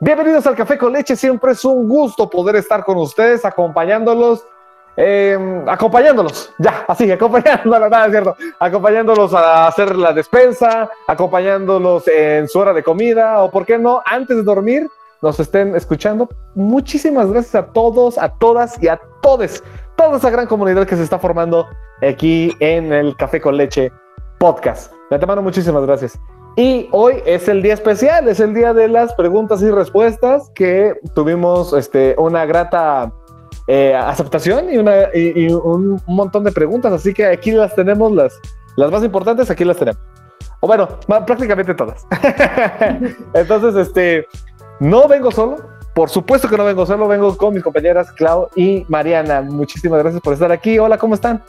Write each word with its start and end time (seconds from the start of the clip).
Bienvenidos 0.00 0.44
al 0.48 0.56
Café 0.56 0.76
con 0.76 0.92
Leche, 0.92 1.14
siempre 1.14 1.52
es 1.52 1.64
un 1.64 1.88
gusto 1.88 2.28
poder 2.28 2.56
estar 2.56 2.84
con 2.84 2.96
ustedes, 2.96 3.44
acompañándolos, 3.44 4.44
eh, 4.96 5.62
acompañándolos, 5.68 6.52
ya, 6.58 6.84
así, 6.88 7.10
acompañándolos, 7.12 7.80
nada, 7.90 8.06
es 8.06 8.10
cierto, 8.10 8.36
acompañándolos 8.58 9.32
a 9.34 9.68
hacer 9.68 9.94
la 9.94 10.12
despensa, 10.12 10.90
acompañándolos 11.06 12.08
en 12.08 12.48
su 12.48 12.58
hora 12.58 12.72
de 12.72 12.82
comida, 12.82 13.40
o 13.42 13.52
por 13.52 13.64
qué 13.64 13.78
no, 13.78 14.02
antes 14.04 14.36
de 14.36 14.42
dormir, 14.42 14.88
nos 15.22 15.38
estén 15.38 15.76
escuchando. 15.76 16.28
Muchísimas 16.56 17.30
gracias 17.30 17.54
a 17.54 17.66
todos, 17.66 18.18
a 18.18 18.28
todas 18.30 18.82
y 18.82 18.88
a 18.88 19.00
todos, 19.22 19.62
toda 19.96 20.18
esa 20.18 20.28
gran 20.28 20.48
comunidad 20.48 20.88
que 20.88 20.96
se 20.96 21.04
está 21.04 21.20
formando 21.20 21.68
aquí 22.02 22.52
en 22.58 22.92
el 22.92 23.16
Café 23.16 23.40
con 23.40 23.56
Leche 23.56 23.92
podcast. 24.38 24.92
De 25.08 25.14
antemano, 25.14 25.40
muchísimas 25.40 25.86
gracias. 25.86 26.18
Y 26.56 26.88
hoy 26.92 27.16
es 27.26 27.48
el 27.48 27.62
día 27.62 27.74
especial, 27.74 28.28
es 28.28 28.38
el 28.38 28.54
día 28.54 28.72
de 28.72 28.86
las 28.86 29.12
preguntas 29.14 29.60
y 29.62 29.70
respuestas 29.70 30.50
que 30.54 30.94
tuvimos 31.14 31.72
este, 31.72 32.14
una 32.16 32.46
grata 32.46 33.12
eh, 33.66 33.94
aceptación 33.94 34.66
y, 34.72 34.78
un 34.78 36.00
montón 36.06 36.44
de 36.44 36.52
preguntas, 36.52 36.92
así 36.92 37.12
que 37.12 37.26
aquí 37.26 37.50
las 37.50 37.74
tenemos, 37.74 38.12
las, 38.12 38.38
las 38.76 38.90
más 38.90 39.02
importantes, 39.02 39.50
aquí 39.50 39.64
las 39.64 39.78
tenemos. 39.78 40.00
O 40.60 40.66
bueno, 40.68 40.88
prácticamente 41.26 41.74
todas. 41.74 42.06
Entonces, 43.34 43.74
este, 43.74 44.26
no 44.78 45.08
vengo 45.08 45.32
solo, 45.32 45.56
por 45.92 46.08
supuesto 46.08 46.48
que 46.48 46.56
no 46.56 46.64
vengo 46.64 46.86
solo, 46.86 47.08
vengo 47.08 47.36
con 47.36 47.54
mis 47.54 47.64
compañeras 47.64 48.12
Clau 48.12 48.48
y 48.54 48.84
Mariana. 48.88 49.42
Muchísimas 49.42 50.00
gracias 50.00 50.22
por 50.22 50.34
estar 50.34 50.52
aquí. 50.52 50.78
Hola, 50.78 50.98
¿cómo 50.98 51.14
están? 51.14 51.42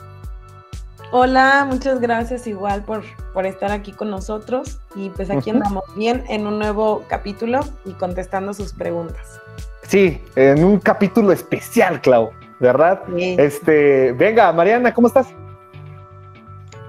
Hola, 1.18 1.66
muchas 1.66 1.98
gracias 1.98 2.46
igual 2.46 2.84
por, 2.84 3.02
por 3.32 3.46
estar 3.46 3.72
aquí 3.72 3.90
con 3.90 4.10
nosotros 4.10 4.80
y 4.94 5.08
pues 5.08 5.30
aquí 5.30 5.48
andamos 5.48 5.82
bien 5.96 6.22
en 6.28 6.46
un 6.46 6.58
nuevo 6.58 7.04
capítulo 7.08 7.60
y 7.86 7.92
contestando 7.92 8.52
sus 8.52 8.74
preguntas. 8.74 9.40
Sí, 9.80 10.20
en 10.34 10.62
un 10.62 10.78
capítulo 10.78 11.32
especial, 11.32 12.02
Clau, 12.02 12.32
¿verdad? 12.60 13.00
Este, 13.16 14.12
venga, 14.12 14.52
Mariana, 14.52 14.92
¿cómo 14.92 15.06
estás? 15.06 15.28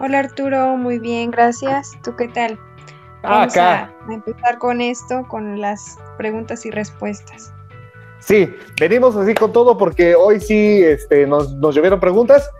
Hola 0.01 0.19
Arturo, 0.19 0.75
muy 0.75 0.99
bien, 0.99 1.31
gracias. 1.31 1.97
¿Tú 2.03 2.13
qué 2.17 2.27
tal? 2.27 2.59
Ah, 3.23 3.47
Vamos 3.47 3.55
A, 3.55 3.93
empezar 4.09 4.57
con 4.57 4.81
esto, 4.81 5.25
con 5.29 5.61
las 5.61 5.97
preguntas 6.17 6.65
y 6.65 6.71
respuestas. 6.71 7.53
Sí, 8.19 8.53
venimos 8.77 9.15
así 9.15 9.33
con 9.33 9.53
todo 9.53 9.77
porque 9.77 10.15
hoy 10.15 10.41
sí 10.41 10.83
este, 10.83 11.25
nos, 11.25 11.53
nos 11.53 11.73
llovieron 11.73 12.01
preguntas 12.01 12.51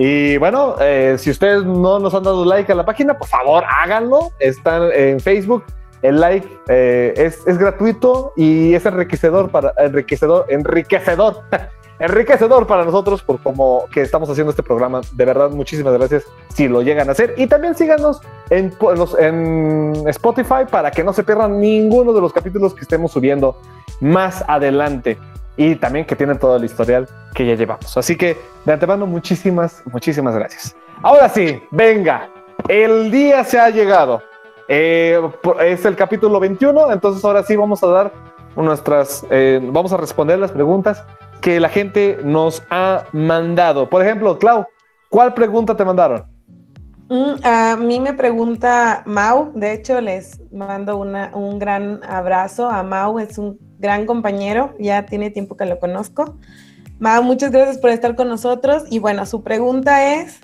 y 0.00 0.36
bueno, 0.36 0.76
eh, 0.80 1.16
si 1.18 1.28
ustedes 1.28 1.64
no 1.64 1.98
nos 1.98 2.14
han 2.14 2.22
dado 2.22 2.44
like 2.44 2.70
a 2.70 2.74
la 2.76 2.84
página, 2.84 3.18
por 3.18 3.26
favor 3.26 3.64
háganlo. 3.68 4.30
Están 4.38 4.90
en 4.94 5.18
Facebook. 5.18 5.64
El 6.02 6.20
like 6.20 6.48
eh, 6.68 7.12
es, 7.16 7.44
es, 7.48 7.58
gratuito 7.58 8.32
y 8.36 8.74
es 8.74 8.86
enriquecedor 8.86 9.50
para 9.50 9.74
enriquecedor, 9.76 10.46
enriquecedor, 10.48 11.42
enriquecedor 11.98 12.68
para 12.68 12.84
nosotros 12.84 13.20
por 13.24 13.42
como 13.42 13.86
que 13.92 14.02
estamos 14.02 14.30
haciendo 14.30 14.50
este 14.50 14.62
programa. 14.62 15.00
De 15.14 15.24
verdad, 15.24 15.50
muchísimas 15.50 15.92
gracias 15.94 16.22
si 16.54 16.68
lo 16.68 16.82
llegan 16.82 17.08
a 17.08 17.12
hacer. 17.12 17.34
Y 17.36 17.48
también 17.48 17.74
síganos 17.74 18.20
en, 18.50 18.72
en 19.18 20.04
Spotify 20.06 20.64
para 20.70 20.92
que 20.92 21.02
no 21.02 21.12
se 21.12 21.24
pierdan 21.24 21.58
ninguno 21.58 22.12
de 22.12 22.20
los 22.20 22.32
capítulos 22.32 22.72
que 22.72 22.82
estemos 22.82 23.10
subiendo 23.10 23.60
más 24.00 24.44
adelante 24.46 25.18
y 25.58 25.74
también 25.74 26.06
que 26.06 26.16
tienen 26.16 26.38
todo 26.38 26.56
el 26.56 26.64
historial 26.64 27.06
que 27.34 27.44
ya 27.44 27.54
llevamos. 27.56 27.94
Así 27.98 28.16
que 28.16 28.38
de 28.64 28.72
antemano, 28.72 29.06
muchísimas, 29.06 29.82
muchísimas 29.92 30.34
gracias. 30.34 30.74
Ahora 31.02 31.28
sí, 31.28 31.60
venga, 31.72 32.30
el 32.68 33.10
día 33.10 33.42
se 33.42 33.58
ha 33.58 33.68
llegado. 33.68 34.22
Eh, 34.68 35.20
es 35.60 35.84
el 35.84 35.96
capítulo 35.96 36.38
21, 36.38 36.92
entonces 36.92 37.24
ahora 37.24 37.42
sí 37.42 37.56
vamos 37.56 37.82
a 37.82 37.88
dar 37.88 38.12
nuestras, 38.54 39.26
eh, 39.30 39.60
vamos 39.60 39.92
a 39.92 39.96
responder 39.96 40.38
las 40.38 40.52
preguntas 40.52 41.04
que 41.40 41.58
la 41.58 41.68
gente 41.68 42.20
nos 42.22 42.62
ha 42.70 43.04
mandado. 43.12 43.88
Por 43.88 44.02
ejemplo, 44.02 44.38
Clau, 44.38 44.64
¿cuál 45.08 45.34
pregunta 45.34 45.76
te 45.76 45.84
mandaron? 45.84 46.24
Mm, 47.08 47.42
a 47.42 47.76
mí 47.76 48.00
me 48.00 48.12
pregunta 48.12 49.02
Mau, 49.06 49.52
de 49.54 49.72
hecho 49.72 49.98
les 50.00 50.40
mando 50.52 50.98
una, 50.98 51.30
un 51.34 51.58
gran 51.58 52.00
abrazo 52.04 52.68
a 52.68 52.82
Mau, 52.82 53.18
es 53.18 53.38
un 53.38 53.58
gran 53.78 54.04
compañero, 54.04 54.74
ya 54.78 55.06
tiene 55.06 55.30
tiempo 55.30 55.56
que 55.56 55.64
lo 55.64 55.78
conozco. 55.78 56.36
Mau, 56.98 57.22
muchas 57.22 57.50
gracias 57.50 57.78
por 57.78 57.90
estar 57.90 58.14
con 58.14 58.28
nosotros 58.28 58.84
y 58.90 58.98
bueno, 58.98 59.24
su 59.24 59.42
pregunta 59.42 60.14
es, 60.16 60.38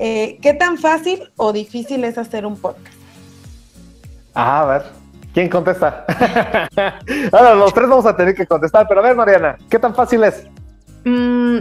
eh, 0.00 0.38
¿qué 0.42 0.52
tan 0.52 0.78
fácil 0.78 1.30
o 1.36 1.52
difícil 1.52 2.02
es 2.02 2.18
hacer 2.18 2.44
un 2.44 2.56
podcast? 2.56 2.96
Ah, 4.34 4.62
a 4.62 4.66
ver, 4.66 4.82
¿quién 5.32 5.48
contesta? 5.48 6.04
Ahora 7.32 7.54
los 7.54 7.72
tres 7.72 7.88
vamos 7.88 8.06
a 8.06 8.16
tener 8.16 8.34
que 8.34 8.46
contestar, 8.46 8.88
pero 8.88 8.98
a 8.98 9.04
ver, 9.04 9.14
Mariana, 9.14 9.56
¿qué 9.70 9.78
tan 9.78 9.94
fácil 9.94 10.24
es? 10.24 10.44
Mm, 11.04 11.58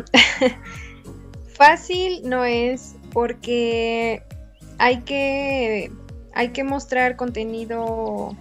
fácil 1.56 2.28
no 2.28 2.44
es 2.44 2.96
porque 3.14 4.24
hay 4.80 5.02
que, 5.02 5.92
hay 6.34 6.50
que 6.50 6.64
mostrar 6.64 7.16
contenido, 7.16 8.36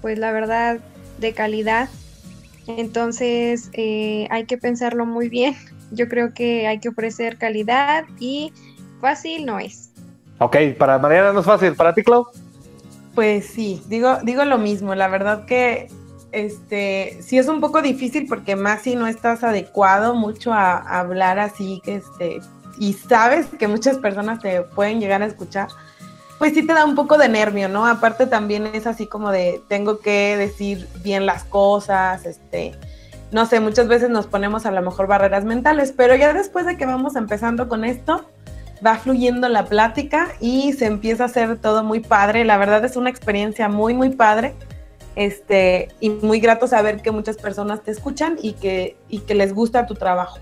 pues 0.00 0.18
la 0.18 0.32
verdad, 0.32 0.78
de 1.18 1.32
calidad. 1.32 1.88
Entonces 2.66 3.70
eh, 3.72 4.28
hay 4.30 4.44
que 4.44 4.56
pensarlo 4.56 5.04
muy 5.04 5.28
bien. 5.28 5.56
Yo 5.90 6.08
creo 6.08 6.32
que 6.32 6.66
hay 6.66 6.78
que 6.78 6.88
ofrecer 6.88 7.36
calidad 7.36 8.04
y 8.18 8.52
fácil 9.00 9.44
no 9.44 9.58
es. 9.58 9.90
Ok, 10.38 10.56
para 10.78 10.98
Mariana 10.98 11.32
no 11.32 11.40
es 11.40 11.46
fácil. 11.46 11.74
¿Para 11.74 11.92
ti, 11.92 12.02
Clau? 12.02 12.26
Pues 13.14 13.46
sí, 13.46 13.82
digo, 13.88 14.18
digo 14.22 14.44
lo 14.44 14.56
mismo. 14.56 14.94
La 14.94 15.08
verdad 15.08 15.44
que 15.44 15.88
este 16.30 17.18
sí 17.20 17.36
es 17.36 17.46
un 17.48 17.60
poco 17.60 17.82
difícil 17.82 18.26
porque 18.26 18.56
más 18.56 18.82
si 18.82 18.96
no 18.96 19.06
estás 19.06 19.44
adecuado 19.44 20.14
mucho 20.14 20.52
a, 20.54 20.78
a 20.78 21.00
hablar 21.00 21.38
así 21.38 21.82
que 21.84 21.96
este 21.96 22.40
y 22.78 22.94
sabes 22.94 23.46
que 23.58 23.68
muchas 23.68 23.98
personas 23.98 24.40
te 24.40 24.62
pueden 24.62 25.00
llegar 25.00 25.22
a 25.22 25.26
escuchar, 25.26 25.68
pues 26.38 26.54
sí 26.54 26.66
te 26.66 26.72
da 26.72 26.84
un 26.84 26.94
poco 26.94 27.18
de 27.18 27.28
nervio, 27.28 27.68
¿no? 27.68 27.86
Aparte 27.86 28.26
también 28.26 28.66
es 28.66 28.86
así 28.86 29.06
como 29.06 29.30
de 29.30 29.62
tengo 29.68 30.00
que 30.00 30.36
decir 30.36 30.88
bien 31.02 31.24
las 31.24 31.44
cosas, 31.44 32.26
este, 32.26 32.72
no 33.30 33.46
sé, 33.46 33.60
muchas 33.60 33.88
veces 33.88 34.10
nos 34.10 34.26
ponemos 34.26 34.66
a 34.66 34.70
lo 34.70 34.82
mejor 34.82 35.06
barreras 35.06 35.44
mentales, 35.44 35.92
pero 35.96 36.16
ya 36.16 36.32
después 36.32 36.66
de 36.66 36.76
que 36.76 36.84
vamos 36.84 37.16
empezando 37.16 37.68
con 37.68 37.84
esto, 37.84 38.26
va 38.84 38.96
fluyendo 38.96 39.48
la 39.48 39.64
plática 39.66 40.28
y 40.40 40.72
se 40.72 40.86
empieza 40.86 41.24
a 41.24 41.26
hacer 41.26 41.58
todo 41.58 41.84
muy 41.84 42.00
padre. 42.00 42.44
La 42.44 42.58
verdad 42.58 42.84
es 42.84 42.96
una 42.96 43.10
experiencia 43.10 43.68
muy, 43.68 43.94
muy 43.94 44.10
padre. 44.10 44.54
Este, 45.14 45.88
y 46.00 46.08
muy 46.08 46.40
grato 46.40 46.66
saber 46.66 47.02
que 47.02 47.10
muchas 47.10 47.36
personas 47.36 47.82
te 47.82 47.90
escuchan 47.90 48.38
y 48.40 48.54
que, 48.54 48.96
y 49.08 49.20
que 49.20 49.34
les 49.34 49.54
gusta 49.54 49.86
tu 49.86 49.94
trabajo. 49.94 50.38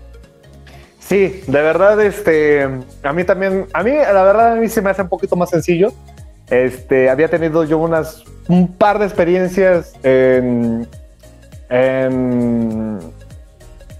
Sí, 1.01 1.43
de 1.45 1.61
verdad, 1.61 1.99
este, 1.99 2.63
a 3.03 3.11
mí 3.11 3.23
también, 3.23 3.65
a 3.73 3.83
mí, 3.83 3.91
la 3.91 4.23
verdad, 4.23 4.53
a 4.53 4.55
mí 4.55 4.69
se 4.69 4.81
me 4.81 4.91
hace 4.91 5.01
un 5.01 5.09
poquito 5.09 5.35
más 5.35 5.49
sencillo. 5.49 5.91
Este, 6.49 7.09
había 7.09 7.27
tenido 7.27 7.63
yo 7.63 7.79
unas, 7.79 8.23
un 8.47 8.67
par 8.67 8.99
de 8.99 9.05
experiencias 9.05 9.93
en, 10.03 10.87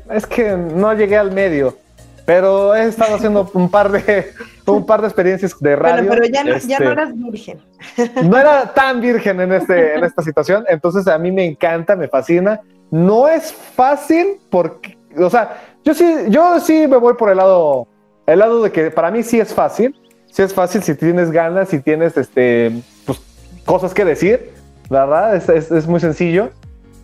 es 0.09 0.25
que 0.27 0.55
no 0.55 0.93
llegué 0.93 1.17
al 1.17 1.31
medio, 1.31 1.77
pero 2.25 2.75
he 2.75 2.83
estado 2.83 3.15
haciendo 3.15 3.49
un 3.53 3.69
par 3.69 3.91
de, 3.91 4.31
un 4.67 4.85
par 4.85 5.01
de 5.01 5.07
experiencias 5.07 5.57
de 5.59 5.75
radio. 5.75 6.09
pero 6.09 6.25
ya 6.25 6.43
no, 6.43 6.57
ya 6.57 6.79
no 6.79 6.91
este, 6.91 6.91
eras 6.91 7.13
virgen. 7.15 7.61
No 8.29 8.37
era 8.37 8.73
tan 8.73 9.01
virgen 9.01 9.41
en, 9.41 9.53
este, 9.53 9.95
en 9.95 10.03
esta 10.03 10.21
situación, 10.21 10.65
entonces 10.69 11.07
a 11.07 11.17
mí 11.17 11.31
me 11.31 11.45
encanta, 11.45 11.95
me 11.95 12.07
fascina. 12.07 12.61
No 12.89 13.27
es 13.27 13.53
fácil 13.53 14.39
porque, 14.49 14.97
o 15.17 15.29
sea, 15.29 15.61
yo 15.83 15.93
sí, 15.93 16.05
yo 16.29 16.59
sí 16.59 16.87
me 16.87 16.97
voy 16.97 17.13
por 17.15 17.29
el 17.29 17.37
lado, 17.37 17.87
el 18.25 18.39
lado 18.39 18.61
de 18.61 18.71
que 18.71 18.91
para 18.91 19.11
mí 19.11 19.23
sí 19.23 19.39
es 19.39 19.53
fácil, 19.53 19.95
sí 20.31 20.41
es 20.41 20.53
fácil 20.53 20.83
si 20.83 20.95
tienes 20.95 21.31
ganas, 21.31 21.69
si 21.69 21.79
tienes 21.79 22.17
este, 22.17 22.71
pues, 23.05 23.21
cosas 23.65 23.93
que 23.93 24.05
decir, 24.05 24.51
¿verdad? 24.89 25.35
Es, 25.35 25.49
es, 25.49 25.87
muy 25.87 25.99
sencillo. 25.99 26.49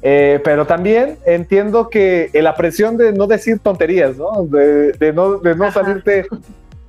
Eh, 0.03 0.39
pero 0.43 0.67
también 0.67 1.17
entiendo 1.25 1.89
que 1.89 2.29
la 2.33 2.55
presión 2.55 2.97
de 2.97 3.13
no 3.13 3.25
decir 3.25 3.59
tonterías, 3.59 4.15
¿no? 4.15 4.43
De, 4.43 4.91
de 4.91 5.11
no, 5.11 5.39
de 5.39 5.55
no 5.55 5.71
salirte 5.71 6.27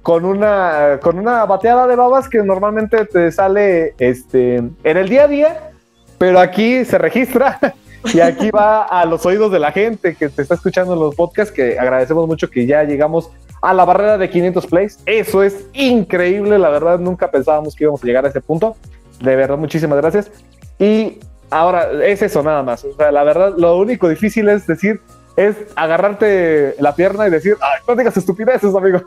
con 0.03 0.25
una, 0.25 1.01
con 1.03 1.19
una 1.19 1.45
bateada 1.45 1.87
de 1.87 1.97
babas 1.97 2.29
que 2.29 2.43
normalmente 2.43 3.05
te 3.07 3.31
sale 3.33 3.95
este, 3.99 4.57
en 4.57 4.77
el 4.83 5.09
día 5.09 5.25
a 5.25 5.29
día, 5.29 5.71
pero 6.19 6.41
aquí 6.41 6.85
se 6.85 6.99
registra 6.99 7.59
y 8.13 8.21
aquí 8.21 8.51
va 8.51 8.83
a 8.83 9.05
los 9.05 9.25
oídos 9.27 9.51
de 9.53 9.59
la 9.59 9.73
gente 9.73 10.15
que 10.15 10.29
te 10.29 10.43
está 10.43 10.55
escuchando 10.55 10.95
en 10.95 11.01
los 11.01 11.15
podcasts, 11.15 11.53
que 11.53 11.79
agradecemos 11.79 12.27
mucho 12.27 12.49
que 12.51 12.67
ya 12.67 12.85
llegamos 12.85 13.31
a 13.61 13.75
la 13.75 13.85
barrera 13.85 14.19
de 14.19 14.31
500 14.31 14.67
plays. 14.67 14.99
Eso 15.07 15.43
es 15.43 15.67
increíble, 15.73 16.59
la 16.59 16.71
verdad, 16.71 16.99
nunca 16.99 17.31
pensábamos 17.31 17.75
que 17.75 17.85
íbamos 17.85 18.03
a 18.03 18.07
llegar 18.07 18.25
a 18.25 18.29
ese 18.29 18.41
punto. 18.41 18.77
De 19.21 19.35
verdad, 19.37 19.59
muchísimas 19.59 19.99
gracias. 19.99 20.31
Y 20.79 21.19
ahora 21.51 21.91
es 22.05 22.23
eso 22.23 22.43
nada 22.43 22.63
más. 22.63 22.87
La 22.99 23.25
verdad, 23.25 23.55
lo 23.57 23.77
único 23.77 24.09
difícil 24.09 24.49
es 24.49 24.67
decir, 24.67 25.01
es 25.37 25.57
agarrarte 25.77 26.75
la 26.81 26.95
pierna 26.95 27.27
y 27.27 27.31
decir, 27.31 27.57
no 27.87 27.95
digas 27.95 28.17
estupideces, 28.17 28.75
amigo. 28.75 29.03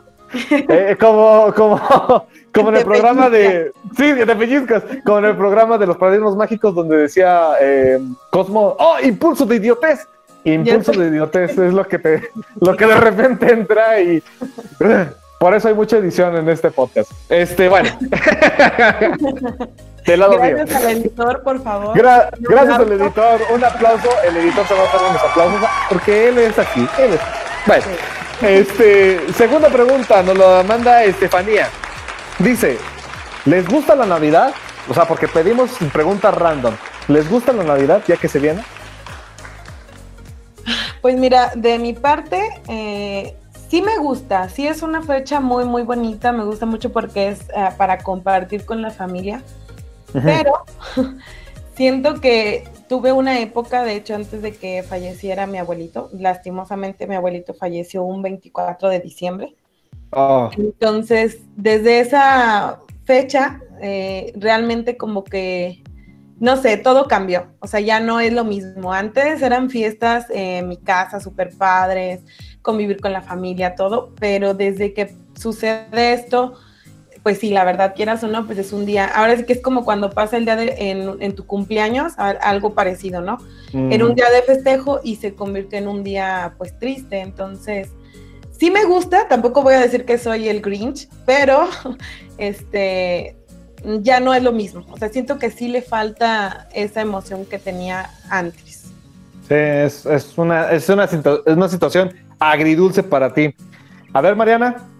Eh, 0.50 0.96
como, 0.98 1.52
como, 1.54 1.78
como 2.54 2.68
en 2.70 2.76
el 2.76 2.84
programa 2.84 3.28
de. 3.30 3.72
Sí, 3.96 4.12
de 4.12 4.36
pellizcas. 4.36 4.82
Como 5.04 5.18
en 5.18 5.26
el 5.26 5.36
programa 5.36 5.78
de 5.78 5.86
los 5.86 5.96
paradigmas 5.96 6.34
mágicos 6.36 6.74
donde 6.74 6.96
decía 6.96 7.52
eh, 7.60 8.00
Cosmo, 8.30 8.76
¡Oh, 8.78 8.96
impulso 9.02 9.44
de 9.44 9.56
idiotez! 9.56 10.06
Impulso 10.44 10.92
de 10.92 11.08
idiotez 11.08 11.56
es 11.56 11.72
lo 11.72 11.86
que 11.86 11.98
te, 11.98 12.30
lo 12.60 12.76
que 12.76 12.86
de 12.86 12.96
repente 12.96 13.52
entra 13.52 14.00
y. 14.00 14.22
Por 15.38 15.54
eso 15.56 15.66
hay 15.66 15.74
mucha 15.74 15.96
edición 15.96 16.36
en 16.36 16.48
este 16.48 16.70
podcast. 16.70 17.10
Este, 17.28 17.68
bueno. 17.68 17.90
De 20.06 20.16
lado 20.16 20.36
gracias 20.38 20.84
al 20.84 20.90
editor, 20.90 21.42
por 21.42 21.62
favor. 21.62 21.96
gracias 21.96 22.78
al 22.78 22.92
editor. 22.92 23.40
Un 23.52 23.64
aplauso. 23.64 24.08
El 24.24 24.36
editor 24.36 24.66
se 24.66 24.74
va 24.74 24.80
a 24.80 24.84
hacer 24.84 25.00
unos 25.00 25.22
aplausos 25.22 25.68
porque 25.88 26.28
él 26.28 26.38
es 26.38 26.58
aquí. 26.58 26.88
Él 26.98 27.14
es. 27.14 27.20
Bueno. 27.66 27.84
Este, 28.42 29.32
segunda 29.34 29.68
pregunta, 29.68 30.22
nos 30.22 30.36
lo 30.36 30.64
manda 30.64 31.04
Estefanía. 31.04 31.68
Dice, 32.40 32.76
¿les 33.44 33.68
gusta 33.68 33.94
la 33.94 34.04
Navidad? 34.04 34.52
O 34.88 34.94
sea, 34.94 35.06
porque 35.06 35.28
pedimos 35.28 35.70
preguntas 35.92 36.34
random. 36.34 36.74
¿Les 37.06 37.30
gusta 37.30 37.52
la 37.52 37.62
Navidad 37.62 38.02
ya 38.06 38.16
que 38.16 38.28
se 38.28 38.40
viene? 38.40 38.64
Pues 41.00 41.16
mira, 41.16 41.52
de 41.54 41.78
mi 41.78 41.92
parte, 41.92 42.40
eh, 42.68 43.36
sí 43.68 43.80
me 43.80 43.98
gusta. 43.98 44.48
Sí 44.48 44.66
es 44.66 44.82
una 44.82 45.02
fecha 45.02 45.38
muy, 45.40 45.64
muy 45.64 45.82
bonita. 45.82 46.32
Me 46.32 46.44
gusta 46.44 46.66
mucho 46.66 46.92
porque 46.92 47.28
es 47.28 47.40
eh, 47.56 47.68
para 47.76 47.98
compartir 47.98 48.64
con 48.64 48.82
la 48.82 48.90
familia. 48.90 49.42
Pero 50.12 50.64
siento 51.76 52.20
que 52.20 52.64
tuve 52.92 53.10
una 53.10 53.40
época, 53.40 53.84
de 53.84 53.96
hecho, 53.96 54.14
antes 54.14 54.42
de 54.42 54.52
que 54.52 54.82
falleciera 54.82 55.46
mi 55.46 55.56
abuelito, 55.56 56.10
lastimosamente 56.12 57.06
mi 57.06 57.14
abuelito 57.14 57.54
falleció 57.54 58.02
un 58.02 58.20
24 58.20 58.90
de 58.90 59.00
diciembre. 59.00 59.56
Ah. 60.12 60.50
Entonces, 60.58 61.40
desde 61.56 62.00
esa 62.00 62.80
fecha, 63.04 63.62
eh, 63.80 64.34
realmente 64.36 64.98
como 64.98 65.24
que, 65.24 65.82
no 66.38 66.58
sé, 66.58 66.76
todo 66.76 67.08
cambió. 67.08 67.46
O 67.60 67.66
sea, 67.66 67.80
ya 67.80 67.98
no 67.98 68.20
es 68.20 68.34
lo 68.34 68.44
mismo. 68.44 68.92
Antes 68.92 69.40
eran 69.40 69.70
fiestas 69.70 70.26
en 70.28 70.68
mi 70.68 70.76
casa, 70.76 71.18
súper 71.18 71.56
padres, 71.56 72.20
convivir 72.60 73.00
con 73.00 73.14
la 73.14 73.22
familia, 73.22 73.74
todo, 73.74 74.12
pero 74.20 74.52
desde 74.52 74.92
que 74.92 75.14
sucede 75.32 76.12
esto, 76.12 76.58
pues 77.22 77.38
sí, 77.38 77.50
la 77.50 77.64
verdad, 77.64 77.94
quieras 77.94 78.22
o 78.24 78.28
no, 78.28 78.46
pues 78.46 78.58
es 78.58 78.72
un 78.72 78.84
día, 78.84 79.06
ahora 79.06 79.36
sí 79.36 79.44
que 79.44 79.52
es 79.52 79.62
como 79.62 79.84
cuando 79.84 80.10
pasa 80.10 80.36
el 80.36 80.44
día 80.44 80.56
de, 80.56 80.74
en, 81.20 81.34
tu 81.34 81.46
cumpleaños, 81.46 82.14
algo 82.16 82.74
parecido, 82.74 83.20
¿no? 83.20 83.38
Era 83.72 84.04
un 84.04 84.14
día 84.14 84.28
de 84.30 84.42
festejo 84.42 85.00
y 85.02 85.16
se 85.16 85.34
convierte 85.34 85.78
en 85.78 85.88
un 85.88 86.02
día 86.02 86.54
pues 86.58 86.78
triste, 86.78 87.20
entonces 87.20 87.90
sí 88.50 88.70
me 88.70 88.84
gusta, 88.84 89.28
tampoco 89.28 89.62
voy 89.62 89.74
a 89.74 89.80
decir 89.80 90.04
que 90.04 90.18
soy 90.18 90.48
el 90.48 90.60
Grinch, 90.60 91.08
pero 91.24 91.68
este 92.38 93.36
ya 94.00 94.20
no 94.20 94.34
es 94.34 94.42
lo 94.42 94.52
mismo, 94.52 94.84
o 94.90 94.98
sea, 94.98 95.08
siento 95.08 95.38
que 95.38 95.50
sí 95.50 95.68
le 95.68 95.82
falta 95.82 96.68
esa 96.72 97.00
emoción 97.00 97.44
que 97.46 97.58
tenía 97.58 98.10
antes. 98.30 98.82
Sí, 99.48 99.54
es, 99.54 100.06
una, 100.36 100.70
es, 100.70 100.88
una, 100.88 101.04
es 101.04 101.20
una 101.46 101.68
situación 101.68 102.14
agridulce 102.38 103.02
para 103.02 103.32
ti. 103.32 103.54
A 104.12 104.20
ver, 104.20 104.36
Mariana. 104.36 104.91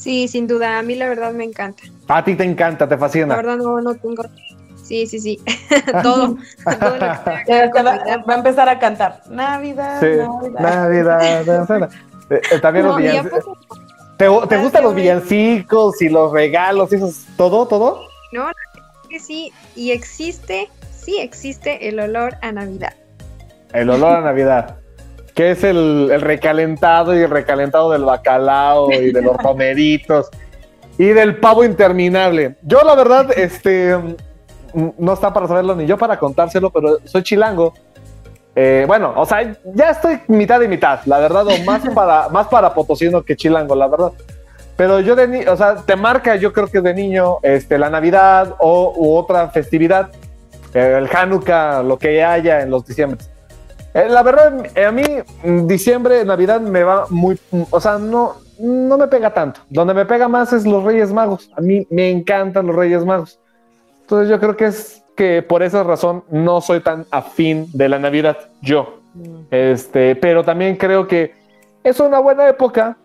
Sí, 0.00 0.28
sin 0.28 0.46
duda, 0.46 0.78
a 0.78 0.82
mí 0.82 0.94
la 0.94 1.10
verdad 1.10 1.34
me 1.34 1.44
encanta. 1.44 1.82
A 2.08 2.24
ti 2.24 2.34
te 2.34 2.42
encanta, 2.42 2.88
te 2.88 2.96
fascina. 2.96 3.26
La 3.26 3.36
verdad 3.36 3.58
no, 3.58 3.82
no 3.82 3.94
tengo... 3.94 4.22
Sí, 4.82 5.06
sí, 5.06 5.20
sí, 5.20 5.38
todo. 6.02 6.38
va, 6.66 7.22
a 8.26 8.34
empezar 8.34 8.68
a 8.70 8.78
cantar. 8.78 9.20
Navidad, 9.28 10.00
Navidad. 10.58 11.44
Navidad. 11.44 11.90
Eh, 12.30 12.60
también 12.60 12.86
los 12.86 12.96
villancicos. 12.96 13.58
¿Te, 14.16 14.26
¿te 14.48 14.56
gustan 14.58 14.84
los 14.84 14.94
villancicos 14.94 16.00
y 16.00 16.08
los 16.08 16.30
regalos 16.30 16.92
y 16.92 16.94
eso? 16.94 17.12
¿Todo, 17.36 17.66
todo? 17.66 18.06
No, 18.30 18.44
que 19.08 19.18
sí, 19.18 19.52
y 19.74 19.90
existe, 19.90 20.68
sí 20.96 21.18
existe 21.18 21.88
el 21.88 21.98
olor 21.98 22.36
a 22.40 22.52
Navidad. 22.52 22.94
El 23.72 23.90
olor 23.90 24.18
a 24.18 24.20
Navidad 24.20 24.79
que 25.34 25.52
es 25.52 25.64
el, 25.64 26.20
recalentado 26.20 27.14
y 27.16 27.22
el 27.22 27.30
recalentado 27.30 27.90
del 27.90 28.04
bacalao 28.04 28.90
y 28.92 29.12
de 29.12 29.22
los 29.22 29.36
romeritos 29.42 30.30
y 30.98 31.06
del 31.06 31.36
pavo 31.36 31.64
interminable. 31.64 32.56
Yo 32.62 32.82
la 32.82 32.94
verdad, 32.94 33.30
este, 33.36 33.96
no 34.74 35.12
está 35.12 35.32
para 35.32 35.48
saberlo 35.48 35.74
ni 35.74 35.86
yo 35.86 35.96
para 35.96 36.18
contárselo, 36.18 36.70
pero 36.70 36.98
soy 37.04 37.22
chilango. 37.22 37.72
Eh, 38.54 38.84
bueno, 38.86 39.14
o 39.16 39.24
sea, 39.24 39.56
ya 39.64 39.90
estoy 39.90 40.20
mitad 40.28 40.60
y 40.60 40.68
mitad, 40.68 41.00
la 41.06 41.18
verdad, 41.18 41.46
o 41.46 41.64
más 41.64 41.88
para, 41.94 42.28
más 42.28 42.48
para 42.48 42.74
potosino 42.74 43.22
que 43.22 43.36
chilango, 43.36 43.74
la 43.74 43.86
verdad. 43.86 44.12
Pero 44.76 45.00
yo 45.00 45.14
de 45.14 45.28
niño, 45.28 45.52
o 45.52 45.56
sea, 45.56 45.76
te 45.76 45.94
marca, 45.94 46.36
yo 46.36 46.52
creo 46.52 46.66
que 46.66 46.80
de 46.80 46.94
niño, 46.94 47.38
este, 47.42 47.78
la 47.78 47.90
Navidad 47.90 48.56
o 48.58 48.92
u 48.96 49.14
otra 49.14 49.48
festividad, 49.50 50.10
el 50.74 51.08
Hanukkah, 51.14 51.82
lo 51.82 51.98
que 51.98 52.22
haya 52.24 52.62
en 52.62 52.70
los 52.70 52.86
diciembre. 52.86 53.18
Eh, 53.94 54.08
la 54.08 54.22
verdad, 54.22 54.66
eh, 54.74 54.84
a 54.84 54.92
mí 54.92 55.02
mm, 55.44 55.66
diciembre, 55.66 56.24
Navidad 56.24 56.60
me 56.60 56.84
va 56.84 57.06
muy, 57.10 57.38
mm, 57.50 57.62
o 57.70 57.80
sea, 57.80 57.98
no, 57.98 58.36
no 58.58 58.96
me 58.96 59.08
pega 59.08 59.32
tanto. 59.32 59.60
Donde 59.68 59.94
me 59.94 60.06
pega 60.06 60.28
más 60.28 60.52
es 60.52 60.64
los 60.64 60.84
Reyes 60.84 61.12
Magos. 61.12 61.50
A 61.56 61.60
mí 61.60 61.86
me 61.90 62.10
encantan 62.10 62.66
los 62.66 62.76
Reyes 62.76 63.04
Magos. 63.04 63.40
Entonces 64.02 64.28
yo 64.28 64.38
creo 64.38 64.56
que 64.56 64.66
es 64.66 65.02
que 65.16 65.42
por 65.42 65.62
esa 65.62 65.82
razón 65.82 66.24
no 66.30 66.60
soy 66.60 66.80
tan 66.80 67.06
afín 67.10 67.66
de 67.72 67.88
la 67.88 67.98
Navidad, 67.98 68.38
yo. 68.62 69.00
Mm. 69.14 69.40
Este, 69.50 70.14
pero 70.16 70.44
también 70.44 70.76
creo 70.76 71.06
que 71.06 71.34
es 71.82 71.98
una 71.98 72.20
buena 72.20 72.48
época 72.48 72.96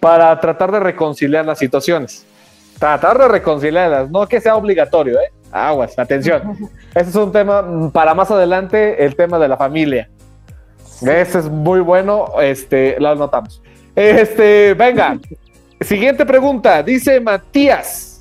para 0.00 0.38
tratar 0.40 0.72
de 0.72 0.80
reconciliar 0.80 1.44
las 1.44 1.58
situaciones. 1.58 2.26
Tratar 2.78 3.18
de 3.18 3.28
reconciliarlas, 3.28 4.10
no 4.10 4.26
que 4.26 4.40
sea 4.40 4.56
obligatorio, 4.56 5.20
¿eh? 5.20 5.30
Aguas, 5.52 5.98
atención. 5.98 6.56
Ese 6.94 7.10
es 7.10 7.16
un 7.16 7.32
tema 7.32 7.90
para 7.92 8.14
más 8.14 8.30
adelante, 8.30 9.04
el 9.04 9.16
tema 9.16 9.38
de 9.38 9.48
la 9.48 9.56
familia. 9.56 10.08
Ese 11.02 11.38
es 11.38 11.48
muy 11.48 11.80
bueno, 11.80 12.26
este, 12.40 12.98
lo 13.00 13.14
notamos. 13.14 13.62
Este, 13.96 14.74
venga. 14.74 15.18
Siguiente 15.80 16.26
pregunta, 16.26 16.82
dice 16.82 17.20
Matías. 17.20 18.18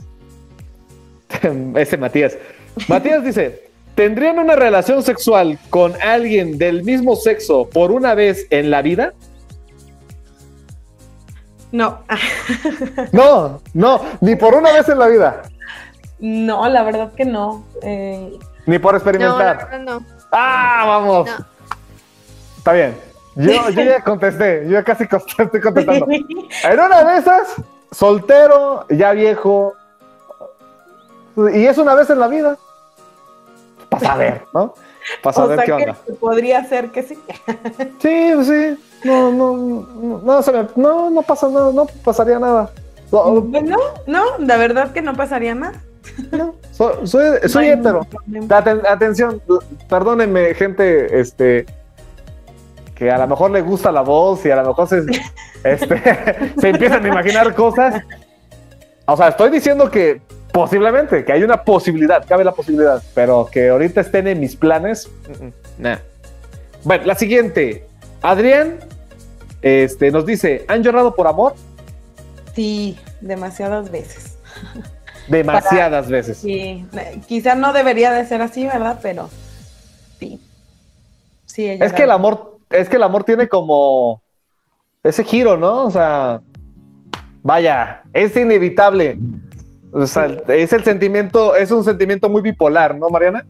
Ese 1.76 1.98
Matías. 1.98 2.38
Matías 2.88 3.24
dice, 3.24 3.70
¿tendrían 3.96 4.40
una 4.40 4.56
relación 4.56 5.04
sexual 5.04 5.60
con 5.70 5.94
alguien 6.02 6.58
del 6.58 6.84
mismo 6.84 7.16
sexo 7.18 7.68
por 7.70 7.92
una 7.92 8.16
vez 8.16 8.48
en 8.50 8.72
la 8.72 8.82
vida? 8.82 9.14
No. 11.72 12.00
no, 13.12 13.62
no, 13.74 14.02
ni 14.22 14.36
por 14.36 14.56
una 14.56 14.72
vez 14.72 14.90
en 14.90 14.98
la 14.98 15.08
vida. 15.08 15.42
No, 16.19 16.68
la 16.68 16.83
verdad 16.83 17.12
que 17.13 17.25
no. 17.25 17.66
Eh, 17.81 18.38
Ni 18.66 18.80
por 18.80 18.95
experimentar. 18.95 19.80
No, 19.80 20.00
no. 20.00 20.06
Ah, 20.31 20.83
vamos. 20.86 21.30
Está 22.58 22.74
bien. 22.74 22.96
Yo, 23.36 23.70
ya 23.70 24.03
contesté, 24.03 24.65
yo 24.67 24.84
casi 24.84 25.03
estoy 25.03 25.62
contestando. 25.62 26.08
En 26.10 26.79
una 26.79 27.03
de 27.05 27.20
esas, 27.20 27.55
soltero, 27.89 28.86
ya 28.89 29.13
viejo, 29.13 29.75
y 31.53 31.65
es 31.65 31.77
una 31.77 31.96
vez 31.96 32.10
en 32.10 32.20
la 32.20 32.27
vida. 32.27 32.58
Para 33.88 34.15
ver, 34.17 34.46
¿no? 34.53 34.74
Para 35.24 35.34
saber 35.34 35.63
qué 35.63 35.72
onda. 35.72 35.96
podría 36.20 36.65
ser 36.65 36.89
que 36.91 37.03
sí. 37.03 37.17
Sí, 38.00 38.32
pues 38.36 38.48
sí. 38.48 38.77
No, 39.05 39.32
no, 39.32 39.55
no, 39.55 40.22
no, 40.75 41.10
no 41.10 41.22
pasa 41.22 41.48
nada, 41.48 41.72
no 41.72 41.86
pasaría 42.03 42.39
nada. 42.39 42.72
No, 43.12 43.48
pues 43.50 43.63
no, 43.63 43.77
no, 44.05 44.24
la 44.39 44.58
verdad 44.58 44.91
que 44.91 45.01
no 45.01 45.15
pasaría 45.15 45.55
nada. 45.55 45.82
No, 46.32 46.56
soy, 46.72 47.38
soy, 47.48 47.68
hétero. 47.68 48.06
atención, 48.88 49.42
perdónenme, 49.88 50.54
gente, 50.54 51.20
este, 51.20 51.66
que 52.96 53.10
a 53.10 53.18
lo 53.18 53.28
mejor 53.28 53.51
le 53.51 53.62
gusta 53.62 53.92
la 53.92 54.01
voz 54.01 54.46
y 54.46 54.51
a 54.51 54.58
lo 54.58 54.70
mejor 54.70 54.88
se, 54.88 55.04
este, 55.63 56.01
se 56.60 56.70
empiezan 56.70 57.04
a 57.06 57.08
imaginar 57.08 57.54
cosas. 57.56 58.01
O 59.06 59.18
sea, 59.18 59.30
estoy 59.30 59.50
diciendo 59.50 59.89
que 59.89 60.22
posiblemente, 60.51 61.24
que 61.24 61.32
hay 61.32 61.44
una 61.44 61.63
posibilidad, 61.63 62.25
cabe 62.28 62.44
la 62.44 62.51
posibilidad, 62.51 63.01
pero 63.13 63.50
que 63.51 63.70
ahorita 63.70 64.01
estén 64.01 64.28
en 64.28 64.39
mis 64.39 64.56
planes, 64.56 65.10
Bueno, 66.84 67.06
la 67.06 67.16
siguiente. 67.16 67.86
Adrián 68.22 68.80
este, 69.62 70.12
nos 70.12 70.25
dice, 70.25 70.66
¿han 70.68 70.84
llorado 70.84 71.16
por 71.16 71.28
amor? 71.28 71.56
Sí, 72.54 72.98
demasiadas 73.22 73.92
veces. 73.92 74.38
Demasiadas 75.29 76.09
veces. 76.09 76.38
Sí, 76.38 76.86
quizás 77.27 77.57
no 77.57 77.74
debería 77.74 78.12
de 78.12 78.25
ser 78.25 78.41
así, 78.41 78.65
¿verdad? 78.65 79.00
Pero 79.01 79.29
sí. 80.19 80.39
Sí, 81.45 81.65
es 81.67 81.93
que 81.93 82.03
el 82.03 82.12
amor, 82.12 82.59
es 82.69 82.89
que 82.89 82.95
el 82.98 83.03
amor 83.03 83.24
tiene 83.24 83.48
como 83.48 84.21
ese 85.03 85.24
giro, 85.24 85.57
¿no? 85.57 85.86
O 85.86 85.91
sea, 85.91 86.41
vaya, 87.43 88.03
es 88.13 88.36
inevitable. 88.36 89.17
O 89.91 90.05
sea, 90.05 90.25
es 90.48 90.74
el 90.74 90.83
sentimiento, 90.83 91.55
es 91.55 91.71
un 91.71 91.83
sentimiento 91.83 92.29
muy 92.29 92.41
bipolar, 92.41 92.95
¿no, 92.95 93.09
Mariana? 93.09 93.45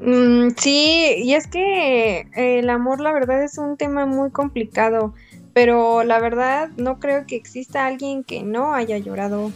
Mm, 0.00 0.50
sí, 0.56 1.14
y 1.18 1.34
es 1.34 1.46
que 1.46 2.28
el 2.34 2.70
amor, 2.70 3.00
la 3.00 3.12
verdad, 3.12 3.42
es 3.42 3.58
un 3.58 3.76
tema 3.76 4.06
muy 4.06 4.30
complicado 4.30 5.12
pero 5.58 6.04
la 6.04 6.20
verdad 6.20 6.68
no 6.76 7.00
creo 7.00 7.26
que 7.26 7.34
exista 7.34 7.84
alguien 7.84 8.22
que 8.22 8.44
no 8.44 8.74
haya 8.74 8.96
llorado 8.98 9.50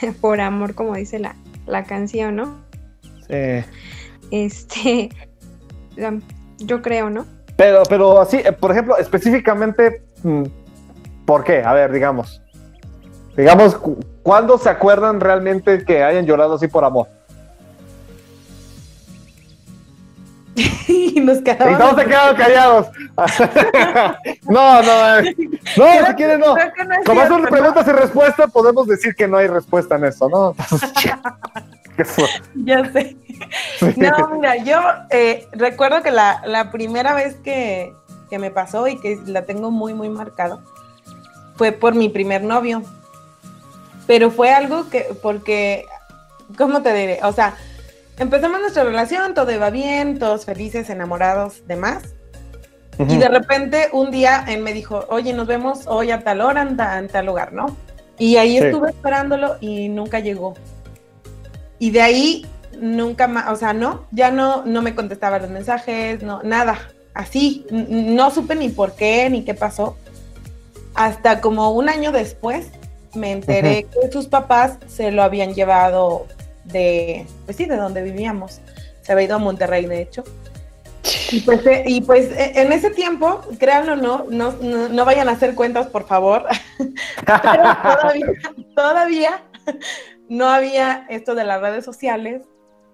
por 0.20 0.40
amor, 0.40 0.74
como 0.74 0.94
dice 0.94 1.18
la, 1.18 1.34
la 1.66 1.84
canción, 1.84 2.36
¿no? 2.36 2.64
Sí. 3.28 3.64
Este, 4.30 5.10
yo 6.58 6.82
creo, 6.82 7.10
¿no? 7.10 7.26
Pero, 7.56 7.82
pero 7.88 8.20
así, 8.20 8.36
eh, 8.36 8.52
por 8.52 8.70
ejemplo, 8.70 8.96
específicamente, 8.98 10.02
mm, 10.22 10.44
¿por 11.24 11.44
qué? 11.44 11.62
A 11.62 11.72
ver, 11.72 11.92
digamos. 11.92 12.42
Digamos, 13.36 13.78
¿cuándo 14.22 14.58
se 14.58 14.68
acuerdan 14.68 15.20
realmente 15.20 15.84
que 15.84 16.02
hayan 16.02 16.26
llorado 16.26 16.54
así 16.54 16.68
por 16.68 16.84
amor? 16.84 17.08
y 21.14 21.20
nos 21.20 21.38
quedamos. 21.38 21.74
Y 21.74 21.76
todos 21.76 21.96
se 21.96 22.06
quedaron 22.06 22.36
callados. 22.36 22.86
no, 24.48 24.82
no, 24.82 25.18
eh. 25.18 25.36
no, 25.76 25.84
Creo 25.84 26.06
si 26.06 26.14
quieren, 26.14 26.40
no. 26.40 26.54
no 26.54 26.62
es 26.62 27.04
Como 27.04 27.26
son 27.26 27.42
preguntas 27.42 27.86
y 27.86 27.92
respuestas, 27.92 28.50
podemos 28.50 28.86
decir 28.86 29.14
que 29.14 29.28
no 29.28 29.36
hay 29.36 29.48
respuesta 29.48 29.96
en 29.96 30.04
eso, 30.04 30.28
¿no? 30.28 30.54
Ya 32.54 32.92
sé. 32.92 33.16
No, 33.96 34.28
mira, 34.28 34.56
yo 34.58 34.80
eh, 35.10 35.48
recuerdo 35.50 36.00
que 36.00 36.12
la, 36.12 36.42
la 36.46 36.70
primera 36.70 37.12
vez 37.12 37.34
que, 37.42 37.92
que 38.30 38.38
me 38.38 38.52
pasó 38.52 38.86
y 38.86 39.00
que 39.00 39.18
la 39.26 39.44
tengo 39.46 39.72
muy, 39.72 39.94
muy 39.94 40.08
marcado 40.08 40.62
fue 41.56 41.72
por 41.72 41.96
mi 41.96 42.08
primer 42.08 42.44
novio. 42.44 42.84
Pero 44.06 44.30
fue 44.30 44.52
algo 44.52 44.88
que, 44.90 45.08
porque, 45.20 45.86
¿cómo 46.56 46.82
te 46.82 46.94
diré? 46.94 47.18
O 47.24 47.32
sea, 47.32 47.56
empezamos 48.18 48.60
nuestra 48.60 48.84
relación, 48.84 49.34
todo 49.34 49.50
iba 49.52 49.70
bien, 49.70 50.18
todos 50.18 50.44
felices, 50.44 50.90
enamorados, 50.90 51.66
demás. 51.66 52.02
Y 53.08 53.16
de 53.16 53.28
repente 53.28 53.88
un 53.92 54.10
día 54.10 54.44
él 54.48 54.60
me 54.62 54.72
dijo, 54.72 55.04
oye, 55.08 55.32
nos 55.32 55.46
vemos 55.46 55.86
hoy 55.86 56.10
a 56.10 56.24
tal 56.24 56.40
hora 56.40 56.62
en, 56.62 56.76
ta- 56.76 56.98
en 56.98 57.06
tal 57.06 57.26
lugar, 57.26 57.52
¿no? 57.52 57.76
Y 58.18 58.36
ahí 58.38 58.58
Sí. 58.58 58.64
estuve 58.66 58.90
esperándolo 58.90 59.56
y 59.60 59.88
nunca 59.88 60.18
llegó. 60.18 60.54
Y 61.78 61.90
de 61.92 62.00
ahí 62.02 62.46
nunca 62.80 63.28
más, 63.28 63.48
o 63.52 63.56
sea, 63.56 63.72
no, 63.72 64.06
ya 64.10 64.32
no, 64.32 64.64
no 64.64 64.82
me 64.82 64.96
contestaba 64.96 65.38
los 65.38 65.48
mensajes, 65.50 66.22
no, 66.24 66.42
nada, 66.42 66.76
así, 67.14 67.64
no 67.70 68.32
supe 68.32 68.56
ni 68.56 68.68
por 68.68 68.94
qué, 68.94 69.30
ni 69.30 69.44
qué 69.44 69.54
pasó. 69.54 69.96
Hasta 70.94 71.40
como 71.40 71.70
un 71.70 71.88
año 71.88 72.10
después 72.10 72.66
me 73.14 73.30
enteré 73.30 73.84
que 73.84 74.10
sus 74.10 74.26
papás 74.26 74.78
se 74.88 75.12
lo 75.12 75.22
habían 75.22 75.54
llevado 75.54 76.26
de, 76.72 77.26
pues 77.44 77.56
sí, 77.56 77.64
de 77.66 77.76
donde 77.76 78.02
vivíamos. 78.02 78.60
Se 79.02 79.12
había 79.12 79.24
ido 79.26 79.36
a 79.36 79.38
Monterrey, 79.38 79.86
de 79.86 80.02
hecho. 80.02 80.24
Y 81.30 81.40
pues, 81.40 81.64
eh, 81.66 81.84
y 81.86 82.00
pues 82.02 82.30
eh, 82.32 82.52
en 82.56 82.72
ese 82.72 82.90
tiempo, 82.90 83.40
créanlo 83.58 83.92
o 83.94 83.96
no, 83.96 84.26
no, 84.30 84.88
no, 84.88 85.04
vayan 85.04 85.28
a 85.28 85.32
hacer 85.32 85.54
cuentas, 85.54 85.86
por 85.86 86.06
favor. 86.06 86.44
Pero 87.26 87.62
todavía, 87.82 88.26
todavía 88.74 89.42
no 90.28 90.48
había 90.48 91.06
esto 91.08 91.34
de 91.34 91.44
las 91.44 91.60
redes 91.60 91.84
sociales 91.84 92.42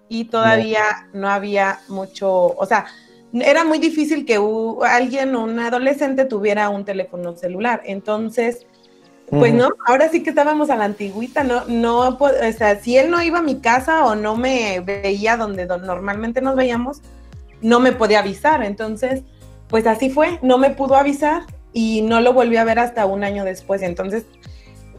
y 0.07 0.25
todavía 0.25 1.09
no, 1.13 1.29
había 1.29 1.79
mucho, 1.87 2.31
o 2.31 2.65
sea, 2.65 2.85
era 3.33 3.65
muy 3.65 3.79
difícil 3.79 4.25
que 4.25 4.39
u- 4.39 4.83
alguien, 4.83 5.35
un 5.35 5.59
adolescente, 5.59 6.25
tuviera 6.25 6.69
un 6.69 6.85
teléfono 6.85 7.35
celular. 7.35 7.81
Entonces, 7.85 8.65
pues 9.29 9.53
no, 9.53 9.69
ahora 9.87 10.09
sí 10.09 10.21
que 10.23 10.29
estábamos 10.29 10.69
a 10.69 10.75
la 10.75 10.85
antigüita, 10.85 11.43
no, 11.43 11.65
no, 11.65 12.17
po- 12.17 12.25
o 12.25 12.51
sea, 12.57 12.79
si 12.79 12.97
él 12.97 13.09
no 13.09 13.21
iba 13.21 13.39
a 13.39 13.43
mi 13.43 13.59
casa 13.59 14.05
o 14.05 14.15
no 14.15 14.35
me 14.35 14.79
veía 14.81 15.35
donde, 15.35 15.65
donde 15.65 15.87
normalmente 15.87 16.41
nos 16.41 16.55
veíamos, 16.55 17.01
no 17.61 17.79
me 17.79 17.91
podía 17.91 18.19
avisar. 18.19 18.63
Entonces, 18.63 19.23
pues 19.67 19.87
así 19.87 20.09
fue, 20.09 20.39
no 20.41 20.57
me 20.57 20.69
pudo 20.69 20.95
avisar 20.95 21.43
y 21.73 22.01
no 22.03 22.21
lo 22.21 22.33
volví 22.33 22.57
a 22.57 22.63
ver 22.63 22.79
hasta 22.79 23.05
un 23.05 23.23
año 23.23 23.43
después. 23.43 23.81
Entonces, 23.81 24.25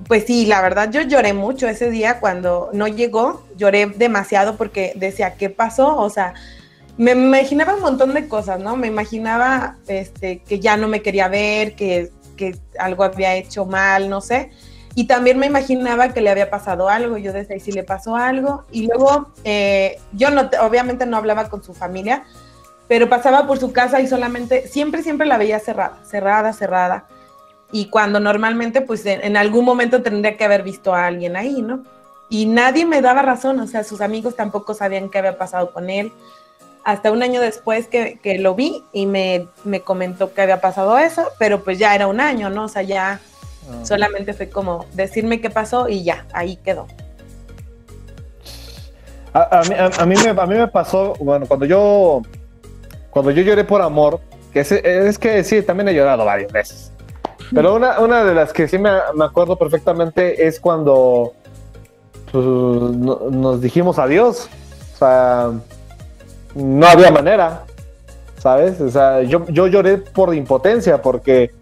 pues 0.08 0.24
sí, 0.26 0.46
la 0.46 0.60
verdad 0.60 0.90
yo 0.90 1.02
lloré 1.02 1.32
mucho 1.32 1.68
ese 1.68 1.90
día 1.90 2.20
cuando 2.20 2.70
no 2.72 2.88
llegó, 2.88 3.44
lloré 3.56 3.86
demasiado 3.86 4.56
porque 4.56 4.92
decía, 4.96 5.34
¿qué 5.34 5.50
pasó? 5.50 5.96
O 5.96 6.10
sea, 6.10 6.34
me 6.98 7.12
imaginaba 7.12 7.74
un 7.74 7.82
montón 7.82 8.14
de 8.14 8.26
cosas, 8.28 8.58
¿no? 8.60 8.76
Me 8.76 8.86
imaginaba 8.88 9.76
este, 9.86 10.38
que 10.40 10.60
ya 10.60 10.76
no 10.76 10.88
me 10.88 11.02
quería 11.02 11.28
ver, 11.28 11.74
que, 11.74 12.10
que 12.36 12.56
algo 12.78 13.04
había 13.04 13.34
hecho 13.34 13.64
mal, 13.64 14.08
no 14.08 14.20
sé. 14.20 14.50
Y 14.94 15.06
también 15.06 15.38
me 15.38 15.46
imaginaba 15.46 16.10
que 16.14 16.20
le 16.20 16.30
había 16.30 16.48
pasado 16.48 16.88
algo. 16.88 17.18
Yo 17.18 17.32
decía, 17.32 17.56
¿y 17.56 17.60
si 17.60 17.72
le 17.72 17.82
pasó 17.82 18.16
algo? 18.16 18.64
Y 18.70 18.86
luego 18.86 19.30
eh, 19.44 19.98
yo 20.12 20.30
no, 20.30 20.48
obviamente 20.62 21.04
no 21.04 21.16
hablaba 21.18 21.50
con 21.50 21.62
su 21.62 21.74
familia, 21.74 22.24
pero 22.88 23.08
pasaba 23.08 23.46
por 23.46 23.58
su 23.58 23.72
casa 23.72 24.00
y 24.00 24.06
solamente, 24.06 24.68
siempre, 24.68 25.02
siempre 25.02 25.26
la 25.26 25.36
veía 25.36 25.58
cerrada, 25.58 25.98
cerrada, 26.04 26.52
cerrada. 26.52 27.06
Y 27.72 27.90
cuando 27.90 28.20
normalmente, 28.20 28.80
pues 28.80 29.04
en, 29.04 29.22
en 29.22 29.36
algún 29.36 29.64
momento 29.64 30.02
tendría 30.02 30.36
que 30.36 30.44
haber 30.44 30.62
visto 30.62 30.94
a 30.94 31.06
alguien 31.06 31.36
ahí, 31.36 31.60
¿no? 31.60 31.82
Y 32.28 32.46
nadie 32.46 32.86
me 32.86 33.02
daba 33.02 33.22
razón, 33.22 33.60
o 33.60 33.66
sea, 33.66 33.84
sus 33.84 34.00
amigos 34.00 34.34
tampoco 34.34 34.74
sabían 34.74 35.10
qué 35.10 35.18
había 35.18 35.38
pasado 35.38 35.72
con 35.72 35.90
él. 35.90 36.12
Hasta 36.86 37.10
un 37.10 37.20
año 37.22 37.40
después 37.40 37.88
que, 37.88 38.20
que 38.22 38.38
lo 38.38 38.54
vi 38.54 38.84
y 38.92 39.06
me, 39.06 39.48
me 39.64 39.80
comentó 39.80 40.32
que 40.32 40.40
había 40.42 40.60
pasado 40.60 40.96
eso, 40.98 41.24
pero 41.36 41.64
pues 41.64 41.80
ya 41.80 41.92
era 41.96 42.06
un 42.06 42.20
año, 42.20 42.48
¿no? 42.48 42.64
O 42.64 42.68
sea, 42.68 42.82
ya 42.82 43.20
Ah. 43.68 43.84
solamente 43.84 44.32
fue 44.32 44.48
como 44.48 44.86
decirme 44.92 45.40
qué 45.40 45.50
pasó 45.50 45.88
y 45.88 46.04
ya, 46.04 46.24
ahí 46.32 46.54
quedó. 46.58 46.86
A, 49.32 49.58
a 49.58 49.62
mí, 49.64 49.74
a- 49.74 50.02
a 50.02 50.06
mí 50.06 50.14
me, 50.24 50.30
a 50.40 50.46
mí 50.46 50.54
me 50.54 50.68
pasó, 50.68 51.14
bueno, 51.18 51.46
cuando 51.46 51.66
yo, 51.66 52.22
cuando 53.10 53.32
yo 53.32 53.42
lloré 53.42 53.64
por 53.64 53.82
amor, 53.82 54.20
que 54.52 54.60
es, 54.60 54.70
es 54.70 55.18
que 55.18 55.42
sí, 55.42 55.62
también 55.62 55.88
he 55.88 55.94
llorado 55.94 56.24
varias 56.24 56.52
veces. 56.52 56.92
Pero 57.52 57.74
una, 57.74 57.98
una 58.00 58.24
de 58.24 58.34
las 58.34 58.52
que 58.52 58.66
sí 58.68 58.78
me, 58.78 58.90
me 59.14 59.24
acuerdo 59.24 59.56
perfectamente 59.58 60.46
es 60.46 60.58
cuando 60.60 61.32
pues, 62.32 62.44
no- 62.44 63.18
nos 63.30 63.60
dijimos 63.60 63.98
adiós. 63.98 64.48
O 64.94 64.98
sea, 64.98 65.50
no 66.56 66.86
había 66.86 67.10
manera, 67.10 67.64
¿sabes? 68.38 68.80
O 68.80 68.88
sea, 68.88 69.22
yo, 69.22 69.44
yo 69.48 69.66
lloré 69.66 69.98
por 69.98 70.34
impotencia 70.34 71.00
porque 71.02 71.52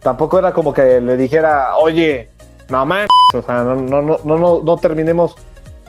tampoco 0.00 0.38
era 0.38 0.52
como 0.52 0.74
que 0.74 1.00
le 1.00 1.16
dijera, 1.16 1.76
oye, 1.76 2.30
no 2.68 2.84
mames, 2.84 3.08
o 3.32 3.42
sea, 3.42 3.62
no, 3.62 3.76
no, 3.76 4.02
no, 4.02 4.18
no, 4.24 4.62
no, 4.62 4.76
terminemos. 4.78 5.36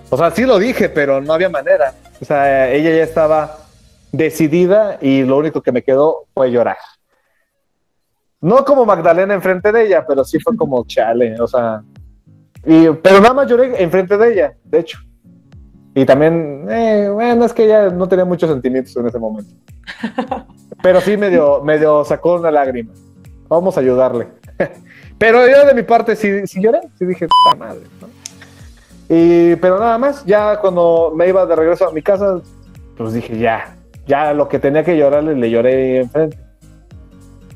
O 0.09 0.17
sea, 0.17 0.29
sí 0.31 0.45
lo 0.45 0.59
dije, 0.59 0.89
pero 0.89 1.21
no 1.21 1.33
había 1.33 1.49
manera. 1.49 1.93
O 2.21 2.25
sea, 2.25 2.71
ella 2.71 2.91
ya 2.91 3.03
estaba 3.03 3.57
decidida 4.11 4.99
y 5.01 5.23
lo 5.23 5.37
único 5.37 5.61
que 5.61 5.71
me 5.71 5.81
quedó 5.81 6.25
fue 6.33 6.51
llorar. 6.51 6.77
No 8.41 8.63
como 8.63 8.85
Magdalena 8.85 9.33
enfrente 9.33 9.71
de 9.71 9.87
ella, 9.87 10.05
pero 10.07 10.23
sí 10.23 10.39
fue 10.39 10.55
como 10.55 10.85
chale, 10.85 11.35
o 11.39 11.47
sea. 11.47 11.81
Y, 12.63 12.89
pero 13.01 13.19
nada 13.19 13.33
más 13.33 13.47
lloré 13.47 13.81
enfrente 13.81 14.17
de 14.17 14.33
ella, 14.33 14.53
de 14.63 14.79
hecho. 14.79 14.99
Y 15.97 16.05
también, 16.05 16.67
eh, 16.69 17.09
bueno, 17.09 17.45
es 17.45 17.53
que 17.53 17.63
ella 17.63 17.89
no 17.89 18.07
tenía 18.09 18.25
muchos 18.25 18.49
sentimientos 18.49 18.95
en 18.97 19.07
ese 19.07 19.17
momento. 19.17 19.49
Pero 20.83 20.99
sí 20.99 21.15
medio, 21.15 21.63
medio 21.63 22.03
sacó 22.03 22.35
una 22.35 22.51
lágrima. 22.51 22.91
Vamos 23.47 23.77
a 23.77 23.79
ayudarle. 23.79 24.27
Pero 25.17 25.47
yo 25.47 25.65
de 25.65 25.73
mi 25.73 25.83
parte 25.83 26.17
sí, 26.17 26.45
sí 26.47 26.61
lloré, 26.61 26.81
sí 26.99 27.05
dije, 27.05 27.27
madre, 27.57 27.79
¿no? 28.01 28.09
Y, 29.07 29.55
pero 29.57 29.79
nada 29.79 29.97
más, 29.99 30.25
ya 30.25 30.59
cuando 30.59 31.13
me 31.15 31.29
iba 31.29 31.45
de 31.45 31.55
regreso 31.55 31.87
a 31.87 31.93
mi 31.93 32.01
casa, 32.01 32.41
pues 32.97 33.13
dije, 33.13 33.37
ya, 33.37 33.77
ya 34.07 34.33
lo 34.33 34.49
que 34.49 34.57
tenía 34.59 34.83
que 34.83 34.97
llorarle, 34.97 35.35
le 35.35 35.49
lloré 35.49 35.99
enfrente. 35.99 36.37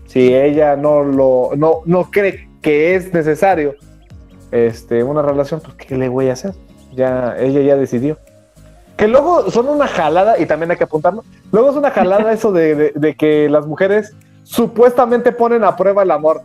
Si 0.06 0.34
ella 0.34 0.76
no 0.76 1.04
lo, 1.04 1.52
no, 1.58 1.82
no 1.86 2.12
cree 2.12 2.48
que 2.62 2.96
es 2.96 3.14
necesario 3.14 3.76
este, 4.52 5.04
una 5.04 5.24
relación, 5.24 5.60
pues 5.60 5.76
¿qué 5.76 5.98
le 5.98 6.08
voy 6.08 6.30
a 6.30 6.34
hacer? 6.34 6.54
Ya, 6.94 7.36
ella 7.38 7.62
ya 7.62 7.76
decidió. 7.76 8.18
Que 9.00 9.08
luego 9.08 9.50
son 9.50 9.70
una 9.70 9.88
jalada, 9.88 10.38
y 10.38 10.46
también 10.46 10.70
hay 10.72 10.78
que 10.78 10.84
apuntarlo, 10.84 11.24
luego 11.54 11.70
es 11.72 11.76
una 11.78 11.90
jalada 11.90 12.32
eso 12.38 12.52
de, 12.52 12.76
de- 12.76 12.92
de 12.94 13.16
que 13.16 13.48
las 13.50 13.66
mujeres 13.66 14.14
supuestamente 14.44 15.32
ponen 15.32 15.64
a 15.64 15.76
prueba 15.76 16.04
el 16.04 16.12
amor. 16.12 16.42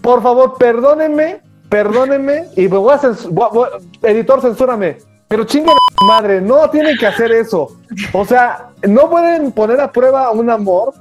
Por 0.00 0.22
favor, 0.22 0.54
perdónenme, 0.56 1.40
perdónenme, 1.68 2.44
y 2.56 2.68
me 2.68 2.76
voy 2.78 2.92
a 2.94 2.98
censu- 3.00 3.28
voy 3.30 3.44
a- 3.44 3.48
voy 3.48 3.68
a- 4.04 4.08
editor, 4.08 4.40
censúrame. 4.40 4.98
Pero 5.28 5.42
chinguen 5.44 5.74
a 6.00 6.04
madre, 6.04 6.40
no 6.40 6.70
tienen 6.70 6.96
que 6.96 7.06
hacer 7.08 7.32
eso. 7.32 7.72
O 8.12 8.24
sea, 8.24 8.68
no 8.86 9.10
pueden 9.10 9.50
poner 9.50 9.80
a 9.80 9.90
prueba 9.90 10.30
un 10.30 10.48
amor 10.48 10.94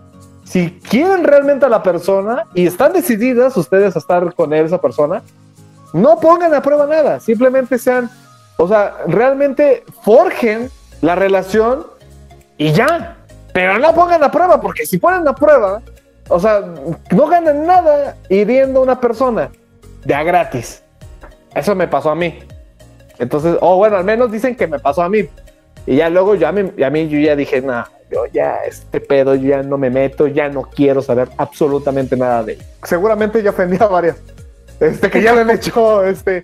si 0.43 0.71
quieren 0.89 1.23
realmente 1.23 1.67
a 1.67 1.69
la 1.69 1.83
persona 1.83 2.45
y 2.55 2.65
están 2.65 2.93
decididas 2.93 3.55
ustedes 3.57 3.95
a 3.95 3.99
estar 3.99 4.33
con 4.33 4.51
esa 4.53 4.81
persona, 4.81 5.21
no 5.93 6.19
pongan 6.19 6.53
a 6.55 6.61
prueba 6.63 6.87
nada, 6.87 7.19
simplemente 7.19 7.77
sean, 7.77 8.09
o 8.57 8.67
sea, 8.67 8.95
realmente 9.07 9.83
forjen 10.01 10.69
la 11.01 11.15
relación 11.15 11.85
y 12.57 12.71
ya, 12.71 13.17
pero 13.53 13.77
no 13.79 13.93
pongan 13.93 14.23
a 14.23 14.31
prueba, 14.31 14.59
porque 14.59 14.85
si 14.85 14.97
ponen 14.97 15.27
a 15.27 15.35
prueba, 15.35 15.81
o 16.27 16.39
sea, 16.39 16.61
no 17.11 17.27
ganan 17.27 17.65
nada 17.65 18.17
hiriendo 18.29 18.79
a 18.79 18.83
una 18.83 18.99
persona 18.99 19.51
de 20.03 20.13
a 20.15 20.23
gratis. 20.23 20.83
Eso 21.53 21.75
me 21.75 21.87
pasó 21.87 22.11
a 22.11 22.15
mí. 22.15 22.39
Entonces, 23.19 23.57
o 23.61 23.77
bueno, 23.77 23.97
al 23.97 24.03
menos 24.03 24.31
dicen 24.31 24.55
que 24.55 24.67
me 24.67 24.79
pasó 24.79 25.03
a 25.03 25.09
mí. 25.09 25.29
Y 25.85 25.97
ya 25.97 26.09
luego 26.09 26.35
yo 26.35 26.47
a 26.47 26.51
mí, 26.51 26.71
a 26.83 26.89
mí 26.89 27.07
yo 27.07 27.19
ya 27.19 27.35
dije, 27.35 27.61
nah, 27.61 27.85
yo 28.11 28.25
ya 28.33 28.57
este 28.65 28.99
pedo 28.99 29.35
ya 29.35 29.61
no 29.63 29.77
me 29.77 29.89
meto, 29.89 30.27
ya 30.27 30.49
no 30.49 30.63
quiero 30.63 31.01
saber 31.01 31.29
absolutamente 31.37 32.17
nada 32.17 32.43
de 32.43 32.53
él. 32.53 32.63
Seguramente 32.83 33.41
ya 33.41 33.51
ofendí 33.51 33.77
a 33.79 33.87
varias, 33.87 34.17
este, 34.79 35.09
que 35.09 35.21
ya 35.21 35.33
le 35.33 35.41
han 35.41 35.49
hecho, 35.51 36.03
este, 36.03 36.43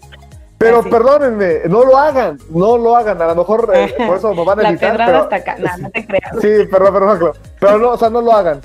pero 0.61 0.83
perdónenme, 0.83 1.61
no 1.67 1.83
lo 1.83 1.97
hagan, 1.97 2.37
no 2.49 2.77
lo 2.77 2.95
hagan, 2.95 3.19
a 3.19 3.27
lo 3.27 3.35
mejor 3.35 3.71
eh, 3.73 3.95
por 4.07 4.17
eso 4.17 4.33
nos 4.33 4.45
van 4.45 4.59
a 4.59 4.69
evitar. 4.69 4.97
La 4.97 5.05
pero, 5.07 5.17
hasta 5.23 5.35
acá, 5.37 5.55
no, 5.57 5.77
no 5.77 5.89
te 5.89 6.05
creas. 6.05 6.31
Sí, 6.39 6.67
perdón, 6.69 6.93
perdón, 6.93 7.33
pero 7.59 7.79
no, 7.79 7.89
o 7.89 7.97
sea, 7.97 8.09
no 8.11 8.21
lo 8.21 8.31
hagan, 8.31 8.61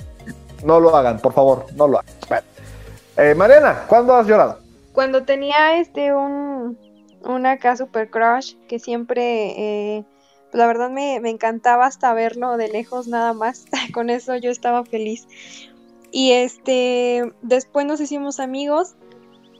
no 0.63 0.79
lo 0.79 0.95
hagan, 0.95 1.19
por 1.19 1.33
favor, 1.33 1.65
no 1.75 1.87
lo 1.87 1.99
hagan. 1.99 2.43
Eh, 3.17 3.33
Mariana, 3.35 3.85
¿cuándo 3.87 4.15
has 4.15 4.27
llorado? 4.27 4.59
Cuando 4.93 5.23
tenía 5.23 5.79
este 5.79 6.13
un, 6.13 6.77
una 7.23 7.53
acá 7.53 7.75
super 7.75 8.11
crush 8.11 8.53
que 8.67 8.77
siempre, 8.77 9.97
eh, 9.97 10.05
la 10.53 10.67
verdad 10.67 10.91
me, 10.91 11.19
me, 11.19 11.31
encantaba 11.31 11.87
hasta 11.87 12.13
verlo 12.13 12.57
de 12.57 12.67
lejos 12.67 13.07
nada 13.07 13.33
más, 13.33 13.65
con 13.93 14.11
eso 14.11 14.35
yo 14.35 14.51
estaba 14.51 14.85
feliz. 14.85 15.27
Y 16.11 16.31
este, 16.33 17.33
después 17.41 17.85
nos 17.87 17.99
hicimos 17.99 18.39
amigos 18.39 18.95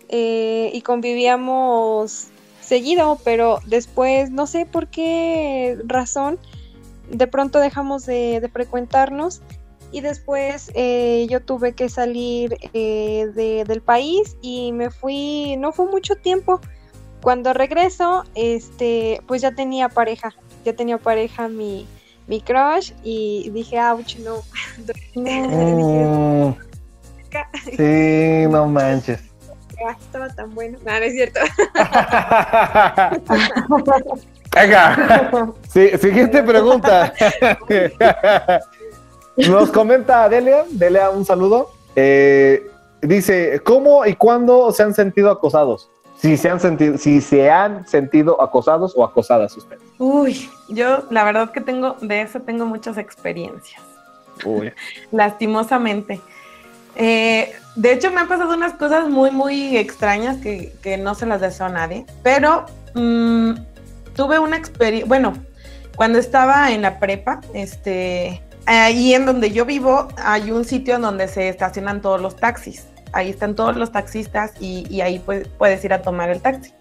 eh, 0.09 0.71
y 0.73 0.81
convivíamos 0.81 2.27
seguido, 2.61 3.19
pero 3.23 3.59
después 3.65 4.29
no 4.29 4.47
sé 4.47 4.65
por 4.65 4.87
qué 4.87 5.77
razón, 5.85 6.37
de 7.09 7.27
pronto 7.27 7.59
dejamos 7.59 8.05
de, 8.05 8.39
de 8.41 8.49
frecuentarnos 8.49 9.41
y 9.91 10.01
después 10.01 10.71
eh, 10.75 11.27
yo 11.29 11.41
tuve 11.41 11.73
que 11.73 11.89
salir 11.89 12.57
eh, 12.73 13.31
de, 13.33 13.63
del 13.65 13.81
país 13.81 14.35
y 14.41 14.71
me 14.73 14.89
fui, 14.89 15.55
no 15.57 15.71
fue 15.71 15.85
mucho 15.89 16.15
tiempo. 16.15 16.59
Cuando 17.21 17.53
regreso, 17.53 18.23
este, 18.35 19.21
pues 19.27 19.41
ya 19.41 19.51
tenía 19.51 19.89
pareja, 19.89 20.33
ya 20.65 20.73
tenía 20.73 20.97
pareja 20.97 21.47
mi, 21.47 21.87
mi 22.27 22.41
crush 22.41 22.91
y 23.03 23.49
dije, 23.51 23.79
ouch, 23.81 24.17
no. 24.17 24.43
Mm. 25.15 26.53
sí, 27.75 28.47
no 28.49 28.67
manches. 28.67 29.19
Estaba 29.99 30.29
tan 30.29 30.53
bueno. 30.53 30.77
No, 30.85 30.91
no 30.91 30.97
es 30.97 31.13
cierto. 31.13 31.39
Venga. 34.55 35.53
Sí, 35.69 35.89
siguiente 35.99 36.43
pregunta. 36.43 37.13
Nos 39.37 39.71
comenta 39.71 40.29
Delia, 40.29 40.65
Delia, 40.69 41.09
un 41.09 41.25
saludo. 41.25 41.71
Eh, 41.95 42.69
dice, 43.01 43.61
¿cómo 43.63 44.05
y 44.05 44.15
cuándo 44.15 44.71
se 44.71 44.83
han 44.83 44.93
sentido 44.93 45.29
acosados? 45.29 45.89
Si 46.17 46.35
se 46.35 46.49
han 46.49 46.59
sentido, 46.59 46.97
si 46.97 47.21
se 47.21 47.51
han 47.51 47.87
sentido 47.87 48.41
acosados 48.41 48.93
o 48.95 49.03
acosadas 49.03 49.55
ustedes. 49.55 49.83
Uy, 49.99 50.49
yo 50.69 51.03
la 51.11 51.23
verdad 51.23 51.51
que 51.51 51.61
tengo, 51.61 51.95
de 52.01 52.21
eso 52.21 52.41
tengo 52.41 52.65
muchas 52.65 52.97
experiencias. 52.97 53.81
Uy. 54.43 54.73
Lastimosamente. 55.11 56.19
Eh, 56.95 57.53
de 57.77 57.93
hecho, 57.93 58.11
me 58.11 58.21
han 58.21 58.27
pasado 58.27 58.55
unas 58.55 58.73
cosas 58.73 59.07
muy, 59.07 59.29
muy 59.29 59.77
extrañas 59.77 60.37
que, 60.37 60.73
que 60.81 60.97
no 60.97 61.13
se 61.13 61.27
las 61.27 61.41
deseo 61.41 61.67
a 61.67 61.69
nadie, 61.69 62.07
pero 62.23 62.65
mmm, 62.95 63.51
tuve 64.15 64.39
una 64.39 64.57
experiencia, 64.57 65.07
bueno, 65.07 65.33
cuando 65.95 66.17
estaba 66.17 66.71
en 66.71 66.81
la 66.81 66.97
prepa, 66.97 67.39
este, 67.53 68.41
ahí 68.65 69.13
en 69.13 69.27
donde 69.27 69.51
yo 69.51 69.63
vivo 69.63 70.07
hay 70.17 70.49
un 70.49 70.65
sitio 70.65 70.95
en 70.95 71.03
donde 71.03 71.27
se 71.27 71.49
estacionan 71.49 72.01
todos 72.01 72.19
los 72.19 72.35
taxis. 72.35 72.87
Ahí 73.13 73.29
están 73.29 73.55
todos 73.55 73.77
los 73.77 73.91
taxistas 73.91 74.53
y, 74.59 75.01
ahí 75.01 75.19
puedes 75.19 75.85
ir 75.85 75.93
a 75.93 76.01
tomar 76.01 76.31
el 76.31 76.41
taxi. 76.41 76.73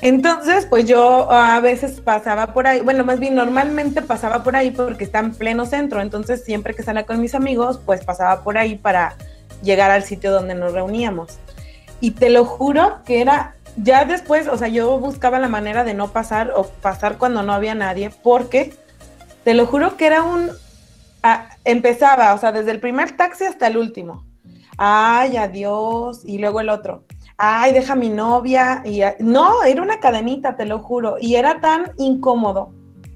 Entonces, 0.00 0.66
pues 0.66 0.86
yo 0.86 1.30
a 1.30 1.60
veces 1.60 2.00
pasaba 2.00 2.54
por 2.54 2.66
ahí, 2.66 2.80
bueno, 2.80 3.04
más 3.04 3.20
bien 3.20 3.34
normalmente 3.34 4.00
pasaba 4.00 4.42
por 4.42 4.56
ahí 4.56 4.70
porque 4.70 5.04
está 5.04 5.18
en 5.18 5.34
pleno 5.34 5.66
centro, 5.66 6.00
entonces 6.00 6.44
siempre 6.44 6.74
que 6.74 6.82
salía 6.82 7.04
con 7.04 7.20
mis 7.20 7.34
amigos, 7.34 7.80
pues 7.84 8.04
pasaba 8.04 8.42
por 8.42 8.56
ahí 8.56 8.76
para 8.76 9.16
llegar 9.64 9.90
al 9.90 10.04
sitio 10.04 10.32
donde 10.32 10.54
nos 10.54 10.72
reuníamos. 10.72 11.38
Y 12.00 12.12
te 12.12 12.30
lo 12.30 12.44
juro 12.44 13.00
que 13.04 13.20
era, 13.20 13.54
ya 13.76 14.04
después, 14.04 14.46
o 14.48 14.56
sea, 14.56 14.68
yo 14.68 14.98
buscaba 14.98 15.38
la 15.38 15.48
manera 15.48 15.84
de 15.84 15.94
no 15.94 16.08
pasar 16.08 16.52
o 16.54 16.64
pasar 16.64 17.18
cuando 17.18 17.42
no 17.42 17.52
había 17.52 17.74
nadie, 17.74 18.10
porque 18.22 18.74
te 19.42 19.54
lo 19.54 19.66
juro 19.66 19.96
que 19.96 20.06
era 20.06 20.22
un, 20.22 20.50
empezaba, 21.64 22.34
o 22.34 22.38
sea, 22.38 22.52
desde 22.52 22.70
el 22.70 22.80
primer 22.80 23.16
taxi 23.16 23.44
hasta 23.44 23.66
el 23.66 23.76
último. 23.76 24.24
Ay, 24.76 25.36
adiós. 25.36 26.22
Y 26.24 26.38
luego 26.38 26.60
el 26.60 26.68
otro. 26.68 27.04
Ay, 27.36 27.72
deja 27.72 27.94
mi 27.94 28.08
novia. 28.08 28.82
Y 28.84 29.00
no, 29.20 29.62
era 29.62 29.82
una 29.82 30.00
cadenita, 30.00 30.56
te 30.56 30.66
lo 30.66 30.80
juro. 30.80 31.16
Y 31.20 31.36
era 31.36 31.60
tan 31.60 31.92
incómodo, 31.96 32.72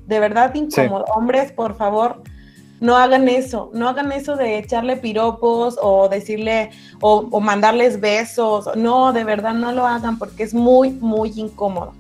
de 0.07 0.21
verdad 0.21 0.55
incómodo. 0.55 1.05
Hombres, 1.15 1.53
por 1.53 1.77
favor, 1.77 2.23
no 2.81 2.97
hagan 2.97 3.29
eso. 3.29 3.71
No 3.75 3.89
hagan 3.89 4.13
eso 4.13 4.37
de 4.37 4.59
echarle 4.59 4.97
piropos 4.97 5.79
o 5.81 6.09
decirle 6.09 6.71
o, 7.01 7.41
mandarles 7.41 8.01
besos. 8.01 8.71
No, 8.77 9.13
de 9.13 9.25
verdad 9.25 9.55
no 9.55 9.73
lo 9.73 9.87
hagan 9.87 10.19
porque 10.19 10.43
es 10.43 10.55
muy, 10.55 10.91
muy 10.91 11.33
incómodo. 11.37 11.93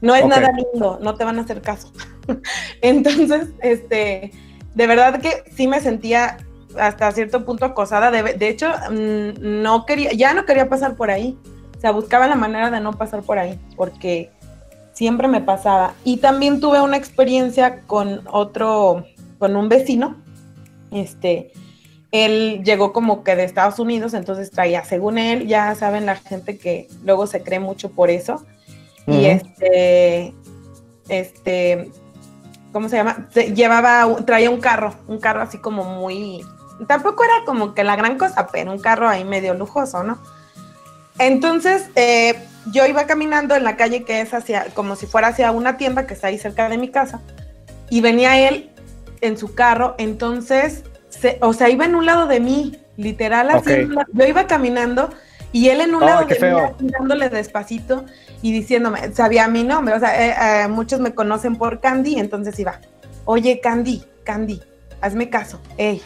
No 0.00 0.14
es 0.14 0.24
nada 0.26 0.50
lindo, 0.52 0.98
no 1.02 1.14
te 1.14 1.24
van 1.24 1.38
a 1.38 1.42
hacer 1.42 1.60
caso. 1.60 1.92
Entonces, 2.82 3.48
este 3.62 4.32
de 4.78 4.86
verdad 4.86 5.20
que 5.20 5.42
sí 5.56 5.66
me 5.66 5.80
sentía 5.80 6.36
hasta 6.78 7.10
cierto 7.10 7.44
punto 7.44 7.64
acosada. 7.64 8.12
De, 8.12 8.48
hecho, 8.48 8.68
mm, 8.90 9.62
no 9.62 9.84
quería, 9.86 10.12
ya 10.12 10.34
no 10.34 10.44
quería 10.44 10.68
pasar 10.68 10.94
por 10.94 11.10
ahí. 11.10 11.36
O 11.76 11.80
sea, 11.80 11.90
buscaba 11.90 12.28
la 12.28 12.36
manera 12.36 12.70
de 12.70 12.80
no 12.80 12.92
pasar 12.92 13.22
por 13.22 13.38
ahí, 13.40 13.58
porque 13.76 14.30
siempre 14.92 15.26
me 15.26 15.40
pasaba. 15.40 15.94
Y 16.04 16.18
también 16.18 16.60
tuve 16.60 16.80
una 16.80 16.96
experiencia 16.96 17.80
con 17.88 18.22
otro, 18.30 19.04
con 19.38 19.56
un 19.56 19.68
vecino. 19.68 20.16
Este, 20.90 21.52
él 22.10 22.62
llegó 22.64 22.92
como 22.92 23.22
que 23.22 23.36
de 23.36 23.44
Estados 23.44 23.78
Unidos, 23.78 24.14
entonces 24.14 24.50
traía, 24.50 24.84
según 24.84 25.18
él, 25.18 25.46
ya 25.46 25.74
saben 25.74 26.06
la 26.06 26.16
gente 26.16 26.58
que 26.58 26.88
luego 27.04 27.26
se 27.26 27.42
cree 27.42 27.60
mucho 27.60 27.90
por 27.90 28.10
eso. 28.10 28.44
Y 29.06 29.24
este, 29.24 30.34
este, 31.08 31.90
¿cómo 32.72 32.90
se 32.90 32.96
llama? 32.96 33.28
llevaba, 33.54 34.16
traía 34.26 34.50
un 34.50 34.60
carro, 34.60 34.94
un 35.06 35.18
carro 35.18 35.40
así 35.40 35.56
como 35.58 35.84
muy, 35.84 36.44
tampoco 36.86 37.24
era 37.24 37.44
como 37.46 37.74
que 37.74 37.84
la 37.84 37.96
gran 37.96 38.18
cosa, 38.18 38.48
pero 38.52 38.70
un 38.70 38.78
carro 38.78 39.08
ahí 39.08 39.24
medio 39.24 39.54
lujoso, 39.54 40.02
¿no? 40.02 40.18
Entonces, 41.18 41.88
eh, 41.94 42.34
yo 42.70 42.86
iba 42.86 43.06
caminando 43.06 43.56
en 43.56 43.64
la 43.64 43.76
calle 43.76 44.04
que 44.04 44.20
es 44.20 44.34
hacia, 44.34 44.66
como 44.74 44.94
si 44.94 45.06
fuera 45.06 45.28
hacia 45.28 45.52
una 45.52 45.78
tienda 45.78 46.06
que 46.06 46.12
está 46.12 46.26
ahí 46.28 46.38
cerca 46.38 46.68
de 46.68 46.76
mi 46.76 46.90
casa, 46.90 47.20
y 47.88 48.02
venía 48.02 48.46
él 48.46 48.70
en 49.20 49.36
su 49.36 49.54
carro, 49.54 49.94
entonces, 49.98 50.84
o 51.40 51.52
sea, 51.52 51.68
iba 51.68 51.84
en 51.84 51.94
un 51.94 52.06
lado 52.06 52.26
de 52.26 52.40
mí, 52.40 52.78
literal, 52.96 53.50
así, 53.50 53.88
yo 54.12 54.26
iba 54.26 54.46
caminando 54.46 55.10
y 55.52 55.68
él 55.68 55.80
en 55.80 55.94
un 55.94 56.04
lado 56.04 56.26
de 56.26 56.34
mí, 56.34 56.90
dándole 56.98 57.28
despacito, 57.28 58.04
y 58.42 58.52
diciéndome, 58.52 59.12
sabía 59.12 59.48
mi 59.48 59.64
nombre, 59.64 59.94
o 59.94 60.00
sea, 60.00 60.26
eh, 60.26 60.64
eh, 60.64 60.68
muchos 60.68 61.00
me 61.00 61.14
conocen 61.14 61.56
por 61.56 61.80
Candy, 61.80 62.18
entonces 62.18 62.58
iba, 62.58 62.80
oye 63.24 63.60
Candy, 63.60 64.04
Candy, 64.24 64.60
hazme 65.00 65.30
caso, 65.30 65.60
hey, 65.76 66.02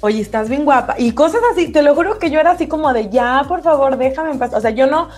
oye, 0.00 0.20
estás 0.20 0.48
bien 0.48 0.64
guapa, 0.64 0.94
y 0.98 1.12
cosas 1.12 1.40
así, 1.52 1.68
te 1.68 1.82
lo 1.82 1.94
juro 1.94 2.18
que 2.18 2.30
yo 2.30 2.40
era 2.40 2.52
así 2.52 2.66
como 2.66 2.92
de, 2.92 3.08
ya, 3.10 3.44
por 3.46 3.62
favor, 3.62 3.96
déjame 3.96 4.30
en 4.30 4.38
paz, 4.38 4.54
o 4.54 4.60
sea, 4.60 4.70
yo 4.70 4.86
no, 4.86 5.08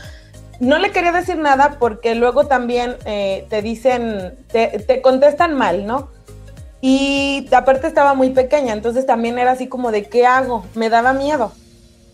no 0.61 0.79
le 0.79 0.91
quería 0.91 1.13
decir 1.13 1.39
nada 1.39 1.77
porque 1.79 2.15
luego 2.15 2.47
también 2.47 2.97
eh, 3.05 3.47
te 3.49 3.63
dicen, 3.63 4.35
te, 4.51 4.67
te 4.87 5.01
contestan 5.01 5.55
mal, 5.55 5.87
¿no? 5.87 6.11
Y 6.81 7.49
aparte 7.53 7.87
estaba 7.87 8.15
muy 8.15 8.31
pequeña, 8.31 8.73
entonces 8.73 9.05
también 9.05 9.39
era 9.39 9.53
así 9.53 9.67
como 9.67 9.91
de, 9.91 10.05
¿qué 10.05 10.27
hago? 10.27 10.65
Me 10.75 10.89
daba 10.89 11.13
miedo. 11.13 11.53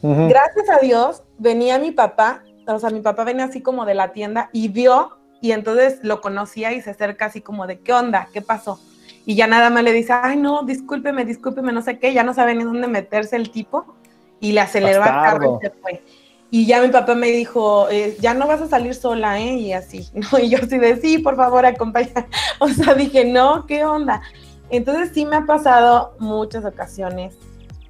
Gracias 0.03 0.69
a 0.69 0.81
Dios, 0.81 1.23
venía 1.39 1.79
mi 1.79 1.91
papá 1.91 2.43
o 2.67 2.79
sea, 2.79 2.91
mi 2.91 3.01
papá 3.01 3.25
venía 3.25 3.45
así 3.45 3.61
como 3.61 3.85
de 3.85 3.95
la 3.95 4.13
tienda 4.13 4.51
y 4.53 4.69
vio 4.69 5.19
y 5.41 5.53
entonces 5.53 5.99
lo 6.03 6.21
conocía 6.21 6.73
y 6.73 6.81
se 6.81 6.91
acerca 6.91 7.27
así 7.27 7.41
como 7.41 7.67
de, 7.67 7.81
¿qué 7.81 7.93
onda? 7.93 8.29
¿Qué 8.33 8.41
pasó? 8.41 8.81
Y 9.27 9.35
ya 9.35 9.47
nada 9.47 9.71
más 9.71 9.83
le 9.85 9.93
dice, 9.93 10.13
ay, 10.13 10.37
no, 10.37 10.63
discúlpeme, 10.63 11.25
discúlpeme, 11.25 11.73
no 11.73 11.83
sé 11.83 11.99
qué, 11.99 12.13
ya 12.13 12.23
no 12.23 12.35
sabe 12.35 12.55
ni 12.55 12.65
dónde 12.65 12.89
meterse 12.89 13.37
el 13.37 13.51
tipo 13.51 13.95
y 14.41 14.53
le 14.53 14.61
aceleró 14.61 15.03
al 15.03 15.11
carro 15.11 15.59
y 15.61 15.67
se 15.67 15.71
fue. 15.71 16.03
Y 16.51 16.67
ya 16.67 16.81
mi 16.81 16.89
papá 16.89 17.15
me 17.15 17.29
dijo, 17.29 17.89
eh, 17.91 18.17
ya 18.21 18.33
no 18.33 18.47
vas 18.47 18.61
a 18.61 18.69
salir 18.69 18.95
sola, 18.95 19.41
¿eh? 19.41 19.55
Y 19.55 19.73
así, 19.73 20.09
¿no? 20.15 20.39
Y 20.39 20.49
yo 20.49 20.59
así 20.59 20.79
de, 20.79 21.01
sí, 21.01 21.19
por 21.19 21.37
favor, 21.37 21.67
acompaña. 21.67 22.27
O 22.61 22.69
sea, 22.69 22.95
dije, 22.95 23.25
no, 23.25 23.67
¿qué 23.67 23.85
onda? 23.85 24.23
Entonces 24.71 25.11
sí 25.15 25.27
me 25.27 25.37
ha 25.37 25.47
pasado 25.47 26.15
muchas 26.19 26.65
ocasiones 26.65 27.37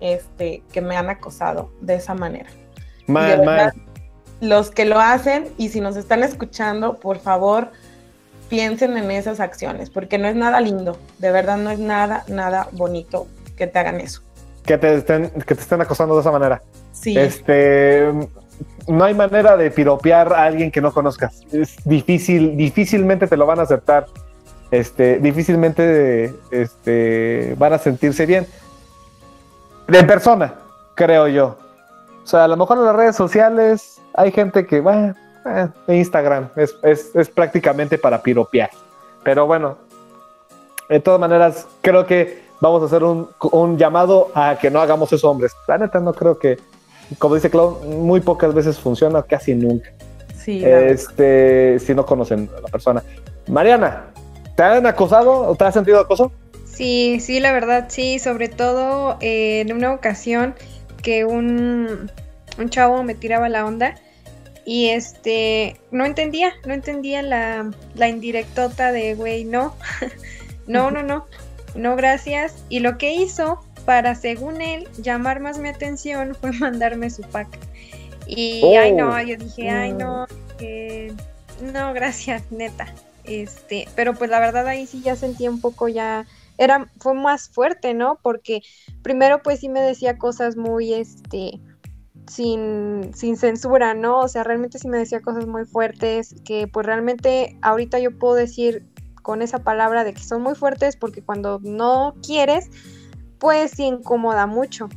este, 0.01 0.63
que 0.73 0.81
me 0.81 0.97
han 0.97 1.09
acosado 1.09 1.71
de 1.81 1.95
esa 1.97 2.15
manera. 2.15 2.51
Mal, 3.07 3.45
mal 3.45 3.73
los 4.41 4.71
que 4.71 4.85
lo 4.85 5.01
hacen 5.01 5.49
y 5.57 5.69
si 5.71 5.81
nos 5.81 5.97
están 5.97 6.23
escuchando, 6.23 6.95
por 6.95 7.19
favor, 7.19 7.69
piensen 8.49 8.97
en 8.97 9.11
esas 9.11 9.41
acciones, 9.41 9.91
porque 9.91 10.19
no 10.19 10.29
es 10.29 10.37
nada 10.37 10.61
lindo, 10.61 10.99
de 11.19 11.33
verdad 11.33 11.57
no 11.57 11.71
es 11.71 11.79
nada, 11.79 12.25
nada 12.29 12.69
bonito 12.73 13.27
que 13.57 13.67
te 13.67 13.79
hagan 13.79 14.01
eso. 14.01 14.23
Que 14.65 14.79
te 14.79 14.95
estén, 14.95 15.31
que 15.31 15.55
te 15.55 15.61
estén 15.61 15.81
acosando 15.81 16.15
de 16.15 16.21
esa 16.21 16.31
manera. 16.31 16.63
Sí. 16.93 17.17
Este, 17.17 18.13
no 18.89 19.05
hay 19.05 19.15
manera 19.15 19.57
de 19.57 19.71
piropear 19.71 20.33
a 20.33 20.45
alguien 20.45 20.71
que 20.71 20.81
no 20.81 20.93
conozcas. 20.93 21.43
Es 21.53 21.77
difícil, 21.85 22.57
difícilmente 22.57 23.27
te 23.27 23.37
lo 23.37 23.47
van 23.47 23.61
a 23.61 23.63
aceptar. 23.63 24.07
Este, 24.79 25.19
difícilmente 25.19 26.35
este, 26.51 27.55
van 27.59 27.73
a 27.75 27.79
sentirse 27.79 28.27
bien. 28.27 28.47
De 29.87 30.03
persona, 30.05 30.55
creo 30.95 31.29
yo. 31.29 31.57
O 32.23 32.27
sea, 32.27 32.45
a 32.45 32.49
lo 32.49 32.57
mejor 32.57 32.79
en 32.79 32.87
las 32.87 32.97
redes 32.97 33.17
sociales 33.17 34.01
hay 34.15 34.33
gente 34.33 34.67
que, 34.67 34.81
bueno, 34.81 35.15
eh, 35.47 35.69
Instagram 35.89 36.49
es, 36.57 36.75
es, 36.83 37.15
es 37.15 37.29
prácticamente 37.29 37.99
para 37.99 38.23
piropear. 38.23 38.71
Pero 39.23 39.47
bueno, 39.47 39.77
de 40.89 41.01
todas 41.01 41.21
maneras, 41.21 41.67
creo 41.81 42.07
que 42.07 42.43
vamos 42.61 42.83
a 42.83 42.87
hacer 42.87 43.05
un, 43.05 43.29
un, 43.53 43.79
llamado 43.79 44.31
a 44.35 44.57
que 44.61 44.71
no 44.71 44.81
hagamos 44.81 45.13
eso, 45.13 45.31
hombres. 45.31 45.53
La 45.69 45.79
neta, 45.79 46.01
no 46.01 46.15
creo 46.15 46.39
que, 46.39 46.59
como 47.19 47.35
dice 47.35 47.51
Cloud, 47.51 47.85
muy 47.85 48.21
pocas 48.21 48.55
veces 48.55 48.79
funciona, 48.79 49.23
casi 49.23 49.55
nunca. 49.55 49.91
Sí, 50.37 50.63
este, 50.65 51.79
si 51.79 51.95
no 51.95 52.05
conocen 52.05 52.51
a 52.57 52.61
la 52.61 52.69
persona. 52.69 53.03
Mariana, 53.49 54.14
¿te 54.55 54.63
han 54.63 54.87
acosado 54.87 55.49
o 55.49 55.55
te 55.55 55.65
has 55.65 55.75
sentido 55.75 56.01
acoso? 56.01 56.33
Sí, 56.65 57.21
sí, 57.21 57.41
la 57.41 57.53
verdad, 57.53 57.87
sí, 57.89 58.19
sobre 58.19 58.49
todo 58.49 59.17
eh, 59.21 59.61
en 59.61 59.73
una 59.73 59.93
ocasión 59.93 60.55
que 61.03 61.25
un, 61.25 62.11
un 62.59 62.71
chavo 62.71 63.05
me 63.05 63.15
tiraba 63.15 63.49
la 63.49 63.65
onda 63.65 63.95
y 64.65 64.89
este, 64.89 65.79
no 65.91 66.05
entendía, 66.05 66.53
no 66.65 66.73
entendía 66.73 67.23
la, 67.23 67.71
la 67.95 68.09
indirectota 68.09 68.93
de, 68.93 69.15
güey, 69.15 69.45
no, 69.45 69.75
no, 70.67 70.91
no, 70.91 71.03
no, 71.03 71.27
no, 71.75 71.97
gracias. 71.97 72.65
Y 72.69 72.81
lo 72.81 72.97
que 72.99 73.13
hizo 73.13 73.61
para, 73.85 74.15
según 74.15 74.63
él, 74.63 74.89
llamar 74.99 75.41
más 75.41 75.59
mi 75.59 75.69
atención 75.69 76.35
fue 76.41 76.53
mandarme 76.59 77.11
su 77.11 77.23
pack. 77.23 77.49
Y, 78.27 78.65
ay, 78.77 78.93
no, 78.93 79.21
yo 79.23 79.37
dije, 79.37 79.69
ay, 79.69 79.93
no, 79.93 80.27
que 80.59 81.13
no, 81.61 81.93
gracias, 81.93 82.43
neta. 82.51 82.87
Este, 83.25 83.89
pero 83.97 84.15
pues 84.15 84.31
la 84.31 84.41
verdad 84.41 84.67
ahí 84.67 84.87
sí 84.87 85.01
ya 85.03 85.17
sentí 85.17 85.49
un 85.49 85.61
poco 85.61 85.89
ya, 85.89 86.27
era, 86.59 86.91
fue 87.01 87.15
más 87.15 87.49
fuerte, 87.49 87.95
¿no? 87.95 88.19
Porque 88.23 88.63
primero 89.03 89.43
pues 89.43 89.61
sí 89.61 89.69
me 89.69 89.81
decía 89.81 90.19
cosas 90.19 90.57
muy, 90.57 90.93
este, 90.93 91.61
sin, 92.29 93.13
sin 93.15 93.37
censura, 93.37 93.95
¿no? 93.95 94.21
O 94.21 94.29
sea, 94.29 94.45
realmente 94.45 94.79
sí 94.79 94.89
me 94.89 94.99
decía 94.99 95.21
cosas 95.21 95.47
muy 95.47 95.65
fuertes 95.65 96.35
que 96.45 96.67
pues 96.69 96.87
realmente 96.87 97.57
ahorita 97.63 97.99
yo 97.99 98.17
puedo 98.19 98.35
decir 98.35 98.87
con 99.23 99.41
esa 99.41 99.61
palabra 99.61 100.05
de 100.05 100.13
que 100.13 100.23
son 100.23 100.43
muy 100.43 100.55
fuertes 100.55 100.97
porque 100.97 101.23
cuando 101.23 101.61
no 101.63 102.15
quieres, 102.25 102.69
pues 103.39 103.73
sí 103.73 103.85
incomoda 103.85 104.47
mucho. 104.47 104.89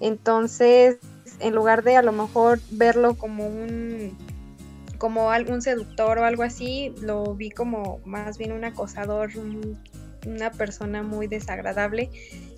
Entonces, 0.00 0.98
en 1.40 1.54
lugar 1.54 1.82
de 1.82 1.96
a 1.96 2.02
lo 2.02 2.12
mejor 2.12 2.60
verlo 2.70 3.14
como 3.14 3.46
un 3.46 4.16
como 4.98 5.30
algún 5.30 5.62
seductor 5.62 6.18
o 6.18 6.24
algo 6.24 6.42
así, 6.42 6.94
lo 7.00 7.34
vi 7.34 7.50
como 7.50 8.00
más 8.04 8.38
bien 8.38 8.52
un 8.52 8.64
acosador, 8.64 9.30
una 10.26 10.50
persona 10.50 11.02
muy 11.02 11.26
desagradable. 11.26 12.10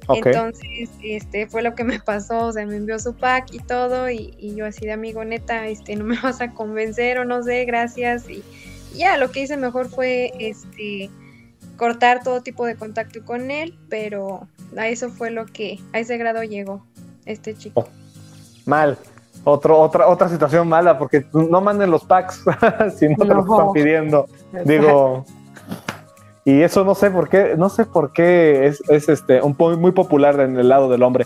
Entonces, 0.09 0.89
este 1.03 1.47
fue 1.47 1.63
lo 1.63 1.75
que 1.75 1.85
me 1.85 2.01
pasó, 2.01 2.47
o 2.47 2.53
sea, 2.53 2.65
me 2.67 2.77
envió 2.77 2.99
su 2.99 3.15
pack 3.15 3.53
y 3.53 3.59
todo, 3.59 4.09
y, 4.09 4.55
yo 4.57 4.65
así 4.65 4.87
de 4.87 4.93
amigo, 4.93 5.25
neta, 5.25 5.67
este, 5.67 5.97
no 5.97 6.05
me 6.05 6.19
vas 6.23 6.41
a 6.41 6.53
convencer 6.53 7.19
o 7.19 7.25
no 7.25 7.43
sé, 7.43 7.65
gracias. 7.65 8.29
Y, 8.29 8.43
ya, 8.95 9.19
lo 9.19 9.31
que 9.31 9.41
hice 9.43 9.57
mejor 9.57 9.89
fue 9.89 10.33
este 10.39 11.11
cortar 11.77 12.23
todo 12.23 12.43
tipo 12.43 12.67
de 12.67 12.75
contacto 12.75 13.25
con 13.25 13.51
él, 13.51 13.79
pero 13.89 14.49
a 14.77 14.89
eso 14.89 15.11
fue 15.11 15.31
lo 15.31 15.47
que, 15.47 15.79
a 15.93 15.99
ese 15.99 16.17
grado 16.17 16.43
llegó 16.43 16.85
este 17.27 17.55
chico. 17.55 17.81
Oh, 17.81 17.89
mal. 18.65 18.99
Otro, 19.49 19.79
otra, 19.81 20.09
otra 20.09 20.29
situación 20.29 20.69
mala, 20.69 20.99
porque 20.99 21.25
no 21.33 21.61
manden 21.61 21.91
los 21.91 22.05
packs 22.05 22.45
si 22.97 23.09
no, 23.09 23.17
te 23.17 23.25
lo 23.25 23.41
están 23.41 23.73
pidiendo. 23.73 24.27
Digo, 24.65 25.25
y 26.45 26.63
eso 26.63 26.85
no 26.85 26.95
sé 26.95 27.11
por 27.11 27.29
qué, 27.29 27.55
no 27.57 27.69
sé 27.69 27.85
por 27.85 28.13
qué 28.13 28.67
es, 28.67 28.83
es 28.89 29.09
este, 29.09 29.41
un 29.43 29.57
muy 29.81 29.93
popular 29.93 30.39
en 30.41 30.59
el 30.59 30.69
lado 30.69 30.89
del 30.89 31.03
hombre. 31.03 31.25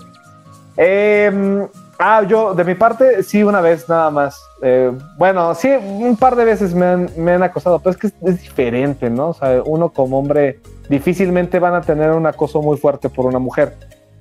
Eh, 0.76 1.68
Ah, 2.04 2.24
yo, 2.24 2.52
de 2.52 2.64
mi 2.64 2.74
parte, 2.74 3.22
sí, 3.22 3.44
una 3.44 3.60
vez 3.60 3.88
nada 3.88 4.10
más. 4.10 4.44
Eh, 4.60 4.90
bueno, 5.16 5.54
sí, 5.54 5.68
un 5.70 6.16
par 6.16 6.34
de 6.34 6.44
veces 6.44 6.74
me 6.74 6.84
han, 6.84 7.08
me 7.16 7.30
han 7.30 7.44
acosado, 7.44 7.78
pero 7.78 7.92
es 7.92 7.96
que 7.96 8.08
es, 8.08 8.42
diferente, 8.42 9.08
¿no? 9.08 9.28
O 9.28 9.34
sea, 9.34 9.62
uno 9.64 9.90
como 9.90 10.18
hombre 10.18 10.58
difícilmente 10.88 11.60
van 11.60 11.74
a 11.76 11.80
tener 11.80 12.10
un 12.10 12.26
acoso 12.26 12.60
muy 12.60 12.76
fuerte 12.76 13.08
por 13.08 13.26
una 13.26 13.38
mujer. 13.38 13.76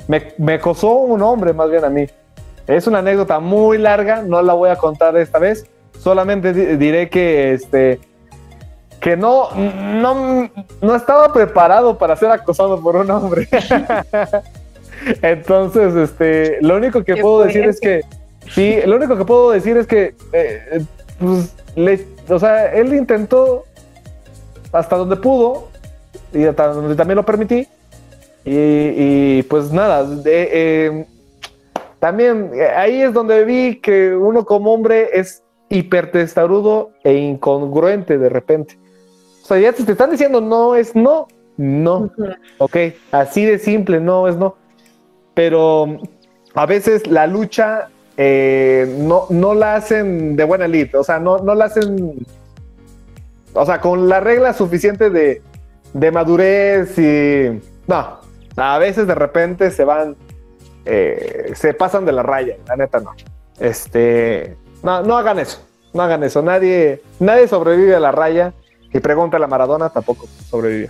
Me, 0.07 0.33
me 0.37 0.53
acosó 0.53 0.93
un 0.93 1.23
hombre, 1.23 1.53
más 1.53 1.71
bien 1.71 1.83
a 1.83 1.89
mí. 1.89 2.05
Es 2.71 2.87
una 2.87 2.99
anécdota 2.99 3.39
muy 3.39 3.77
larga, 3.77 4.21
no 4.21 4.41
la 4.41 4.53
voy 4.53 4.69
a 4.69 4.77
contar 4.77 5.17
esta 5.17 5.39
vez. 5.39 5.65
Solamente 5.99 6.53
diré 6.77 7.09
que 7.09 7.53
este 7.53 7.99
que 9.01 9.17
no, 9.17 9.49
no, 9.55 10.49
no 10.79 10.95
estaba 10.95 11.33
preparado 11.33 11.97
para 11.97 12.15
ser 12.15 12.29
acosado 12.29 12.79
por 12.79 12.95
un 12.95 13.09
hombre. 13.09 13.47
Entonces, 15.23 15.95
este, 15.95 16.59
lo 16.61 16.77
único 16.77 17.03
que 17.03 17.17
puedo 17.17 17.43
decir 17.43 17.65
es 17.65 17.79
que, 17.79 18.01
sí, 18.53 18.77
lo 18.85 18.97
único 18.97 19.17
que 19.17 19.25
puedo 19.25 19.49
decir 19.49 19.75
es 19.75 19.87
que, 19.87 20.13
eh, 20.33 20.85
pues, 21.19 21.55
le, 21.75 22.05
o 22.29 22.37
sea, 22.37 22.71
él 22.73 22.93
intentó 22.93 23.63
hasta 24.71 24.95
donde 24.95 25.15
pudo 25.15 25.69
y 26.31 26.45
hasta 26.45 26.67
donde 26.67 26.95
también 26.95 27.15
lo 27.15 27.25
permití. 27.25 27.67
Y, 28.45 29.41
pues 29.43 29.71
nada, 29.71 30.07
eh, 30.25 31.05
también 32.01 32.51
eh, 32.53 32.67
ahí 32.67 33.01
es 33.01 33.13
donde 33.13 33.45
vi 33.45 33.77
que 33.77 34.13
uno 34.13 34.43
como 34.43 34.73
hombre 34.73 35.11
es 35.13 35.43
hipertestarudo 35.69 36.91
e 37.05 37.13
incongruente 37.13 38.17
de 38.17 38.27
repente. 38.27 38.77
O 39.43 39.45
sea, 39.45 39.57
ya 39.57 39.71
te, 39.71 39.85
te 39.85 39.93
están 39.93 40.11
diciendo 40.11 40.41
no 40.41 40.75
es 40.75 40.93
no, 40.97 41.29
no. 41.55 42.11
Ok, 42.57 42.75
así 43.13 43.45
de 43.45 43.57
simple, 43.57 44.01
no 44.01 44.27
es 44.27 44.35
no 44.35 44.57
pero 45.33 45.99
a 46.53 46.65
veces 46.65 47.07
la 47.07 47.27
lucha 47.27 47.89
eh, 48.17 48.93
no, 48.99 49.27
no 49.29 49.53
la 49.53 49.75
hacen 49.75 50.35
de 50.35 50.43
buena 50.43 50.65
elite, 50.65 50.97
o 50.97 51.03
sea, 51.03 51.19
no, 51.19 51.39
no 51.39 51.55
la 51.55 51.65
hacen, 51.65 52.25
o 53.53 53.65
sea, 53.65 53.79
con 53.79 54.09
la 54.09 54.19
regla 54.19 54.53
suficiente 54.53 55.09
de, 55.09 55.41
de 55.93 56.11
madurez 56.11 56.97
y... 56.99 57.59
No, 57.87 58.19
a 58.57 58.77
veces 58.77 59.07
de 59.07 59.15
repente 59.15 59.71
se 59.71 59.83
van, 59.83 60.15
eh, 60.85 61.51
se 61.55 61.73
pasan 61.73 62.05
de 62.05 62.11
la 62.11 62.23
raya, 62.23 62.57
la 62.67 62.75
neta 62.75 62.99
no. 62.99 63.11
Este, 63.59 64.57
no, 64.83 65.03
no 65.03 65.17
hagan 65.17 65.39
eso, 65.39 65.61
no 65.93 66.01
hagan 66.03 66.23
eso, 66.23 66.41
nadie, 66.41 67.01
nadie 67.19 67.47
sobrevive 67.47 67.95
a 67.95 67.99
la 67.99 68.11
raya 68.11 68.53
y 68.93 68.99
pregunta 68.99 69.37
a 69.37 69.39
la 69.39 69.47
Maradona 69.47 69.89
tampoco 69.89 70.27
sobrevive. 70.49 70.87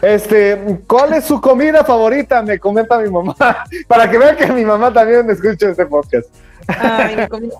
Este, 0.00 0.80
¿cuál 0.86 1.12
es 1.14 1.24
su 1.24 1.40
comida 1.40 1.84
favorita? 1.84 2.42
Me 2.42 2.58
comenta 2.58 2.98
mi 2.98 3.10
mamá. 3.10 3.36
Para 3.88 4.10
que 4.10 4.16
vean 4.16 4.36
que 4.36 4.46
mi 4.46 4.64
mamá 4.64 4.92
también 4.92 5.28
escucha 5.28 5.68
este 5.70 5.84
podcast. 5.86 6.28
Ay, 6.66 7.16
mi 7.16 7.28
comida. 7.28 7.54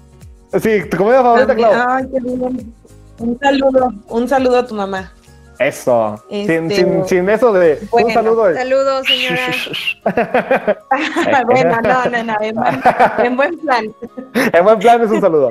Sí, 0.60 0.82
tu 0.90 0.96
comida 0.96 1.22
favorita, 1.22 1.54
Clau. 1.54 1.72
Ay, 1.88 2.08
qué 2.10 2.20
bien. 2.20 2.74
Un 3.18 3.38
saludo, 3.38 3.92
un 4.08 4.28
saludo 4.28 4.58
a 4.58 4.66
tu 4.66 4.74
mamá. 4.74 5.12
Eso. 5.58 6.22
Sin, 6.28 6.50
este, 6.50 6.76
sin, 6.76 7.08
sin, 7.08 7.28
eso 7.28 7.52
de 7.52 7.86
un 7.90 8.12
saludo. 8.12 8.52
Saludos, 8.54 9.06
señora. 9.06 9.48
bueno, 11.46 11.80
no, 11.82 12.04
no, 12.06 12.24
no, 12.24 12.36
en, 12.40 12.54
buen, 12.54 12.82
en 13.18 13.36
buen 13.36 13.58
plan. 13.58 13.94
en 14.52 14.64
buen 14.64 14.78
plan 14.78 15.02
es 15.02 15.10
un 15.10 15.20
saludo. 15.20 15.50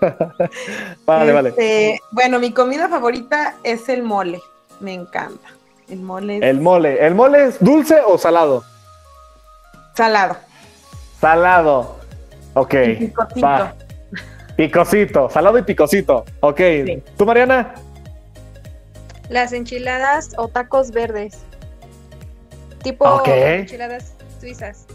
vale, 1.06 1.32
vale. 1.32 1.48
Este, 1.50 2.00
bueno, 2.10 2.38
mi 2.38 2.52
comida 2.52 2.88
favorita 2.88 3.56
es 3.62 3.88
el 3.88 4.02
mole. 4.02 4.40
Me 4.80 4.94
encanta. 4.94 5.48
El 5.88 6.00
mole. 6.00 6.38
El 6.38 6.60
mole. 6.60 7.04
¿El 7.04 7.14
mole 7.14 7.46
es 7.46 7.62
dulce 7.62 8.00
o 8.06 8.16
salado? 8.16 8.62
Salado. 9.94 10.36
Salado. 11.20 11.98
Ok. 12.54 12.74
picosito. 12.98 13.72
Picosito. 14.56 15.30
Salado 15.30 15.58
y 15.58 15.62
picosito. 15.62 16.24
Ok. 16.40 16.60
¿Tú, 17.16 17.26
Mariana? 17.26 17.74
Las 19.30 19.52
enchiladas 19.52 20.34
o 20.36 20.48
tacos 20.48 20.90
verdes. 20.90 21.38
Tipo 22.82 23.22
enchiladas 23.24 24.12
suizas. 24.40 24.86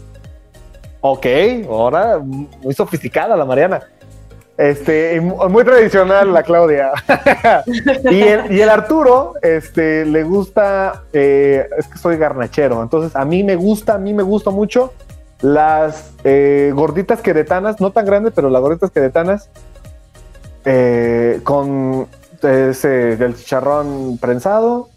Ok, 1.00 1.26
ahora 1.68 2.18
muy 2.18 2.74
sofisticada 2.74 3.36
la 3.36 3.44
Mariana. 3.44 3.82
Este, 4.58 5.20
muy 5.20 5.64
tradicional 5.64 6.32
la 6.32 6.42
Claudia. 6.42 6.92
y, 8.10 8.22
el, 8.22 8.68
Arturo, 8.68 9.34
este, 9.42 10.04
le 10.06 10.22
gusta, 10.22 11.04
eh, 11.12 11.68
es 11.76 11.86
que 11.88 11.98
soy 11.98 12.16
garnachero, 12.16 12.82
entonces 12.82 13.14
a 13.14 13.24
mí 13.24 13.44
me 13.44 13.54
gusta, 13.56 13.94
a 13.94 13.98
mí 13.98 14.14
me 14.14 14.22
gusta 14.22 14.50
mucho 14.50 14.94
las 15.42 16.12
eh, 16.24 16.72
gorditas 16.74 17.20
queretanas, 17.20 17.80
no 17.80 17.92
tan 17.92 18.06
grandes, 18.06 18.32
pero 18.34 18.48
las 18.48 18.62
gorditas 18.62 18.90
queretanas 18.90 19.50
eh, 20.64 21.40
con 21.44 22.08
ese, 22.42 23.16
del 23.16 23.34
chicharrón 23.36 24.18
prensado, 24.18 24.88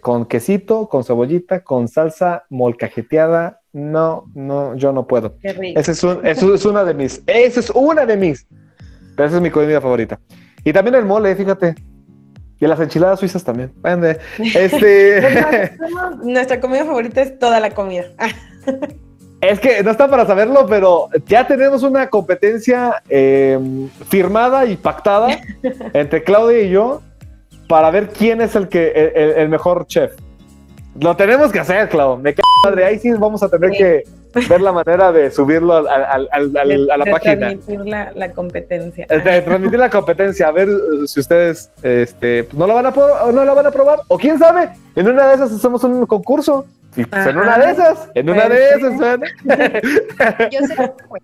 con 0.00 0.26
quesito, 0.26 0.88
con 0.88 1.04
cebollita, 1.04 1.62
con 1.62 1.88
salsa 1.88 2.44
molcajeteada. 2.50 3.60
No, 3.72 4.24
no, 4.34 4.74
yo 4.74 4.92
no 4.92 5.06
puedo. 5.06 5.36
Esa 5.42 5.92
es, 5.92 6.04
es 6.04 6.64
una 6.64 6.84
de 6.84 6.94
mis, 6.94 7.22
esa 7.26 7.60
es 7.60 7.70
una 7.70 8.06
de 8.06 8.16
mis 8.16 8.46
esa 9.24 9.36
es 9.36 9.42
mi 9.42 9.50
comida 9.50 9.80
favorita. 9.80 10.20
Y 10.64 10.72
también 10.72 10.94
el 10.96 11.04
mole, 11.04 11.34
fíjate. 11.34 11.74
Y 12.58 12.66
las 12.66 12.80
enchiladas 12.80 13.20
suizas 13.20 13.44
también. 13.44 13.72
Este. 14.38 15.76
Nuestra 16.22 16.60
comida 16.60 16.84
favorita 16.84 17.22
es 17.22 17.38
toda 17.38 17.60
la 17.60 17.70
comida. 17.70 18.04
Es 19.48 19.60
que 19.60 19.82
no 19.82 19.90
está 19.92 20.08
para 20.08 20.26
saberlo, 20.26 20.66
pero 20.66 21.08
ya 21.26 21.46
tenemos 21.46 21.82
una 21.82 22.08
competencia 22.08 23.02
eh, 23.08 23.58
firmada 24.08 24.66
y 24.66 24.76
pactada 24.76 25.38
entre 25.92 26.24
Claudia 26.24 26.62
y 26.62 26.70
yo 26.70 27.02
para 27.68 27.90
ver 27.90 28.08
quién 28.08 28.40
es 28.40 28.56
el 28.56 28.68
que 28.68 29.12
el, 29.14 29.32
el 29.38 29.48
mejor 29.48 29.86
chef. 29.86 30.12
Lo 31.00 31.16
tenemos 31.16 31.52
que 31.52 31.60
hacer, 31.60 31.88
Claudio. 31.88 32.16
Me 32.16 32.34
cae 32.34 32.42
madre. 32.64 32.84
Ahí 32.84 32.98
sí 32.98 33.10
vamos 33.12 33.42
a 33.42 33.48
tener 33.48 33.70
que 33.72 34.04
ver 34.48 34.60
la 34.60 34.72
manera 34.72 35.12
de 35.12 35.30
subirlo 35.30 35.74
al, 35.74 35.86
al, 35.88 36.28
al, 36.30 36.56
a 36.90 36.96
la 36.96 37.04
de 37.04 37.10
página. 37.10 37.36
Transmitir 37.36 37.80
la, 37.86 38.12
la 38.14 38.32
competencia. 38.32 39.06
De 39.08 39.42
transmitir 39.42 39.78
la 39.78 39.90
competencia, 39.90 40.48
a 40.48 40.52
ver 40.52 40.68
uh, 40.68 41.06
si 41.06 41.20
ustedes 41.20 41.70
este, 41.82 42.48
no, 42.52 42.66
la 42.66 42.74
van 42.74 42.86
a 42.86 42.90
no 43.32 43.44
la 43.44 43.54
van 43.54 43.66
a 43.66 43.70
probar. 43.70 44.00
O 44.08 44.18
quién 44.18 44.38
sabe, 44.38 44.70
en 44.94 45.08
una 45.08 45.28
de 45.28 45.34
esas 45.34 45.52
hacemos 45.52 45.82
un 45.84 46.06
concurso. 46.06 46.66
Y 46.96 47.04
pues, 47.04 47.26
en 47.26 47.38
Ajá. 47.38 47.46
una 47.46 47.58
de 47.58 47.72
esas, 47.72 48.08
en 48.14 48.30
una 48.30 48.48
de 48.48 48.68
Pues, 48.80 48.94
esas. 48.94 50.50
Yo 50.52 50.60
sé 50.66 50.74
que 50.76 51.04
fue. 51.08 51.20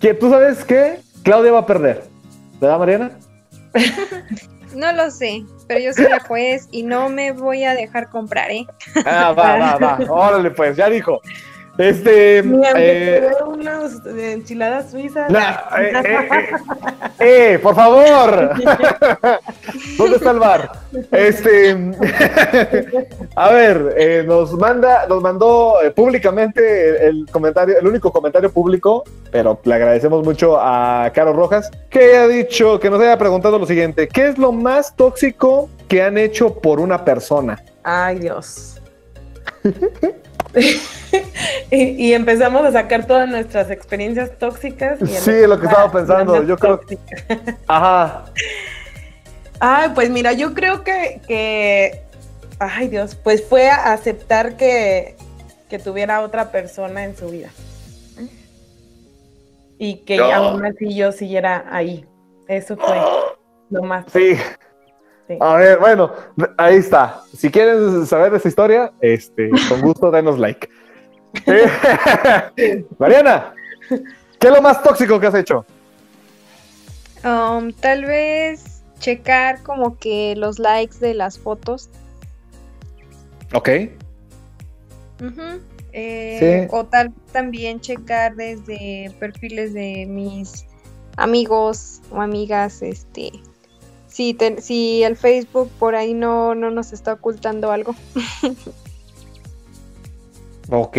que 0.00 0.14
tú 0.14 0.30
sabes 0.30 0.64
que 0.64 0.98
Claudia 1.22 1.52
va 1.52 1.60
a 1.60 1.66
perder. 1.66 2.02
¿Verdad, 2.60 2.78
Mariana? 2.78 3.10
No 4.74 4.90
lo 4.92 5.08
sé, 5.12 5.44
pero 5.68 5.78
yo 5.78 5.92
soy 5.92 6.08
la 6.08 6.18
juez 6.18 6.66
y 6.72 6.82
no 6.82 7.08
me 7.08 7.30
voy 7.30 7.62
a 7.62 7.74
dejar 7.76 8.08
comprar, 8.10 8.50
¿eh? 8.50 8.66
Ah, 9.06 9.30
va, 9.32 9.56
va, 9.56 9.76
va. 9.78 9.98
Órale, 10.10 10.50
pues, 10.50 10.76
ya 10.76 10.90
dijo. 10.90 11.20
Este. 11.76 12.38
Eh, 12.38 12.44
eh, 12.76 14.32
enchiladas 14.32 14.90
suizas. 14.90 15.30
No, 15.30 15.38
eh, 15.38 15.92
eh, 15.92 16.28
eh, 16.30 17.54
eh, 17.54 17.58
por 17.58 17.74
favor. 17.74 18.50
¿Dónde 19.98 20.16
está 20.16 20.30
el 20.30 20.38
bar? 20.38 20.70
Este, 21.10 21.72
a 23.36 23.50
ver, 23.50 23.94
eh, 23.96 24.24
nos 24.26 24.52
manda, 24.52 25.06
nos 25.08 25.20
mandó 25.20 25.82
eh, 25.82 25.90
públicamente 25.90 26.90
el, 26.90 27.18
el 27.18 27.26
comentario, 27.30 27.78
el 27.78 27.86
único 27.86 28.12
comentario 28.12 28.52
público, 28.52 29.02
pero 29.32 29.60
le 29.64 29.74
agradecemos 29.74 30.24
mucho 30.24 30.56
a 30.60 31.10
Caro 31.12 31.32
Rojas, 31.32 31.70
que 31.90 32.16
ha 32.16 32.28
dicho, 32.28 32.78
que 32.78 32.88
nos 32.88 33.00
haya 33.00 33.18
preguntado 33.18 33.58
lo 33.58 33.66
siguiente: 33.66 34.06
¿qué 34.06 34.28
es 34.28 34.38
lo 34.38 34.52
más 34.52 34.94
tóxico 34.94 35.68
que 35.88 36.02
han 36.02 36.18
hecho 36.18 36.54
por 36.54 36.78
una 36.78 37.04
persona? 37.04 37.60
Ay, 37.82 38.20
Dios. 38.20 38.80
y, 41.70 41.76
y 42.08 42.12
empezamos 42.14 42.64
a 42.64 42.72
sacar 42.72 43.06
todas 43.06 43.28
nuestras 43.28 43.70
experiencias 43.70 44.38
tóxicas. 44.38 45.00
y 45.02 45.06
Sí, 45.06 45.46
lo 45.46 45.58
que 45.58 45.66
estaba 45.66 45.90
pensando, 45.90 46.42
yo 46.42 46.56
creo-. 46.56 46.80
Ajá. 47.66 48.24
Ay, 49.60 49.90
pues 49.94 50.10
mira, 50.10 50.32
yo 50.32 50.52
creo 50.52 50.82
que, 50.84 51.20
que, 51.26 52.02
ay 52.58 52.88
Dios, 52.88 53.14
pues 53.14 53.42
fue 53.48 53.70
a 53.70 53.92
aceptar 53.92 54.56
que, 54.56 55.16
que 55.70 55.78
tuviera 55.78 56.20
otra 56.20 56.50
persona 56.50 57.04
en 57.04 57.16
su 57.16 57.28
vida. 57.30 57.48
Y 59.78 59.96
que 60.04 60.16
No. 60.18 60.32
aún 60.32 60.64
así 60.66 60.94
yo 60.94 61.12
siguiera 61.12 61.64
ahí. 61.70 62.04
Eso 62.48 62.76
fue 62.76 62.96
lo 63.70 63.82
más. 63.84 64.04
Sí. 64.12 64.36
Sí. 65.26 65.38
A 65.40 65.56
ver, 65.56 65.78
bueno, 65.78 66.12
ahí 66.58 66.76
está. 66.76 67.22
Si 67.34 67.50
quieren 67.50 68.06
saber 68.06 68.34
esa 68.34 68.48
historia, 68.48 68.92
este, 69.00 69.50
con 69.68 69.80
gusto 69.80 70.10
denos 70.10 70.38
like. 70.38 70.68
Eh, 72.56 72.84
Mariana, 72.98 73.52
¿qué 74.38 74.46
es 74.46 74.54
lo 74.54 74.62
más 74.62 74.80
tóxico 74.84 75.18
que 75.18 75.26
has 75.26 75.34
hecho? 75.34 75.66
Um, 77.24 77.72
tal 77.72 78.04
vez 78.04 78.84
checar 79.00 79.60
como 79.64 79.98
que 79.98 80.34
los 80.36 80.60
likes 80.60 80.98
de 80.98 81.14
las 81.14 81.36
fotos. 81.38 81.90
Ok. 83.52 83.68
Eh, 83.68 83.90
Sí. 85.92 86.68
O 86.70 86.84
tal 86.84 87.12
también 87.32 87.80
checar 87.80 88.36
desde 88.36 89.12
perfiles 89.18 89.74
de 89.74 90.06
mis 90.06 90.66
amigos 91.16 92.00
o 92.10 92.20
amigas, 92.20 92.82
este, 92.82 93.32
si, 94.14 95.02
el 95.02 95.16
Facebook 95.16 95.70
por 95.78 95.94
ahí 95.94 96.14
no, 96.14 96.54
no 96.54 96.70
nos 96.70 96.92
está 96.92 97.14
ocultando 97.14 97.70
algo. 97.70 97.94
Ok. 100.70 100.96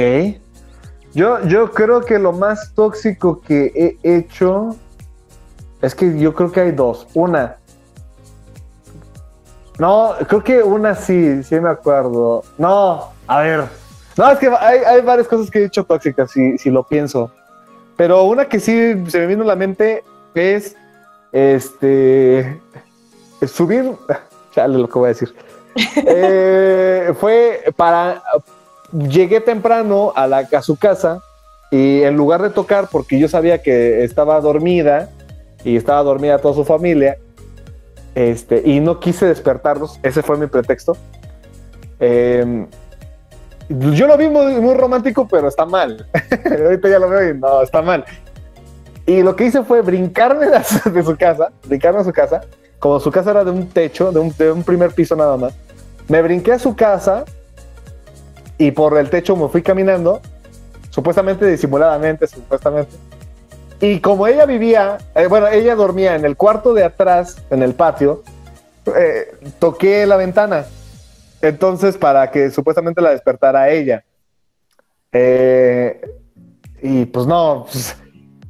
Yo, 1.15 1.43
yo 1.47 1.71
creo 1.71 2.01
que 2.01 2.19
lo 2.19 2.31
más 2.31 2.71
tóxico 2.75 3.41
que 3.41 3.97
he 4.03 4.17
hecho 4.17 4.75
es 5.81 5.95
que 5.95 6.19
yo 6.19 6.35
creo 6.35 6.51
que 6.51 6.59
hay 6.59 6.71
dos. 6.71 7.07
Una. 7.15 7.57
No, 9.79 10.13
creo 10.27 10.43
que 10.43 10.61
una 10.61 10.93
sí, 10.93 11.41
sí 11.43 11.59
me 11.59 11.69
acuerdo. 11.69 12.43
No, 12.59 13.09
a 13.25 13.39
ver. 13.39 13.63
No, 14.15 14.29
es 14.29 14.37
que 14.37 14.49
hay, 14.49 14.81
hay 14.81 15.01
varias 15.01 15.27
cosas 15.27 15.49
que 15.49 15.63
he 15.63 15.65
hecho 15.65 15.83
tóxicas, 15.83 16.29
si, 16.29 16.59
si 16.59 16.69
lo 16.69 16.83
pienso. 16.83 17.31
Pero 17.97 18.25
una 18.25 18.45
que 18.47 18.59
sí 18.59 18.93
se 19.07 19.19
me 19.19 19.25
vino 19.25 19.41
a 19.41 19.47
la 19.47 19.55
mente 19.55 20.03
es 20.35 20.75
este 21.31 22.61
subir. 23.47 23.91
Chale, 24.53 24.77
lo 24.77 24.87
que 24.87 24.99
voy 24.99 25.05
a 25.07 25.09
decir. 25.09 25.33
Eh, 25.97 27.13
fue 27.19 27.63
para 27.75 28.23
llegué 28.93 29.41
temprano 29.41 30.13
a, 30.15 30.25
la, 30.27 30.37
a 30.37 30.61
su 30.61 30.77
casa 30.77 31.21
y 31.71 32.03
en 32.03 32.15
lugar 32.15 32.41
de 32.41 32.49
tocar, 32.49 32.87
porque 32.89 33.19
yo 33.19 33.27
sabía 33.27 33.61
que 33.61 34.03
estaba 34.03 34.39
dormida 34.39 35.09
y 35.63 35.75
estaba 35.75 36.01
dormida 36.03 36.37
toda 36.37 36.53
su 36.53 36.63
familia, 36.63 37.17
este, 38.13 38.61
y 38.63 38.79
no 38.79 38.99
quise 38.99 39.25
despertarlos, 39.25 39.99
ese 40.03 40.21
fue 40.21 40.37
mi 40.37 40.47
pretexto. 40.47 40.95
Eh, 41.99 42.65
yo 43.67 44.07
lo 44.07 44.15
vi 44.17 44.29
muy, 44.29 44.73
romántico, 44.75 45.27
pero 45.27 45.47
está 45.47 45.65
mal. 45.65 46.07
Ahorita 46.63 46.87
ya 46.87 46.99
lo 46.99 47.09
veo 47.09 47.29
y 47.31 47.37
no, 47.37 47.61
está 47.61 47.81
mal. 47.81 48.05
Y 49.07 49.21
lo 49.23 49.35
que 49.35 49.45
hice 49.45 49.63
fue 49.63 49.81
brincarme 49.81 50.47
de, 50.47 50.63
su- 50.63 50.91
de 50.91 51.03
su 51.03 51.17
casa, 51.17 51.51
brincarme 51.65 51.99
a 51.99 52.03
su 52.03 52.13
casa, 52.13 52.41
como 52.85 52.99
su 52.99 53.09
casa 53.09 53.31
era 53.31 53.43
de 53.43 53.49
un 53.49 53.67
techo, 53.67 54.11
de 54.11 54.19
un, 54.51 54.61
primer 54.61 54.91
piso 54.91 55.15
nada 55.15 55.35
más. 55.37 55.55
Me 56.07 56.21
brinqué 56.21 56.51
a 56.51 56.59
su 56.59 56.75
casa 56.75 57.25
y 58.59 58.69
por 58.69 58.95
el 58.99 59.09
techo 59.09 59.35
me 59.35 59.49
fui 59.49 59.63
caminando, 59.63 60.21
supuestamente 60.91 61.47
disimuladamente, 61.47 62.27
supuestamente. 62.27 62.95
Y 63.81 63.99
como 64.01 64.27
ella 64.27 64.45
vivía, 64.45 64.99
eh, 65.15 65.25
bueno, 65.25 65.47
ella 65.47 65.73
dormía 65.73 66.15
en 66.15 66.25
el 66.25 66.37
cuarto 66.37 66.75
de 66.75 66.83
atrás, 66.83 67.41
en 67.49 67.63
el 67.63 67.73
patio, 67.73 68.21
eh, 68.95 69.35
toqué 69.57 70.05
la 70.05 70.17
ventana. 70.17 70.65
Entonces, 71.41 71.97
para 71.97 72.29
que 72.29 72.51
supuestamente 72.51 73.01
la 73.01 73.09
despertara 73.09 73.67
ella. 73.71 74.03
Eh, 75.11 76.01
y 76.83 77.05
pues 77.05 77.25
no, 77.25 77.65
pues, 77.67 77.97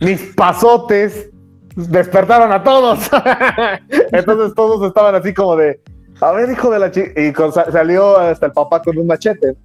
mis 0.01 0.19
pasotes 0.35 1.29
despertaron 1.75 2.51
a 2.51 2.63
todos. 2.63 2.99
Entonces 4.11 4.55
todos 4.55 4.87
estaban 4.87 5.15
así 5.15 5.33
como 5.33 5.55
de, 5.55 5.79
a 6.21 6.31
ver, 6.31 6.49
hijo 6.49 6.69
de 6.71 6.79
la 6.79 6.91
chica. 6.91 7.19
Y 7.21 7.31
con- 7.33 7.51
salió 7.53 8.17
hasta 8.17 8.47
el 8.47 8.51
papá 8.51 8.81
con 8.81 8.97
un 8.97 9.07
machete. 9.07 9.55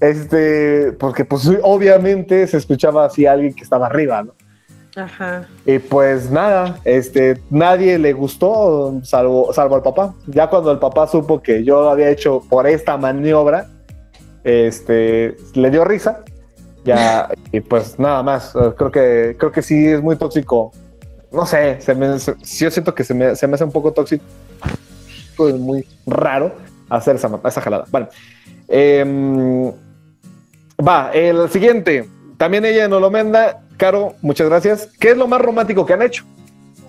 Este, 0.00 0.92
porque 0.92 1.24
pues 1.24 1.48
obviamente 1.62 2.46
se 2.46 2.58
escuchaba 2.58 3.06
así 3.06 3.24
a 3.26 3.32
alguien 3.32 3.54
que 3.54 3.62
estaba 3.62 3.86
arriba, 3.86 4.22
¿no? 4.24 4.34
Ajá. 4.94 5.46
Y 5.66 5.78
pues 5.78 6.30
nada, 6.30 6.78
este, 6.84 7.40
nadie 7.50 7.98
le 7.98 8.14
gustó, 8.14 8.98
salvo, 9.02 9.52
salvo 9.52 9.74
al 9.76 9.82
papá. 9.82 10.14
Ya 10.26 10.48
cuando 10.48 10.70
el 10.72 10.78
papá 10.78 11.06
supo 11.06 11.42
que 11.42 11.64
yo 11.64 11.82
lo 11.82 11.90
había 11.90 12.08
hecho 12.08 12.42
por 12.48 12.66
esta 12.66 12.96
maniobra, 12.96 13.68
este, 14.44 15.36
le 15.54 15.70
dio 15.70 15.84
risa. 15.84 16.20
Ya, 16.84 17.28
y 17.52 17.60
pues 17.60 17.98
nada 17.98 18.22
más. 18.22 18.52
Creo 18.76 18.90
que, 18.90 19.36
creo 19.38 19.50
que 19.52 19.60
sí 19.60 19.86
es 19.86 20.00
muy 20.00 20.16
tóxico. 20.16 20.72
No 21.32 21.44
sé, 21.46 21.80
se 21.80 21.94
me, 21.94 22.18
se- 22.18 22.34
yo 22.58 22.70
siento 22.70 22.94
que 22.94 23.04
se 23.04 23.12
me, 23.14 23.34
se 23.36 23.46
me 23.46 23.54
hace 23.54 23.64
un 23.64 23.72
poco 23.72 23.92
tóxico, 23.92 24.24
y 25.38 25.52
muy 25.52 25.86
raro 26.06 26.54
hacer 26.88 27.16
esa, 27.16 27.30
esa 27.44 27.60
jalada. 27.60 27.84
Bueno, 27.90 28.08
em, 28.68 29.70
va, 30.86 31.10
el 31.12 31.48
siguiente. 31.50 32.08
También 32.36 32.64
ella 32.64 32.88
nos 32.88 33.00
lo 33.00 33.10
manda. 33.10 33.62
Caro, 33.76 34.14
muchas 34.22 34.48
gracias. 34.48 34.88
¿Qué 34.98 35.10
es 35.10 35.16
lo 35.16 35.26
más 35.26 35.40
romántico 35.40 35.84
que 35.84 35.92
han 35.92 36.02
hecho? 36.02 36.24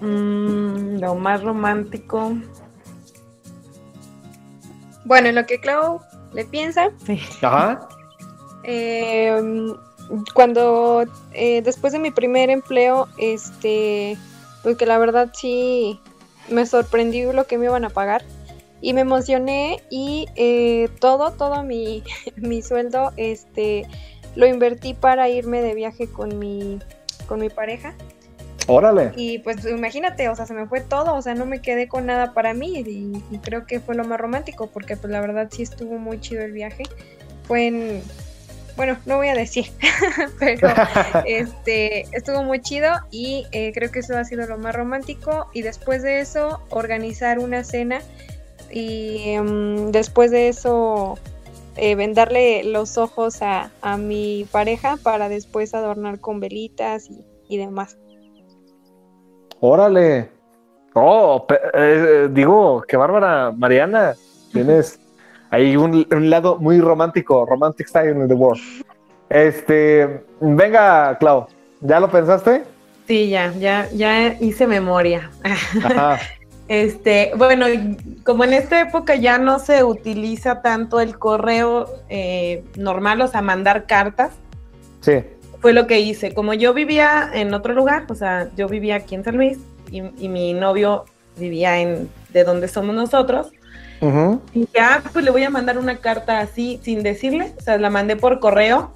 Mm, 0.01 0.99
lo 0.99 1.15
más 1.15 1.43
romántico. 1.43 2.33
Bueno, 5.05 5.29
en 5.29 5.35
lo 5.35 5.45
que 5.45 5.59
Clau 5.59 5.99
le 6.33 6.45
piensa, 6.45 6.89
Sí. 7.05 7.19
Ajá. 7.41 7.87
eh, 8.63 9.41
cuando 10.33 11.05
eh, 11.33 11.61
después 11.61 11.93
de 11.93 11.99
mi 11.99 12.11
primer 12.11 12.49
empleo, 12.49 13.07
este, 13.17 14.17
pues 14.63 14.77
que 14.77 14.85
la 14.85 14.97
verdad 14.97 15.31
sí 15.33 15.99
me 16.49 16.65
sorprendió 16.65 17.33
lo 17.33 17.45
que 17.45 17.57
me 17.57 17.65
iban 17.65 17.85
a 17.85 17.89
pagar 17.89 18.23
y 18.81 18.93
me 18.93 19.01
emocioné 19.01 19.81
y 19.89 20.27
eh, 20.35 20.89
todo, 20.99 21.31
todo 21.31 21.63
mi, 21.63 22.03
mi 22.35 22.61
sueldo, 22.61 23.11
este, 23.17 23.85
lo 24.35 24.45
invertí 24.45 24.93
para 24.93 25.29
irme 25.29 25.61
de 25.61 25.73
viaje 25.73 26.07
con 26.07 26.39
mi, 26.39 26.79
con 27.27 27.39
mi 27.39 27.49
pareja. 27.49 27.93
Órale. 28.69 29.13
Y 29.15 29.39
pues 29.39 29.65
imagínate, 29.65 30.27
o 30.27 30.35
sea, 30.35 30.45
se 30.45 30.53
me 30.53 30.67
fue 30.67 30.81
todo, 30.81 31.15
o 31.15 31.21
sea, 31.21 31.33
no 31.35 31.45
me 31.45 31.61
quedé 31.61 31.87
con 31.87 32.05
nada 32.05 32.33
para 32.33 32.53
mí 32.53 32.79
y, 32.79 33.23
y 33.31 33.37
creo 33.39 33.65
que 33.65 33.79
fue 33.79 33.95
lo 33.95 34.03
más 34.03 34.19
romántico 34.19 34.67
porque 34.67 34.97
pues 34.97 35.11
la 35.11 35.21
verdad 35.21 35.47
sí 35.49 35.63
estuvo 35.63 35.97
muy 35.97 36.19
chido 36.19 36.43
el 36.43 36.51
viaje. 36.51 36.83
Fue 37.47 37.67
en, 37.67 38.03
bueno, 38.77 38.97
no 39.05 39.17
voy 39.17 39.27
a 39.27 39.33
decir, 39.35 39.65
pero 40.39 40.69
este 41.25 42.03
estuvo 42.15 42.43
muy 42.43 42.61
chido 42.61 42.89
y 43.11 43.45
eh, 43.51 43.71
creo 43.73 43.91
que 43.91 43.99
eso 43.99 44.15
ha 44.17 44.23
sido 44.23 44.47
lo 44.47 44.57
más 44.57 44.73
romántico 44.75 45.47
y 45.53 45.63
después 45.63 46.03
de 46.03 46.19
eso 46.21 46.61
organizar 46.69 47.39
una 47.39 47.63
cena 47.65 47.99
y 48.71 49.31
em, 49.31 49.91
después 49.91 50.31
de 50.31 50.47
eso 50.47 51.17
eh, 51.75 51.95
vendarle 51.95 52.63
los 52.63 52.97
ojos 52.97 53.41
a, 53.41 53.71
a 53.81 53.97
mi 53.97 54.47
pareja 54.51 54.97
para 55.03 55.27
después 55.27 55.73
adornar 55.73 56.19
con 56.19 56.39
velitas 56.39 57.09
y, 57.09 57.25
y 57.49 57.57
demás. 57.57 57.97
Órale. 59.59 60.29
Oh, 60.93 61.45
pe- 61.47 61.59
eh, 61.73 62.29
digo, 62.31 62.83
qué 62.87 62.97
bárbara, 62.97 63.51
Mariana. 63.51 64.15
Tienes 64.51 64.99
un, 65.51 66.07
un 66.11 66.29
lado 66.29 66.57
muy 66.59 66.79
romántico, 66.79 67.45
romantic 67.45 67.87
style 67.87 68.11
in 68.11 68.27
the 68.27 68.33
world. 68.33 68.61
Este, 69.29 70.23
venga, 70.39 71.17
Clau, 71.19 71.47
¿ya 71.81 71.99
lo 71.99 72.09
pensaste? 72.09 72.63
Sí, 73.07 73.29
ya, 73.29 73.53
ya, 73.53 73.89
ya 73.91 74.33
hice 74.39 74.67
memoria. 74.67 75.29
Ajá. 75.83 76.19
Este, 76.69 77.31
bueno, 77.37 77.65
como 78.25 78.43
en 78.43 78.51
esta 78.51 78.81
época 78.81 79.15
ya 79.15 79.37
no 79.37 79.57
se 79.57 79.85
utiliza 79.85 80.61
tanto 80.61 80.99
el 80.99 81.17
correo 81.17 81.87
eh, 82.09 82.61
normal, 82.75 83.21
o 83.21 83.27
sea, 83.27 83.41
mandar 83.41 83.85
cartas, 83.85 84.31
Sí. 84.99 85.23
fue 85.61 85.71
lo 85.71 85.87
que 85.87 86.01
hice. 86.01 86.33
Como 86.33 86.53
yo 86.53 86.73
vivía 86.73 87.29
en 87.33 87.53
otro 87.53 87.73
lugar, 87.73 88.03
o 88.09 88.15
sea, 88.15 88.49
yo 88.57 88.67
vivía 88.67 88.95
aquí 88.97 89.15
en 89.15 89.23
San 89.23 89.37
Luis 89.37 89.59
y, 89.91 90.01
y 90.21 90.27
mi 90.27 90.51
novio 90.53 91.05
vivía 91.37 91.79
en 91.79 92.09
de 92.33 92.43
donde 92.43 92.67
somos 92.67 92.93
nosotros, 92.93 93.53
Ujú. 93.99 94.41
y 94.53 94.59
dije, 94.61 94.79
ah, 94.79 95.01
pues 95.11 95.25
le 95.25 95.31
voy 95.31 95.43
a 95.43 95.49
mandar 95.49 95.77
una 95.77 95.97
carta 95.97 96.39
así 96.39 96.79
sin 96.83 97.01
decirle, 97.03 97.53
o 97.57 97.61
sea, 97.61 97.77
la 97.77 97.89
mandé 97.89 98.15
por 98.15 98.39
correo 98.39 98.93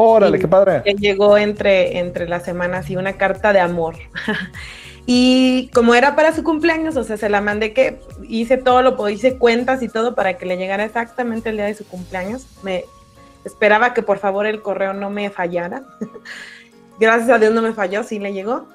Órale, 0.00 0.38
Y- 0.38 0.40
qué 0.40 0.46
padre. 0.46 0.82
que 0.84 0.94
llegó 0.94 1.36
entre, 1.36 1.98
entre 1.98 2.28
las 2.28 2.44
semanas 2.44 2.88
y 2.88 2.96
una 2.96 3.14
carta 3.14 3.52
de 3.52 3.58
amor. 3.58 3.96
y 5.06 5.70
como 5.74 5.92
era 5.96 6.14
para 6.14 6.32
su 6.32 6.44
cumpleaños, 6.44 6.96
o 6.96 7.02
sea, 7.02 7.16
se 7.16 7.28
la 7.28 7.40
mandé 7.40 7.72
que 7.72 7.98
hice 8.28 8.58
todo 8.58 8.82
lo 8.82 9.08
hice 9.08 9.38
cuentas 9.38 9.82
y 9.82 9.88
todo 9.88 10.14
para 10.14 10.36
que 10.38 10.46
le 10.46 10.56
llegara 10.56 10.84
exactamente 10.84 11.48
el 11.48 11.56
día 11.56 11.64
de 11.66 11.74
su 11.74 11.84
cumpleaños. 11.84 12.46
Me 12.62 12.84
esperaba 13.44 13.92
que 13.92 14.02
por 14.02 14.18
favor 14.18 14.46
el 14.46 14.62
correo 14.62 14.92
no 14.92 15.10
me 15.10 15.30
fallara. 15.30 15.82
Gracias 17.00 17.30
a 17.30 17.38
Dios 17.38 17.52
no 17.52 17.62
me 17.62 17.72
falló, 17.72 18.04
sí 18.04 18.20
le 18.20 18.32
llegó. 18.32 18.68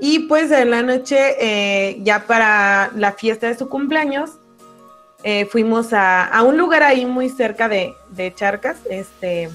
Y 0.00 0.20
pues 0.20 0.50
en 0.50 0.70
la 0.70 0.82
noche, 0.82 1.36
eh, 1.38 1.98
ya 2.02 2.24
para 2.26 2.90
la 2.96 3.12
fiesta 3.12 3.46
de 3.48 3.58
su 3.58 3.68
cumpleaños, 3.68 4.30
eh, 5.24 5.46
fuimos 5.46 5.92
a, 5.92 6.24
a 6.24 6.42
un 6.42 6.56
lugar 6.58 6.82
ahí 6.82 7.06
muy 7.06 7.28
cerca 7.28 7.68
de, 7.68 7.94
de 8.10 8.34
Charcas, 8.34 8.76
este, 8.90 9.48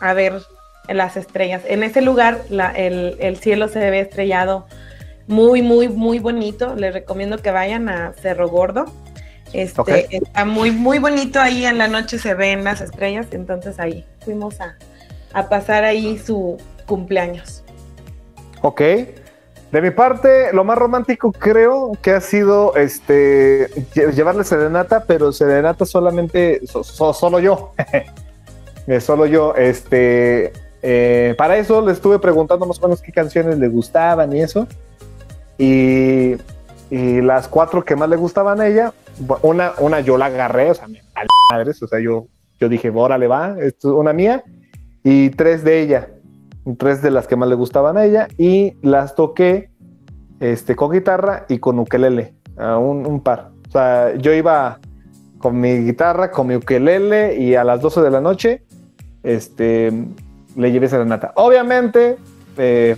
a 0.00 0.12
ver 0.12 0.42
las 0.88 1.16
estrellas. 1.16 1.62
En 1.66 1.82
ese 1.82 2.02
lugar 2.02 2.42
la- 2.50 2.70
el, 2.72 3.16
el 3.20 3.36
cielo 3.38 3.68
se 3.68 3.78
ve 3.90 4.00
estrellado 4.00 4.66
muy, 5.26 5.62
muy, 5.62 5.88
muy 5.88 6.18
bonito. 6.18 6.74
Les 6.74 6.92
recomiendo 6.92 7.38
que 7.38 7.50
vayan 7.50 7.88
a 7.88 8.12
Cerro 8.20 8.48
Gordo. 8.48 8.84
Este. 9.54 9.72
Está 10.10 10.44
muy, 10.44 10.70
muy 10.72 10.98
bonito 10.98 11.40
ahí 11.40 11.64
en 11.64 11.78
la 11.78 11.88
noche 11.88 12.18
se 12.18 12.34
ven 12.34 12.64
las 12.64 12.80
estrellas. 12.82 13.28
Entonces 13.30 13.80
ahí 13.80 14.04
fuimos 14.24 14.60
a, 14.60 14.76
a 15.32 15.48
pasar 15.48 15.84
ahí 15.84 16.18
su 16.18 16.58
cumpleaños. 16.86 17.62
Ok. 18.60 18.82
De 19.74 19.82
mi 19.82 19.90
parte, 19.90 20.52
lo 20.52 20.62
más 20.62 20.78
romántico 20.78 21.32
creo 21.32 21.90
que 22.00 22.12
ha 22.12 22.20
sido 22.20 22.76
este 22.76 23.68
lle- 23.92 24.12
llevarle 24.12 24.44
serenata, 24.44 25.02
pero 25.04 25.32
serenata 25.32 25.84
solamente 25.84 26.64
so- 26.64 26.84
so- 26.84 27.12
solo 27.12 27.40
yo. 27.40 27.72
Eh, 28.86 29.00
solo 29.00 29.24
yo. 29.26 29.54
Este 29.56 30.52
eh, 30.82 31.34
para 31.38 31.56
eso 31.56 31.80
le 31.84 31.90
estuve 31.90 32.18
preguntando 32.20 32.66
más 32.66 32.78
o 32.78 32.82
menos 32.82 33.00
qué 33.02 33.10
canciones 33.10 33.58
le 33.58 33.66
gustaban 33.68 34.32
y 34.36 34.42
eso. 34.42 34.68
Y, 35.58 36.36
y 36.90 37.20
las 37.22 37.48
cuatro 37.48 37.84
que 37.84 37.96
más 37.96 38.08
le 38.10 38.16
gustaban 38.16 38.60
a 38.60 38.68
ella, 38.68 38.92
una, 39.42 39.72
una 39.78 40.00
yo 40.00 40.18
la 40.18 40.26
agarré, 40.26 40.70
o 40.70 40.74
sea, 40.74 40.86
me 40.86 41.00
madres, 41.50 41.82
o 41.82 41.88
sea, 41.88 41.98
yo, 41.98 42.26
yo 42.60 42.68
dije, 42.68 42.90
órale, 42.94 43.26
va, 43.26 43.56
esto 43.60 43.88
es 43.88 43.94
una 43.94 44.12
mía, 44.12 44.44
y 45.02 45.30
tres 45.30 45.64
de 45.64 45.80
ella 45.80 46.08
tres 46.78 47.02
de 47.02 47.10
las 47.10 47.26
que 47.26 47.36
más 47.36 47.48
le 47.48 47.54
gustaban 47.54 47.96
a 47.96 48.04
ella 48.04 48.28
y 48.38 48.74
las 48.82 49.14
toqué 49.14 49.70
este, 50.40 50.74
con 50.76 50.90
guitarra 50.90 51.46
y 51.48 51.58
con 51.58 51.78
ukelele, 51.78 52.34
a 52.56 52.78
un, 52.78 53.20
par. 53.20 53.50
O 53.68 53.70
sea, 53.70 54.14
yo 54.16 54.32
iba 54.32 54.78
con 55.38 55.60
mi 55.60 55.78
guitarra, 55.78 56.30
con 56.30 56.46
mi 56.46 56.56
ukelele 56.56 57.36
y 57.36 57.54
a 57.54 57.64
las 57.64 57.80
12 57.80 58.00
de 58.00 58.10
la 58.10 58.20
noche 58.20 58.62
este, 59.22 59.92
le 60.56 60.72
llevé 60.72 60.88
serenata. 60.88 61.32
Obviamente, 61.36 62.16
eh, 62.56 62.96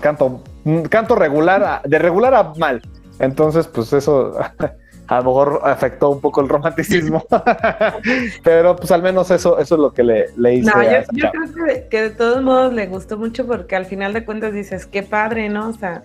canto, 0.00 0.42
mm, 0.64 0.82
canto 0.82 1.14
regular, 1.14 1.82
de 1.82 1.98
regular 1.98 2.34
a 2.34 2.52
mal. 2.56 2.82
Entonces, 3.18 3.66
pues 3.66 3.92
eso 3.92 4.34
a 5.08 5.18
lo 5.18 5.24
mejor 5.24 5.60
afectó 5.64 6.10
un 6.10 6.20
poco 6.20 6.40
el 6.40 6.48
romanticismo. 6.48 7.24
Pero 8.44 8.76
pues 8.76 8.90
al 8.90 9.02
menos 9.02 9.30
eso, 9.30 9.58
eso 9.58 9.74
es 9.74 9.80
lo 9.80 9.92
que 9.92 10.02
le, 10.02 10.26
le 10.36 10.54
hice. 10.56 10.70
No, 10.70 10.82
yo, 10.82 11.30
creo 11.30 11.66
que, 11.66 11.88
que 11.88 12.02
de 12.02 12.10
todos 12.10 12.42
modos 12.42 12.72
le 12.72 12.86
gustó 12.86 13.16
mucho 13.16 13.46
porque 13.46 13.76
al 13.76 13.86
final 13.86 14.12
de 14.12 14.24
cuentas 14.24 14.52
dices, 14.52 14.86
qué 14.86 15.02
padre, 15.02 15.48
¿no? 15.48 15.68
O 15.68 15.72
sea, 15.72 16.04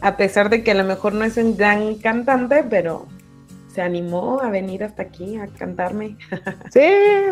a 0.00 0.16
pesar 0.16 0.50
de 0.50 0.62
que 0.62 0.72
a 0.72 0.74
lo 0.74 0.84
mejor 0.84 1.14
no 1.14 1.24
es 1.24 1.36
un 1.36 1.56
gran 1.56 1.96
cantante, 1.96 2.64
pero 2.68 3.06
se 3.72 3.82
animó 3.82 4.40
a 4.40 4.50
venir 4.50 4.84
hasta 4.84 5.02
aquí 5.02 5.36
a 5.36 5.46
cantarme. 5.46 6.16
Sí, 6.72 6.80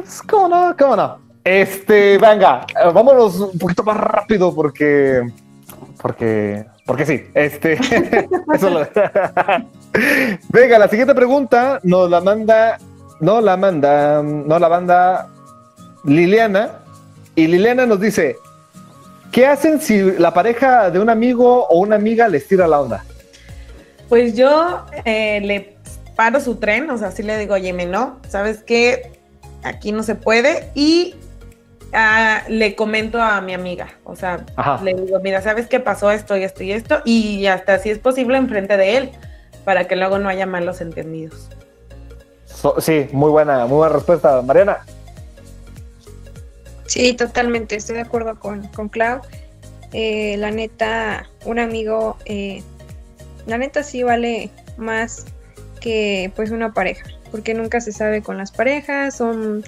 pues, 0.00 0.22
cómo 0.22 0.48
no, 0.48 0.76
cómo 0.78 0.96
no. 0.96 1.18
Este, 1.44 2.18
venga, 2.18 2.66
vámonos 2.92 3.38
un 3.38 3.58
poquito 3.58 3.84
más 3.84 3.96
rápido 3.96 4.54
porque, 4.54 5.22
porque, 6.00 6.66
porque 6.86 7.04
sí. 7.04 7.26
Este, 7.34 7.72
eso 8.54 8.70
lo- 8.70 8.86
venga, 10.50 10.78
la 10.78 10.88
siguiente 10.88 11.14
pregunta 11.14 11.80
nos 11.82 12.08
la 12.10 12.20
manda, 12.20 12.78
no 13.20 13.40
la 13.40 13.56
manda, 13.56 14.22
no 14.22 14.58
la 14.58 14.68
manda 14.68 15.28
Liliana 16.04 16.70
y 17.34 17.46
Liliana 17.48 17.84
nos 17.86 18.00
dice, 18.00 18.36
¿qué 19.32 19.46
hacen 19.46 19.80
si 19.80 20.00
la 20.18 20.32
pareja 20.32 20.90
de 20.90 20.98
un 21.00 21.10
amigo 21.10 21.66
o 21.66 21.80
una 21.80 21.96
amiga 21.96 22.28
les 22.28 22.46
tira 22.46 22.66
la 22.66 22.80
onda? 22.80 23.04
Pues 24.08 24.34
yo 24.36 24.86
eh, 25.04 25.40
le 25.42 25.76
paro 26.14 26.40
su 26.40 26.54
tren, 26.56 26.88
o 26.90 26.96
sea, 26.96 27.10
sí 27.10 27.22
le 27.22 27.36
digo, 27.36 27.54
oye, 27.54 27.72
no, 27.72 28.20
¿sabes 28.28 28.62
qué? 28.62 29.18
Aquí 29.64 29.90
no 29.90 30.02
se 30.04 30.14
puede. 30.14 30.70
Y 30.74 31.16
ah, 31.96 32.42
le 32.48 32.76
comento 32.76 33.20
a 33.20 33.40
mi 33.40 33.54
amiga, 33.54 33.88
o 34.04 34.14
sea, 34.14 34.44
Ajá. 34.54 34.80
le 34.84 34.94
digo, 34.94 35.18
mira, 35.20 35.40
¿sabes 35.40 35.66
qué 35.66 35.80
pasó 35.80 36.10
esto 36.10 36.36
y 36.36 36.44
esto 36.44 36.62
y 36.62 36.72
esto? 36.72 37.00
Y 37.04 37.46
hasta 37.46 37.78
si 37.78 37.90
es 37.90 37.98
posible 37.98 38.36
enfrente 38.36 38.76
de 38.76 38.96
él, 38.98 39.10
para 39.64 39.88
que 39.88 39.96
luego 39.96 40.18
no 40.18 40.28
haya 40.28 40.46
malos 40.46 40.80
entendidos. 40.80 41.48
So- 42.44 42.80
sí, 42.80 43.08
muy 43.12 43.30
buena, 43.30 43.66
muy 43.66 43.78
buena 43.78 43.94
respuesta, 43.94 44.40
Mariana. 44.42 44.78
Sí, 46.86 47.14
totalmente, 47.14 47.76
estoy 47.76 47.96
de 47.96 48.02
acuerdo 48.02 48.38
con, 48.38 48.68
con 48.68 48.88
Clau. 48.88 49.20
Eh, 49.92 50.36
la 50.38 50.50
neta, 50.50 51.28
un 51.44 51.58
amigo, 51.58 52.16
eh, 52.26 52.62
la 53.46 53.58
neta 53.58 53.82
sí 53.82 54.02
vale 54.02 54.50
más 54.76 55.24
que 55.80 56.30
pues 56.36 56.50
una 56.50 56.72
pareja, 56.74 57.06
porque 57.30 57.54
nunca 57.54 57.80
se 57.80 57.92
sabe 57.92 58.22
con 58.22 58.36
las 58.36 58.52
parejas, 58.52 59.16
son 59.16 59.64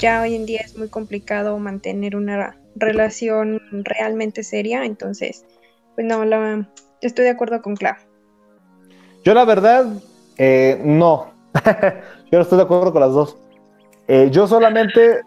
ya 0.00 0.22
hoy 0.22 0.34
en 0.34 0.46
día 0.46 0.62
es 0.64 0.76
muy 0.76 0.88
complicado 0.88 1.58
mantener 1.58 2.16
una 2.16 2.56
relación 2.74 3.60
realmente 3.84 4.42
seria, 4.42 4.84
entonces, 4.84 5.44
pues 5.94 6.06
no, 6.06 6.24
la, 6.24 6.68
estoy 7.00 7.26
de 7.26 7.30
acuerdo 7.30 7.60
con 7.62 7.76
Clau. 7.76 7.94
Yo 9.22 9.34
la 9.34 9.44
verdad, 9.44 9.86
eh, 10.38 10.80
no. 10.82 11.32
yo 12.32 12.38
no 12.38 12.40
estoy 12.40 12.56
de 12.56 12.64
acuerdo 12.64 12.92
con 12.92 13.02
las 13.02 13.12
dos. 13.12 13.36
Eh, 14.08 14.28
yo 14.30 14.46
solamente, 14.46 15.20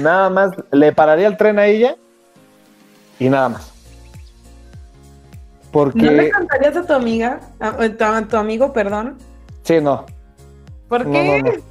nada 0.00 0.28
más, 0.28 0.52
le 0.70 0.92
pararía 0.92 1.26
el 1.26 1.36
tren 1.36 1.58
a 1.58 1.66
ella 1.66 1.96
y 3.18 3.28
nada 3.28 3.48
más. 3.48 3.72
Porque, 5.72 6.02
¿No 6.02 6.12
le 6.12 6.30
cantarías 6.30 6.76
a 6.76 6.86
tu 6.86 6.92
amiga, 6.92 7.40
a, 7.60 7.68
a 7.68 7.96
tu, 7.96 8.04
a 8.04 8.28
tu 8.28 8.36
amigo, 8.36 8.72
perdón? 8.72 9.18
sí, 9.62 9.80
no. 9.80 10.06
¿Por 10.88 11.04
qué? 11.10 11.42
no, 11.42 11.50
no. 11.50 11.52
No, 11.52 11.67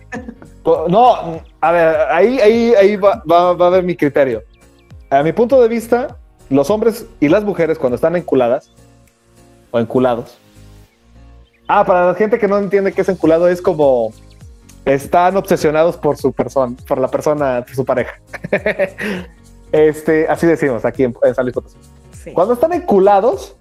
a 1.62 1.72
ver, 1.72 1.96
ahí, 2.12 2.40
ahí, 2.40 2.74
ahí 2.76 2.96
va, 2.96 3.24
va- 3.30 3.54
va 3.54 3.68
a 3.68 3.70
ver 3.70 3.84
mi 3.84 3.96
criterio. 3.96 4.44
A 5.10 5.24
mi 5.24 5.32
punto 5.32 5.62
de 5.62 5.68
vista, 5.68 6.18
los 6.50 6.70
hombres 6.70 7.06
y 7.20 7.30
las 7.30 7.44
mujeres 7.44 7.78
cuando 7.80 7.96
están 7.96 8.16
enculadas 8.16 8.72
o 9.72 9.80
enculados. 9.80 10.38
Ah, 11.68 11.86
para 11.86 12.08
la 12.08 12.16
gente 12.16 12.40
que 12.40 12.48
no 12.48 12.58
entiende 12.58 12.92
qué 12.94 13.02
es 13.02 13.10
enculado, 13.10 13.48
es 13.48 13.62
como 13.62 14.12
están 14.86 15.36
obsesionados 15.36 15.98
por 15.98 16.16
su 16.18 16.32
persona, 16.32 16.76
por 16.88 16.98
la 16.98 17.10
persona, 17.10 17.64
por 17.66 17.76
su 17.76 17.84
pareja. 17.86 18.14
este, 19.72 20.28
así 20.28 20.48
decimos 20.48 20.86
aquí 20.86 21.04
en, 21.04 21.16
en 21.24 21.36
San 21.36 21.46
Luis 21.46 21.54
Potosí. 21.56 21.78
Sí. 22.24 22.32
Cuando 22.32 22.54
están 22.54 22.74
enculados, 22.74 23.56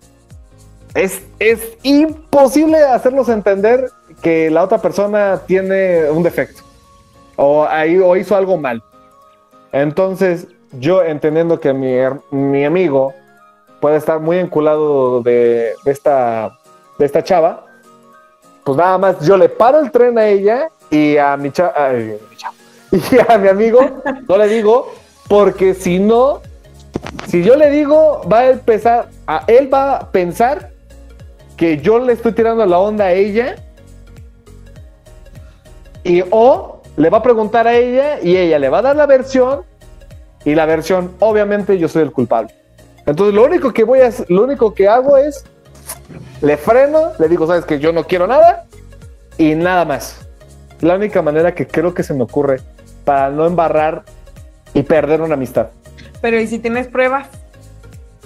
es, 0.94 1.22
es 1.38 1.76
imposible 1.82 2.78
hacerlos 2.82 3.28
entender 3.28 3.90
que 4.22 4.50
la 4.50 4.64
otra 4.64 4.78
persona 4.78 5.40
tiene 5.46 6.10
un 6.10 6.22
defecto 6.22 6.62
o, 7.36 7.64
ahí, 7.64 7.98
o 7.98 8.16
hizo 8.16 8.34
algo 8.34 8.56
mal. 8.56 8.82
Entonces, 9.72 10.48
yo 10.72 11.02
entendiendo 11.02 11.60
que 11.60 11.72
mi, 11.72 11.96
mi 12.30 12.64
amigo 12.64 13.14
puede 13.80 13.96
estar 13.96 14.20
muy 14.20 14.38
enculado 14.38 15.22
de, 15.22 15.74
de 15.84 15.90
esta, 15.92 16.58
de 16.98 17.04
esta 17.04 17.22
chava, 17.22 17.66
pues 18.64 18.76
nada 18.76 18.98
más 18.98 19.20
yo 19.20 19.36
le 19.36 19.48
paro 19.48 19.80
el 19.80 19.90
tren 19.90 20.18
a 20.18 20.26
ella 20.26 20.68
y 20.90 21.16
a 21.18 21.36
mi 21.36 21.50
chava, 21.50 21.92
y 22.90 23.32
a 23.32 23.38
mi 23.38 23.48
amigo 23.48 24.02
no 24.28 24.38
le 24.38 24.48
digo, 24.48 24.92
porque 25.28 25.74
si 25.74 25.98
no, 25.98 26.40
si 27.26 27.42
yo 27.42 27.54
le 27.54 27.70
digo, 27.70 28.22
va 28.30 28.40
a 28.40 28.50
empezar, 28.50 29.08
a, 29.26 29.44
él 29.46 29.72
va 29.72 29.96
a 29.96 30.10
pensar 30.10 30.70
que 31.56 31.78
yo 31.78 31.98
le 31.98 32.12
estoy 32.12 32.32
tirando 32.32 32.64
la 32.66 32.78
onda 32.78 33.06
a 33.06 33.12
ella 33.12 33.56
y 36.06 36.24
o 36.30 36.82
le 36.96 37.10
va 37.10 37.18
a 37.18 37.22
preguntar 37.22 37.66
a 37.66 37.74
ella 37.74 38.20
y 38.22 38.36
ella 38.36 38.58
le 38.58 38.68
va 38.68 38.78
a 38.78 38.82
dar 38.82 38.96
la 38.96 39.06
versión 39.06 39.62
y 40.44 40.54
la 40.54 40.64
versión 40.64 41.12
obviamente 41.18 41.76
yo 41.78 41.88
soy 41.88 42.02
el 42.02 42.12
culpable. 42.12 42.54
Entonces 43.04 43.34
lo 43.34 43.44
único 43.44 43.72
que 43.72 43.84
voy 43.84 44.00
a 44.00 44.10
lo 44.28 44.44
único 44.44 44.72
que 44.72 44.88
hago 44.88 45.16
es 45.16 45.44
le 46.40 46.56
freno, 46.56 47.12
le 47.18 47.28
digo, 47.28 47.46
"Sabes 47.46 47.64
que 47.64 47.80
yo 47.80 47.92
no 47.92 48.04
quiero 48.04 48.26
nada" 48.26 48.64
y 49.36 49.54
nada 49.54 49.84
más. 49.84 50.26
La 50.80 50.94
única 50.94 51.22
manera 51.22 51.54
que 51.54 51.66
creo 51.66 51.92
que 51.92 52.02
se 52.02 52.14
me 52.14 52.22
ocurre 52.22 52.60
para 53.04 53.30
no 53.30 53.46
embarrar 53.46 54.04
y 54.74 54.82
perder 54.82 55.22
una 55.22 55.34
amistad. 55.34 55.68
Pero 56.20 56.40
¿y 56.40 56.46
si 56.46 56.58
tienes 56.58 56.86
pruebas? 56.86 57.28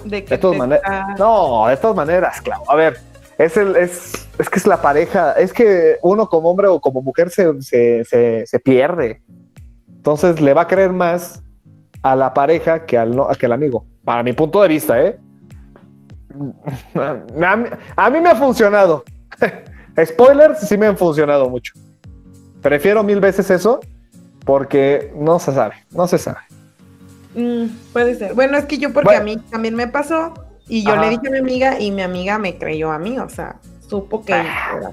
De 0.03 0.23
que 0.23 0.35
De 0.35 0.37
todas 0.37 0.57
maneras. 0.57 1.17
No, 1.17 1.67
de 1.67 1.77
todas 1.77 1.95
maneras, 1.95 2.41
claro. 2.41 2.63
A 2.67 2.75
ver, 2.75 2.99
es 3.45 3.57
el, 3.57 3.75
es, 3.75 4.27
es 4.37 4.49
que 4.49 4.59
es 4.59 4.67
la 4.67 4.81
pareja, 4.81 5.33
es 5.33 5.51
que 5.51 5.97
uno 6.03 6.27
como 6.27 6.49
hombre 6.51 6.67
o 6.67 6.79
como 6.79 7.01
mujer 7.01 7.29
se, 7.29 7.61
se, 7.61 8.03
se, 8.05 8.45
se 8.45 8.59
pierde. 8.59 9.21
Entonces 9.87 10.39
le 10.39 10.53
va 10.53 10.61
a 10.61 10.67
creer 10.67 10.93
más 10.93 11.41
a 12.03 12.15
la 12.15 12.33
pareja 12.33 12.85
que 12.85 12.97
al, 12.97 13.15
no, 13.15 13.27
que 13.29 13.45
al 13.45 13.51
amigo. 13.53 13.85
Para 14.03 14.23
mi 14.23 14.33
punto 14.33 14.61
de 14.61 14.67
vista, 14.67 15.01
¿eh? 15.01 15.19
A 16.95 17.55
mí, 17.57 17.67
a 17.95 18.09
mí 18.09 18.21
me 18.21 18.29
ha 18.29 18.35
funcionado. 18.35 19.03
Spoilers 20.05 20.59
sí 20.59 20.77
me 20.77 20.87
han 20.87 20.97
funcionado 20.97 21.49
mucho. 21.49 21.73
Prefiero 22.61 23.03
mil 23.03 23.19
veces 23.19 23.49
eso 23.51 23.79
porque 24.45 25.11
no 25.15 25.39
se 25.39 25.51
sabe, 25.51 25.75
no 25.91 26.07
se 26.07 26.17
sabe. 26.17 26.39
Mm, 27.35 27.65
puede 27.91 28.15
ser. 28.15 28.33
Bueno, 28.33 28.57
es 28.57 28.65
que 28.65 28.77
yo 28.77 28.93
porque 28.93 29.07
Bueno. 29.09 29.21
a 29.21 29.23
mí 29.25 29.37
también 29.49 29.75
me 29.75 29.87
pasó 29.87 30.33
y 30.71 30.83
yo 30.85 30.93
Ajá. 30.93 31.01
le 31.01 31.09
dije 31.09 31.27
a 31.27 31.31
mi 31.31 31.37
amiga 31.39 31.79
y 31.79 31.91
mi 31.91 32.01
amiga 32.01 32.37
me 32.39 32.57
creyó 32.57 32.91
a 32.91 32.97
mí, 32.97 33.19
o 33.19 33.27
sea, 33.27 33.55
supo 33.89 34.23
que 34.23 34.33
Ah. 34.33 34.71
era. 34.77 34.91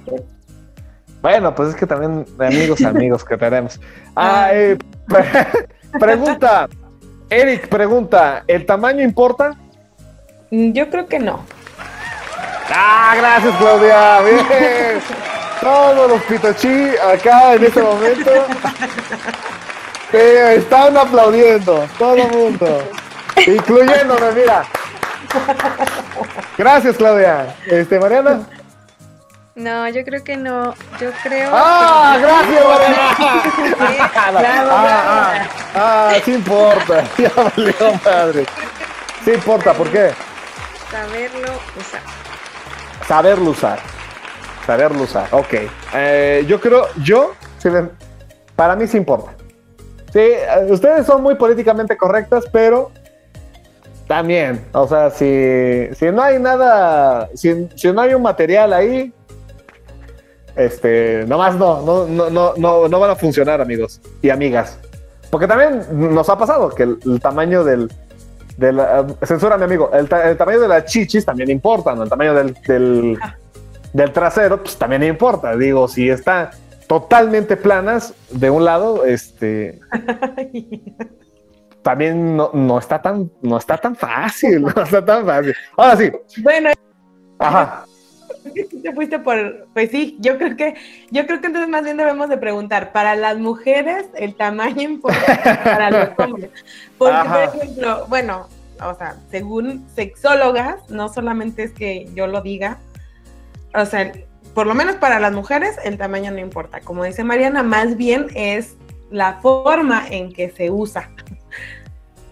Bueno, 1.22 1.54
pues 1.54 1.70
es 1.70 1.74
que 1.76 1.86
también 1.86 2.26
amigos 2.38 2.82
amigos 2.84 3.24
que 3.24 3.36
tenemos. 3.36 3.80
Ah, 4.16 4.48
eh, 4.52 4.76
pre- 5.06 5.46
pregunta, 6.00 6.68
Eric 7.30 7.68
pregunta, 7.68 8.42
¿el 8.48 8.66
tamaño 8.66 9.02
importa? 9.04 9.54
Mm, 10.50 10.72
Yo 10.72 10.90
creo 10.90 11.06
que 11.06 11.18
no. 11.20 11.44
Ah, 12.70 13.14
gracias 13.16 13.54
Claudia, 13.56 14.20
bien. 14.22 15.00
Todos 15.60 16.08
los 16.10 16.22
pitochi 16.22 16.90
acá 17.14 17.54
en 17.54 17.64
este 17.64 17.82
momento 17.82 18.30
te 20.10 20.54
están 20.56 20.96
aplaudiendo, 20.96 21.84
todo 21.98 22.14
el 22.16 22.30
mundo, 22.30 22.82
incluyéndome, 23.46 24.32
mira. 24.36 24.64
Gracias 26.56 26.96
Claudia. 26.96 27.54
Este, 27.66 27.98
Mariana. 27.98 28.40
No, 29.54 29.88
yo 29.88 30.04
creo 30.04 30.22
que 30.22 30.36
no. 30.36 30.74
Yo 31.00 31.10
creo. 31.22 31.50
¡Ah, 31.52 32.16
gracias 32.20 32.64
Mariana! 32.64 34.30
Bravo, 34.40 34.70
Ah, 34.70 35.48
ah, 35.74 36.10
ah, 36.10 36.14
sí 36.24 36.32
importa. 36.34 37.04
Ya 37.18 37.30
valió 37.34 38.00
madre. 38.04 38.46
Sí 39.24 39.32
importa, 39.32 39.74
¿por 39.74 39.90
qué? 39.90 40.12
saberlo 40.90 41.48
usar. 41.78 42.00
Saberlo 43.06 43.50
usar. 43.50 43.78
Saberlo 44.66 45.02
usar, 45.02 45.28
ok. 45.30 45.54
Eh, 45.94 46.44
yo 46.46 46.60
creo, 46.60 46.88
yo, 47.02 47.34
para 48.54 48.76
mí 48.76 48.86
sí 48.86 48.96
importa. 48.96 49.32
Sí, 50.12 50.20
eh, 50.20 50.66
ustedes 50.68 51.06
son 51.06 51.22
muy 51.22 51.34
políticamente 51.36 51.96
correctas, 51.96 52.44
pero 52.52 52.90
también, 54.08 54.64
o 54.72 54.88
sea, 54.88 55.10
si, 55.10 55.88
si 55.94 56.06
no 56.10 56.22
hay 56.22 56.38
nada, 56.40 57.28
si, 57.34 57.68
si 57.76 57.92
no 57.92 58.00
hay 58.00 58.14
un 58.14 58.22
material 58.22 58.72
ahí, 58.72 59.12
este, 60.56 61.24
nomás 61.28 61.54
no, 61.54 61.82
no, 61.82 62.06
no, 62.06 62.30
no, 62.30 62.54
no, 62.56 62.88
no 62.88 63.00
van 63.00 63.10
a 63.10 63.14
funcionar, 63.16 63.60
amigos 63.60 64.00
y 64.22 64.30
amigas. 64.30 64.78
Porque 65.30 65.46
también 65.46 65.82
nos 65.92 66.28
ha 66.30 66.38
pasado 66.38 66.70
que 66.70 66.84
el, 66.84 66.98
el 67.04 67.20
tamaño 67.20 67.62
del, 67.62 67.92
del 68.56 68.78
uh, 68.78 69.14
censura 69.26 69.56
mi 69.58 69.64
amigo, 69.64 69.90
el, 69.92 70.08
ta- 70.08 70.28
el 70.30 70.36
tamaño 70.36 70.60
de 70.60 70.68
las 70.68 70.86
chichis 70.86 71.24
también 71.24 71.50
importa, 71.50 71.94
¿no? 71.94 72.02
El 72.02 72.08
tamaño 72.08 72.32
del, 72.34 72.54
del, 72.66 73.18
del 73.92 74.12
trasero, 74.12 74.62
pues 74.62 74.76
también 74.76 75.02
importa. 75.04 75.54
Digo, 75.54 75.86
si 75.86 76.08
está 76.08 76.50
totalmente 76.86 77.56
planas 77.58 78.14
de 78.30 78.48
un 78.48 78.64
lado, 78.64 79.04
este, 79.04 79.78
también 81.82 82.36
no, 82.36 82.50
no 82.52 82.78
está 82.78 83.00
tan, 83.00 83.30
no 83.42 83.58
está 83.58 83.76
tan 83.78 83.96
fácil, 83.96 84.62
no 84.76 84.82
está 84.82 85.04
tan 85.04 85.24
fácil. 85.24 85.54
Ahora 85.76 85.96
sí, 85.96 86.12
bueno, 86.42 86.70
ajá. 87.38 87.84
te 88.82 88.92
fuiste 88.92 89.18
por, 89.18 89.68
pues 89.72 89.90
sí, 89.90 90.16
yo 90.20 90.38
creo 90.38 90.56
que, 90.56 90.74
yo 91.10 91.26
creo 91.26 91.40
que 91.40 91.46
entonces 91.46 91.68
más 91.68 91.84
bien 91.84 91.96
debemos 91.96 92.28
de 92.28 92.38
preguntar, 92.38 92.92
para 92.92 93.14
las 93.14 93.38
mujeres 93.38 94.06
el 94.14 94.34
tamaño 94.34 94.82
importa 94.82 95.60
para 95.64 95.90
los 95.90 96.08
hombres. 96.18 96.50
Porque, 96.96 97.14
Ajá. 97.14 97.50
por 97.50 97.56
ejemplo, 97.56 98.06
bueno, 98.08 98.48
o 98.84 98.94
sea, 98.94 99.16
según 99.30 99.86
sexólogas, 99.94 100.88
no 100.88 101.08
solamente 101.08 101.64
es 101.64 101.72
que 101.72 102.08
yo 102.14 102.26
lo 102.26 102.42
diga, 102.42 102.78
o 103.74 103.84
sea, 103.84 104.12
por 104.54 104.66
lo 104.66 104.74
menos 104.74 104.96
para 104.96 105.20
las 105.20 105.32
mujeres 105.32 105.76
el 105.84 105.98
tamaño 105.98 106.30
no 106.30 106.38
importa. 106.38 106.80
Como 106.80 107.04
dice 107.04 107.24
Mariana, 107.24 107.62
más 107.62 107.96
bien 107.96 108.26
es 108.34 108.76
la 109.10 109.34
forma 109.40 110.06
en 110.08 110.32
que 110.32 110.50
se 110.50 110.70
usa. 110.70 111.10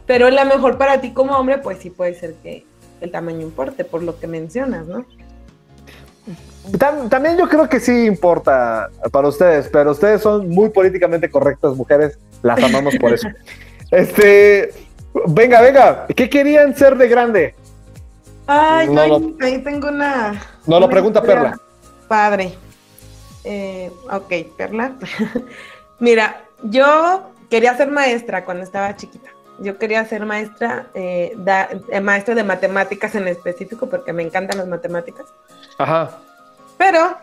Pero 0.06 0.30
la 0.30 0.44
mejor 0.44 0.78
para 0.78 1.00
ti 1.00 1.12
como 1.12 1.36
hombre, 1.36 1.58
pues 1.58 1.78
sí 1.78 1.90
puede 1.90 2.14
ser 2.14 2.34
que 2.42 2.64
el 3.00 3.10
tamaño 3.10 3.42
importe, 3.42 3.84
por 3.84 4.02
lo 4.02 4.18
que 4.18 4.26
mencionas, 4.26 4.86
¿no? 4.86 5.04
Tam- 6.72 7.08
también 7.08 7.36
yo 7.36 7.48
creo 7.48 7.68
que 7.68 7.78
sí 7.78 8.06
importa 8.06 8.88
para 9.12 9.28
ustedes, 9.28 9.68
pero 9.72 9.92
ustedes 9.92 10.22
son 10.22 10.48
muy 10.48 10.70
políticamente 10.70 11.30
correctas, 11.30 11.74
mujeres. 11.76 12.18
Las 12.42 12.62
amamos 12.62 12.96
por 12.96 13.12
eso. 13.12 13.28
Este, 13.88 14.72
venga, 15.28 15.60
venga, 15.60 16.06
¿qué 16.08 16.28
querían 16.28 16.74
ser 16.76 16.96
de 16.98 17.06
grande? 17.06 17.54
Ay, 18.48 18.88
No 18.88 19.00
ahí 19.40 19.58
tengo 19.62 19.86
una. 19.88 20.42
No 20.66 20.80
lo 20.80 20.90
pregunta 20.90 21.22
Perla. 21.22 21.56
Padre. 22.08 22.52
Eh, 23.44 23.92
ok, 24.10 24.32
Perla. 24.56 24.96
Mira, 26.00 26.42
yo 26.64 27.30
quería 27.48 27.76
ser 27.76 27.88
maestra 27.92 28.44
cuando 28.44 28.64
estaba 28.64 28.96
chiquita. 28.96 29.30
Yo 29.58 29.78
quería 29.78 30.04
ser 30.04 30.26
maestra, 30.26 30.86
eh, 30.94 31.32
da- 31.38 31.68
eh, 31.90 32.00
maestra 32.00 32.34
de 32.34 32.44
matemáticas 32.44 33.14
en 33.14 33.26
específico, 33.28 33.88
porque 33.88 34.12
me 34.12 34.22
encantan 34.22 34.58
las 34.58 34.66
matemáticas. 34.68 35.26
Ajá. 35.78 36.10
Pero 36.76 37.16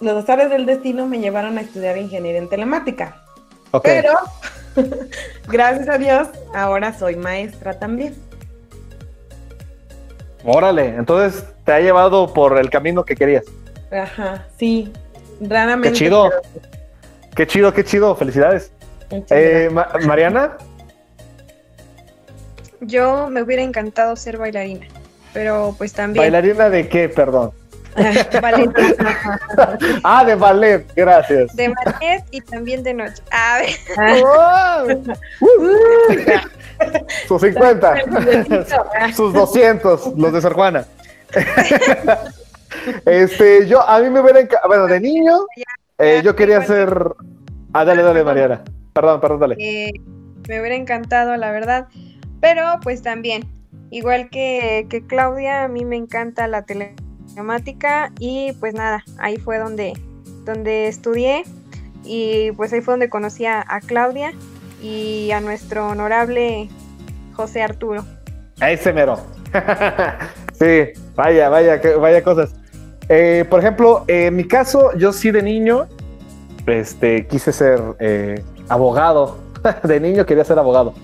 los 0.00 0.22
azares 0.22 0.48
del 0.50 0.64
destino 0.66 1.06
me 1.06 1.18
llevaron 1.18 1.58
a 1.58 1.62
estudiar 1.62 1.98
ingeniería 1.98 2.40
en 2.40 2.48
telemática. 2.48 3.22
Ok. 3.72 3.82
Pero, 3.84 4.12
gracias 5.48 5.88
a 5.88 5.98
Dios, 5.98 6.28
ahora 6.54 6.96
soy 6.96 7.16
maestra 7.16 7.78
también. 7.78 8.14
Órale, 10.44 10.86
entonces 10.96 11.44
te 11.64 11.72
ha 11.72 11.80
llevado 11.80 12.32
por 12.32 12.58
el 12.58 12.70
camino 12.70 13.04
que 13.04 13.14
querías. 13.14 13.44
Ajá, 13.92 14.46
sí. 14.58 14.92
Raramente. 15.40 15.90
Qué 15.90 16.04
chido. 16.04 16.30
pero- 16.30 16.70
Qué 17.34 17.46
chido, 17.46 17.72
qué 17.72 17.84
chido. 17.84 18.14
Felicidades. 18.16 18.72
Eh, 19.30 19.68
Ma- 19.72 19.88
Mariana. 20.06 20.56
Yo 22.80 23.28
me 23.30 23.42
hubiera 23.42 23.62
encantado 23.62 24.16
ser 24.16 24.38
bailarina, 24.38 24.86
pero 25.32 25.74
pues 25.76 25.92
también 25.92 26.22
¿Bailarina 26.22 26.70
de 26.70 26.88
qué? 26.88 27.08
Perdón. 27.08 27.52
ballet, 28.40 28.70
Ah, 30.04 30.24
de 30.24 30.34
ballet. 30.36 30.86
Gracias. 30.94 31.54
de 31.56 31.68
ballet 31.84 32.24
y 32.30 32.40
también 32.40 32.82
de 32.84 32.94
noche. 32.94 33.20
A 33.32 33.58
ver, 33.58 33.70
gracias. 33.96 35.18
Sus 37.28 37.42
50. 37.42 37.94
Ah, 38.94 39.12
Sus 39.12 39.32
200, 39.34 40.14
los 40.16 40.32
de 40.32 40.40
Sor 40.40 40.54
Juana. 40.54 40.86
este, 43.06 43.66
yo, 43.66 43.86
a 43.86 43.98
mí 44.00 44.08
me 44.08 44.20
hubiera 44.20 44.40
Bueno, 44.66 44.86
de 44.86 45.00
niño, 45.00 45.40
eh, 45.98 46.20
yo 46.24 46.34
quería 46.36 46.62
ser. 46.64 46.96
Ah, 47.72 47.84
dale, 47.84 48.02
dale, 48.02 48.24
Mariana. 48.24 48.62
Perdón, 48.92 49.20
perdón, 49.20 49.40
dale. 49.40 49.56
eh, 49.58 49.92
me 50.48 50.60
hubiera 50.60 50.76
encantado, 50.76 51.36
la 51.36 51.50
verdad. 51.50 51.88
Pero 52.40 52.62
pues 52.82 53.02
también, 53.02 53.46
igual 53.90 54.30
que, 54.30 54.86
que 54.88 55.06
Claudia, 55.06 55.64
a 55.64 55.68
mí 55.68 55.84
me 55.84 55.96
encanta 55.96 56.46
la 56.46 56.64
temática 57.34 58.12
y 58.18 58.52
pues 58.54 58.74
nada, 58.74 59.04
ahí 59.18 59.36
fue 59.36 59.58
donde, 59.58 59.92
donde 60.44 60.88
estudié 60.88 61.44
y 62.04 62.52
pues 62.52 62.72
ahí 62.72 62.80
fue 62.80 62.92
donde 62.92 63.08
conocí 63.08 63.46
a, 63.46 63.64
Claudia 63.86 64.32
y 64.82 65.30
a 65.32 65.40
nuestro 65.40 65.88
honorable 65.88 66.68
José 67.34 67.62
Arturo. 67.62 68.04
A 68.60 68.70
ese 68.70 68.92
mero. 68.92 69.20
sí, 70.58 70.88
vaya, 71.14 71.48
vaya, 71.48 71.80
vaya 71.98 72.22
cosas. 72.22 72.54
Eh, 73.08 73.44
por 73.48 73.60
ejemplo, 73.60 74.04
en 74.06 74.36
mi 74.36 74.44
caso, 74.44 74.96
yo 74.96 75.12
sí 75.12 75.30
de 75.30 75.42
niño, 75.42 75.88
este, 76.66 77.26
quise 77.26 77.52
ser 77.52 77.80
eh, 77.98 78.42
abogado. 78.68 79.38
de 79.82 80.00
niño 80.00 80.24
quería 80.24 80.44
ser 80.44 80.58
abogado. 80.58 80.94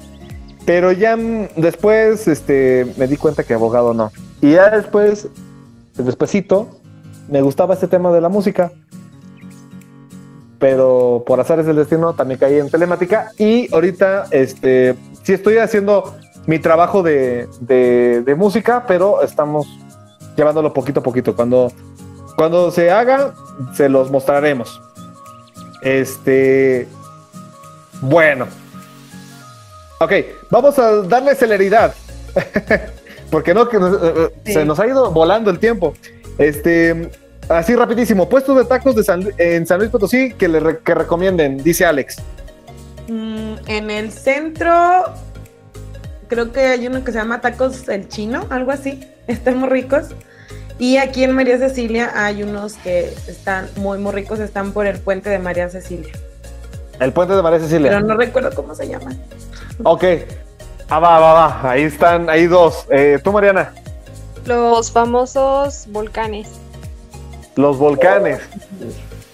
Pero 0.67 0.93
ya 0.93 1.17
después, 1.57 2.29
este, 2.29 2.93
me 2.99 3.07
di 3.07 3.17
cuenta 3.17 3.45
que 3.45 3.55
abogado 3.55 3.95
no. 3.95 4.13
Y 4.43 4.53
ya 4.53 4.69
después, 4.69 5.29
despuesito, 5.97 6.81
me 7.29 7.41
gustaba 7.41 7.75
este 7.75 7.89
tema 7.89 8.13
de 8.13 8.21
la 8.21 8.29
música 8.29 8.71
pero 10.59 11.23
por 11.27 11.39
azares 11.39 11.67
del 11.67 11.77
destino 11.77 12.15
también 12.15 12.41
caí 12.41 12.59
en 12.59 12.71
telemática 12.71 13.31
y 13.37 13.73
ahorita 13.75 14.27
este 14.31 14.97
sí 15.23 15.35
estoy 15.35 15.59
haciendo 15.59 16.15
mi 16.47 16.59
trabajo 16.61 17.03
de, 17.03 17.49
de, 17.61 18.35
música, 18.37 18.85
pero 18.87 19.23
estamos 19.23 19.67
llevándolo 20.37 20.73
poquito 20.73 21.01
a 21.01 21.03
poquito. 21.03 21.35
Cuando, 21.35 21.73
cuando 22.37 22.71
se 22.71 22.91
haga, 22.91 23.35
se 23.73 23.89
los 23.89 24.11
mostraremos. 24.11 24.81
Este. 25.83 26.89
Bueno. 28.01 28.47
Ok, 29.99 30.13
vamos 30.51 30.79
a 30.79 31.03
darle 31.03 31.35
celeridad. 31.35 31.95
Porque 33.31 33.55
no, 33.55 33.69
que 33.69 33.77
eh, 33.77 34.31
eh, 34.45 34.53
se 34.53 34.65
nos 34.65 34.79
ha 34.79 34.87
ido 34.87 35.11
volando 35.11 35.51
el 35.51 35.59
tiempo. 35.59 35.95
Este. 36.39 37.11
Así 37.49 37.77
rapidísimo, 37.77 38.29
puestos 38.29 38.57
de 38.57 38.65
tacos 38.65 38.97
de 38.97 39.33
en 39.39 39.67
San 39.69 39.79
Luis 39.79 39.91
Potosí 39.91 40.33
que, 40.33 40.49
le 40.49 40.59
recomienden, 40.59 41.59
dice 41.63 41.85
Alex. 41.85 42.17
Mm, 43.07 43.55
en 43.69 43.91
el 43.91 44.11
centro, 44.11 45.05
creo 46.27 46.51
que 46.51 46.61
hay 46.61 46.89
uno 46.89 47.05
que 47.05 47.13
se 47.13 47.19
llama 47.19 47.41
Tacos 47.41 47.89
el 47.89 48.09
Chino, 48.09 48.47
algo 48.51 48.73
así. 48.73 49.09
Están 49.29 49.59
muy 49.59 49.69
ricos. 49.69 50.07
Y 50.79 50.97
aquí 50.97 51.23
en 51.23 51.33
María 51.33 51.57
Cecilia 51.59 52.11
hay 52.15 52.43
unos 52.43 52.75
que 52.75 53.15
están 53.29 53.67
muy, 53.77 53.99
muy 53.99 54.13
ricos, 54.13 54.41
están 54.41 54.73
por 54.73 54.87
el 54.87 54.99
puente 54.99 55.31
de 55.31 55.39
María 55.39 55.71
Cecilia. 55.71 56.13
El 57.01 57.13
puente 57.13 57.35
de 57.35 57.43
María 57.43 57.61
Cecilia. 57.61 57.91
Pero 57.91 58.03
no 58.03 58.17
recuerdo 58.17 58.51
cómo 58.55 58.75
se 58.75 58.87
llama. 58.89 59.17
Ok. 59.83 60.05
Ah, 60.89 60.99
va, 60.99 61.19
va, 61.19 61.33
va. 61.33 61.71
Ahí 61.71 61.83
están, 61.83 62.31
ahí 62.31 62.47
dos. 62.47 62.87
Eh, 62.91 63.19
¿Tú, 63.23 63.33
Mariana? 63.33 63.75
Los 64.45 64.91
famosos 64.93 65.87
volcanes. 65.91 66.61
Los 67.57 67.79
volcanes. 67.79 68.41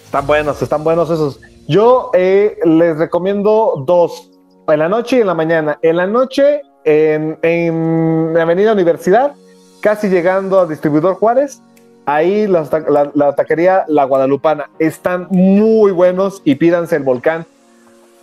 Están 0.05 0.25
buenos, 0.25 0.61
están 0.61 0.83
buenos 0.83 1.09
esos. 1.09 1.39
Yo 1.67 2.11
eh, 2.13 2.57
les 2.65 2.97
recomiendo 2.97 3.83
dos, 3.85 4.29
en 4.67 4.79
la 4.79 4.89
noche 4.89 5.17
y 5.17 5.21
en 5.21 5.27
la 5.27 5.33
mañana. 5.33 5.79
En 5.81 5.97
la 5.97 6.07
noche, 6.07 6.61
en, 6.83 7.37
en 7.41 8.35
Avenida 8.37 8.73
Universidad, 8.73 9.33
casi 9.81 10.09
llegando 10.09 10.59
a 10.59 10.65
Distribuidor 10.65 11.15
Juárez, 11.15 11.61
ahí 12.05 12.47
la, 12.47 12.67
la, 13.13 13.35
taquería 13.35 13.85
La 13.87 14.05
Guadalupana. 14.05 14.69
Están 14.79 15.27
muy 15.29 15.91
buenos 15.91 16.41
y 16.43 16.55
pídanse 16.55 16.95
el 16.95 17.03
volcán 17.03 17.45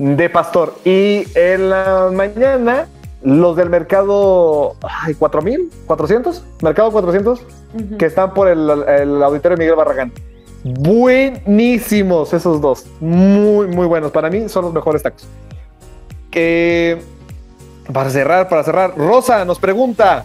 de 0.01 0.31
Pastor. 0.31 0.75
Y 0.85 1.27
en 1.35 1.69
la 1.69 2.09
mañana, 2.11 2.89
los 3.23 3.55
del 3.55 3.69
mercado, 3.69 4.77
ay, 4.83 5.15
4000, 5.15 5.71
400, 5.87 6.43
mercado 6.63 6.91
400, 6.91 7.43
que 7.99 8.07
están 8.07 8.33
por 8.33 8.49
el, 8.49 9.23
auditorio 9.23 9.59
Miguel 9.59 9.77
Barragán. 9.77 10.11
Buenísimos 10.65 12.33
esos 12.33 12.61
dos, 12.63 12.87
muy, 13.01 13.67
muy 13.67 13.87
buenos. 13.87 14.11
Para 14.11 14.31
mí 14.31 14.49
son 14.49 14.65
los 14.65 14.75
mejores 14.75 15.03
tacos. 15.03 15.29
Que 16.31 16.99
para 17.93 18.09
cerrar, 18.09 18.49
para 18.49 18.65
cerrar, 18.65 18.97
Rosa 18.97 19.45
nos 19.45 19.59
pregunta: 19.59 20.25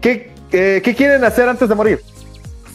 ¿qué, 0.00 0.32
¿qué 0.50 0.94
quieren 0.96 1.24
hacer 1.24 1.48
antes 1.48 1.68
de 1.68 1.74
morir? 1.74 2.00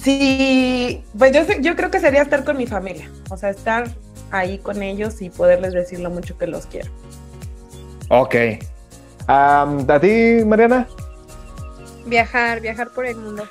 Sí, 0.01 1.03
pues 1.17 1.31
yo, 1.31 1.41
yo 1.61 1.75
creo 1.75 1.91
que 1.91 1.99
sería 1.99 2.21
estar 2.21 2.43
con 2.43 2.57
mi 2.57 2.65
familia, 2.65 3.09
o 3.29 3.38
sea, 3.38 3.49
estar 3.49 3.88
ahí 4.32 4.57
con 4.59 4.82
ellos 4.82 5.21
y 5.21 5.30
poderles 5.30 5.73
decir 5.73 5.99
lo 5.99 6.09
mucho 6.09 6.38
que 6.38 6.47
los 6.47 6.65
quiero. 6.65 6.89
Ok, 8.09 8.36
¿A 9.28 9.99
ti, 9.99 10.43
Mariana? 10.45 10.88
Viajar, 12.05 12.61
viajar 12.61 12.89
por 12.89 13.05
el 13.05 13.17
mundo. 13.17 13.43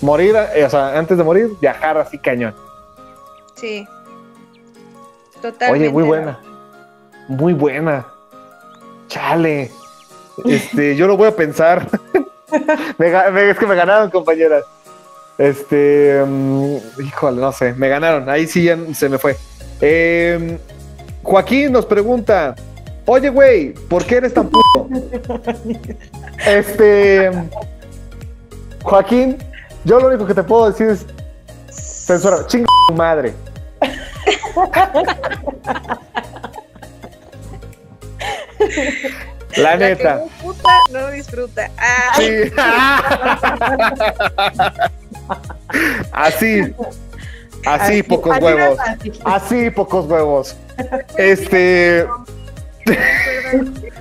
Morir, 0.00 0.34
eh, 0.54 0.64
o 0.64 0.70
sea, 0.70 0.98
antes 0.98 1.16
de 1.16 1.22
morir, 1.22 1.50
viajar 1.60 1.96
así 1.96 2.18
cañón. 2.18 2.54
Sí. 3.54 3.86
Totalmente. 5.40 5.86
Oye, 5.86 5.92
muy 5.92 6.02
buena. 6.02 6.40
Muy 7.28 7.52
buena. 7.52 8.04
Chale. 9.06 9.70
Este, 10.44 10.96
yo 10.96 11.06
lo 11.06 11.16
voy 11.16 11.28
a 11.28 11.36
pensar. 11.36 11.88
es 12.98 13.58
que 13.58 13.66
me 13.66 13.76
ganaron, 13.76 14.10
compañeras. 14.10 14.64
Este, 15.38 16.22
mm, 16.26 16.76
híjole, 17.04 17.40
no 17.40 17.52
sé, 17.52 17.72
me 17.74 17.88
ganaron. 17.88 18.28
Ahí 18.28 18.46
sí 18.46 18.64
ya 18.64 18.78
se 18.94 19.08
me 19.08 19.18
fue. 19.18 19.36
Em, 19.80 20.58
Joaquín 21.22 21.72
nos 21.72 21.86
pregunta: 21.86 22.54
Oye, 23.06 23.30
güey, 23.30 23.72
¿por 23.72 24.04
qué 24.04 24.16
eres 24.16 24.34
tan 24.34 24.48
puto? 24.48 24.88
Este. 26.46 27.30
Joaquín, 28.82 29.38
yo 29.84 30.00
lo 30.00 30.08
único 30.08 30.26
que 30.26 30.34
te 30.34 30.42
puedo 30.42 30.70
decir 30.70 30.88
es. 30.88 31.06
Censura, 31.70 32.46
chinga 32.46 32.66
tu 32.88 32.94
madre. 32.94 33.32
La 39.56 39.76
neta. 39.76 40.24
puta 40.42 40.78
no 40.90 41.10
disfruta. 41.10 41.70
Ah. 41.78 42.12
Sí. 42.16 42.52
Así. 46.12 46.74
Así, 47.64 48.02
pocos 48.02 48.38
huevos. 48.40 48.78
Así, 49.24 49.70
pocos 49.70 50.06
huevos. 50.06 50.56
Este. 51.16 52.06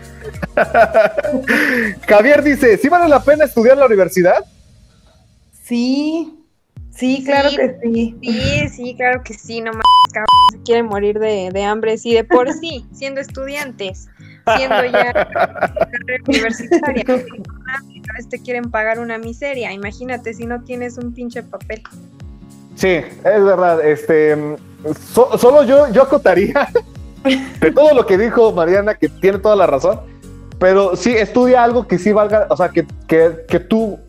Javier 2.07 2.43
dice, 2.43 2.77
¿sí 2.77 2.89
vale 2.89 3.07
la 3.07 3.23
pena 3.23 3.45
estudiar 3.45 3.73
en 3.73 3.79
la 3.79 3.85
universidad? 3.85 4.45
Sí, 5.63 6.37
sí, 6.93 7.23
claro 7.23 7.49
que 7.51 7.77
sí. 7.81 8.17
Sí, 8.21 8.69
sí, 8.69 8.95
claro 8.97 9.23
que 9.23 9.33
sí, 9.33 9.61
no 9.61 9.71
más, 9.73 9.83
se 10.51 10.61
quieren 10.63 10.87
morir 10.87 11.19
de, 11.19 11.63
hambre, 11.63 11.97
sí, 11.97 12.13
de 12.13 12.23
por 12.23 12.51
sí, 12.53 12.85
siendo 12.91 13.21
estudiantes, 13.21 14.07
siendo 14.57 14.85
ya 14.85 15.13
carrera 15.13 16.23
universitaria, 16.27 17.03
a 17.07 18.13
veces 18.13 18.29
te 18.29 18.39
quieren 18.41 18.71
pagar 18.71 18.99
una 18.99 19.17
miseria, 19.17 19.71
imagínate 19.71 20.33
si 20.33 20.45
no 20.45 20.63
tienes 20.63 20.97
un 20.97 21.13
pinche 21.13 21.43
papel. 21.43 21.81
Sí, 22.75 22.87
es 22.87 23.43
verdad, 23.43 23.85
este, 23.85 24.37
solo 25.37 25.63
yo, 25.63 25.91
yo 25.91 26.03
acotaría 26.03 26.69
de 27.59 27.71
todo 27.71 27.93
lo 27.93 28.05
que 28.05 28.17
dijo 28.17 28.51
Mariana, 28.51 28.95
que 28.95 29.09
tiene 29.09 29.37
toda 29.39 29.55
la 29.55 29.67
razón, 29.67 29.99
pero 30.59 30.95
sí 30.95 31.15
estudia 31.15 31.63
algo 31.63 31.87
que 31.87 31.97
sí 31.97 32.11
valga, 32.11 32.47
o 32.49 32.57
sea, 32.57 32.69
que, 32.69 32.85
que, 33.07 33.59
tú, 33.59 33.99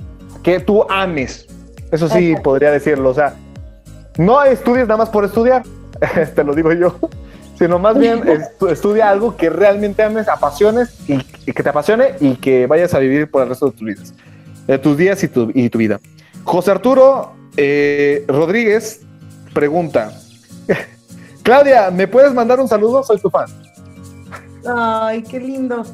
que 0.43 0.61
tú 0.61 0.86
ames. 0.88 1.47
Eso 1.90 2.09
sí 2.09 2.34
podría 2.43 2.70
decirlo, 2.70 3.11
o 3.11 3.14
sea, 3.14 3.34
no 4.16 4.43
estudies 4.45 4.86
nada 4.86 4.99
más 4.99 5.11
por 5.11 5.24
estudiar, 5.24 5.62
te 6.34 6.45
lo 6.45 6.55
digo 6.55 6.72
yo, 6.72 6.97
sino 7.63 7.79
más 7.79 7.97
bien 7.97 8.25
estudia 8.69 9.09
algo 9.09 9.37
que 9.37 9.49
realmente 9.49 10.03
ames, 10.03 10.27
apasiones 10.27 10.97
y, 11.07 11.19
que 11.53 11.63
te 11.63 11.69
apasione 11.69 12.17
y 12.19 12.35
que 12.35 12.67
vayas 12.67 12.93
a 12.93 12.99
vivir 12.99 13.31
por 13.31 13.45
el 13.45 13.51
resto 13.51 13.67
de 13.67 13.73
tus 13.73 13.87
vidas, 13.87 14.15
de 14.67 14.79
tus 14.79 14.97
días 14.97 15.23
y 15.23 15.29
tu, 15.29 15.49
y 15.55 15.71
tu 15.71 15.79
vida. 15.79 16.01
José 16.43 16.73
Arturo 16.73 17.35
eh, 17.57 18.25
Rodríguez 18.27 19.03
pregunta, 19.55 20.11
Claudia, 21.45 21.93
¿me 21.93 22.09
puedes 22.09 22.35
mandar 22.35 22.59
un 22.59 22.67
saludo? 22.67 23.05
Soy 23.05 23.21
tu 23.21 23.31
fan. 23.31 23.49
Ay, 24.67 25.23
qué 25.23 25.39
lindo. 25.39 25.85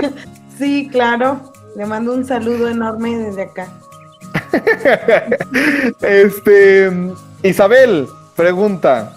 sí, 0.58 0.90
claro. 0.92 1.54
Le 1.74 1.86
mando 1.86 2.12
un 2.12 2.26
saludo 2.26 2.68
enorme 2.68 3.16
desde 3.16 3.44
acá. 3.44 3.68
este, 6.02 6.92
Isabel 7.42 8.08
pregunta, 8.36 9.16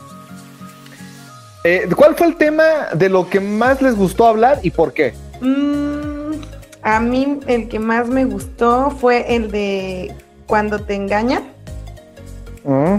eh, 1.76 1.90
¿cuál 1.96 2.16
fue 2.16 2.28
el 2.28 2.36
tema 2.36 2.64
de 2.94 3.10
lo 3.10 3.30
que 3.30 3.40
más 3.40 3.82
les 3.82 3.96
gustó 3.96 4.28
hablar 4.28 4.60
y 4.64 4.72
por 4.72 4.94
qué? 4.94 5.14
Mm, 5.42 6.34
a 6.82 7.00
mí 7.00 7.40
el 7.48 7.68
que 7.68 7.80
más 7.80 8.08
me 8.08 8.26
gustó 8.26 8.92
fue 8.92 9.36
el 9.36 9.52
de 9.52 10.14
cuando 10.46 10.80
te 10.80 10.96
engañan. 10.96 11.44
Mm 12.64 12.98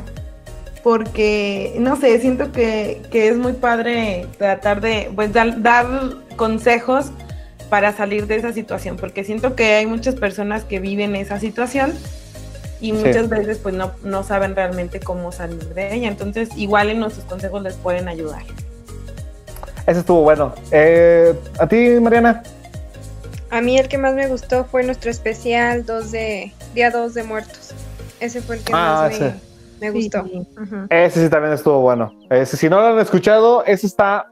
porque, 0.89 1.75
no 1.79 1.97
sé, 1.97 2.19
siento 2.19 2.51
que, 2.51 3.03
es 3.13 3.37
muy 3.37 3.53
padre 3.53 4.27
tratar 4.39 4.81
de 4.81 5.11
pues, 5.15 5.33
dar, 5.35 5.87
consejos 6.37 7.11
para 7.69 7.93
salir 7.93 8.27
de 8.27 8.37
esa 8.37 8.55
situación, 8.55 8.97
porque 8.97 9.23
siento 9.23 9.55
que 9.55 9.75
hay 9.75 9.87
muchas 9.87 10.15
personas 10.15 10.65
que 10.65 10.81
viven 10.81 11.15
esa 11.15 11.39
situación 11.39 11.93
y 12.81 12.93
muchas 12.93 13.29
veces 13.29 13.59
pues 13.59 13.75
no, 13.75 13.93
no 14.05 14.23
saben 14.23 14.55
realmente 14.55 15.01
cómo 15.01 15.33
salir 15.33 15.75
de 15.75 15.95
ella. 15.95 16.09
Entonces 16.09 16.51
igual 16.57 16.91
en 16.91 17.01
nuestros 17.01 17.25
consejos 17.27 17.63
les 17.63 17.75
pueden 17.75 18.09
ayudar. 18.09 18.43
Ese 19.87 20.01
estuvo 20.01 20.23
bueno. 20.23 20.55
Eh, 20.71 21.35
¿A 21.59 21.67
ti, 21.67 21.99
Mariana? 22.01 22.43
A 23.51 23.63
mí 23.63 23.79
el 23.79 23.89
que 23.89 23.97
más 23.97 24.15
me 24.15 24.29
gustó 24.29 24.65
fue 24.65 24.85
nuestro 24.85 25.11
especial 25.11 25.87
2 25.87 26.13
de, 26.13 26.53
Día 26.75 26.91
2 26.91 27.15
de 27.15 27.23
Muertos. 27.23 27.73
Ese 28.21 28.43
fue 28.43 28.57
el 28.57 28.65
que 28.65 28.73
ah, 28.75 29.09
más 29.09 29.19
me, 29.81 29.91
gustó. 29.91 30.27
Ese 30.91 31.25
sí 31.25 31.31
también 31.31 31.55
estuvo 31.55 31.81
bueno. 31.81 32.13
Ese, 32.29 32.57
si 32.57 32.69
no 32.69 32.81
lo 32.81 32.89
han 32.89 32.99
escuchado, 32.99 33.65
ese 33.65 33.87
está, 33.87 34.27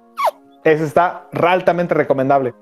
ese 0.65 0.85
está 0.85 1.27
altamente 1.33 1.95
recomendable. 1.95 2.53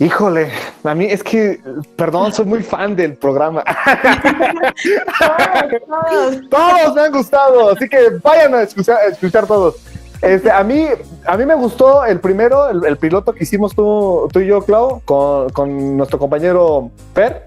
Híjole, 0.00 0.48
a 0.82 0.94
mí 0.94 1.04
es 1.04 1.22
que, 1.22 1.60
perdón, 1.96 2.32
soy 2.32 2.46
muy 2.46 2.62
fan 2.62 2.96
del 2.96 3.14
programa. 3.14 3.62
todos, 6.50 6.94
me 6.94 7.00
han 7.00 7.12
gustado, 7.12 7.70
así 7.70 7.88
que 7.88 8.10
vayan 8.22 8.54
a 8.54 8.62
escuchar, 8.62 9.46
todos. 9.46 9.76
Este, 10.20 10.50
a 10.50 10.64
mí, 10.64 10.86
a 11.26 11.36
mí 11.36 11.46
me 11.46 11.54
gustó 11.54 12.04
el 12.04 12.18
primero, 12.18 12.70
el, 12.70 12.96
piloto 12.96 13.32
que 13.32 13.44
hicimos 13.44 13.74
tú, 13.74 14.28
tú 14.32 14.40
y 14.40 14.46
yo, 14.46 14.62
Clau, 14.62 15.00
con, 15.04 15.50
con 15.50 15.96
nuestro 15.96 16.18
compañero 16.18 16.90
Per. 17.12 17.46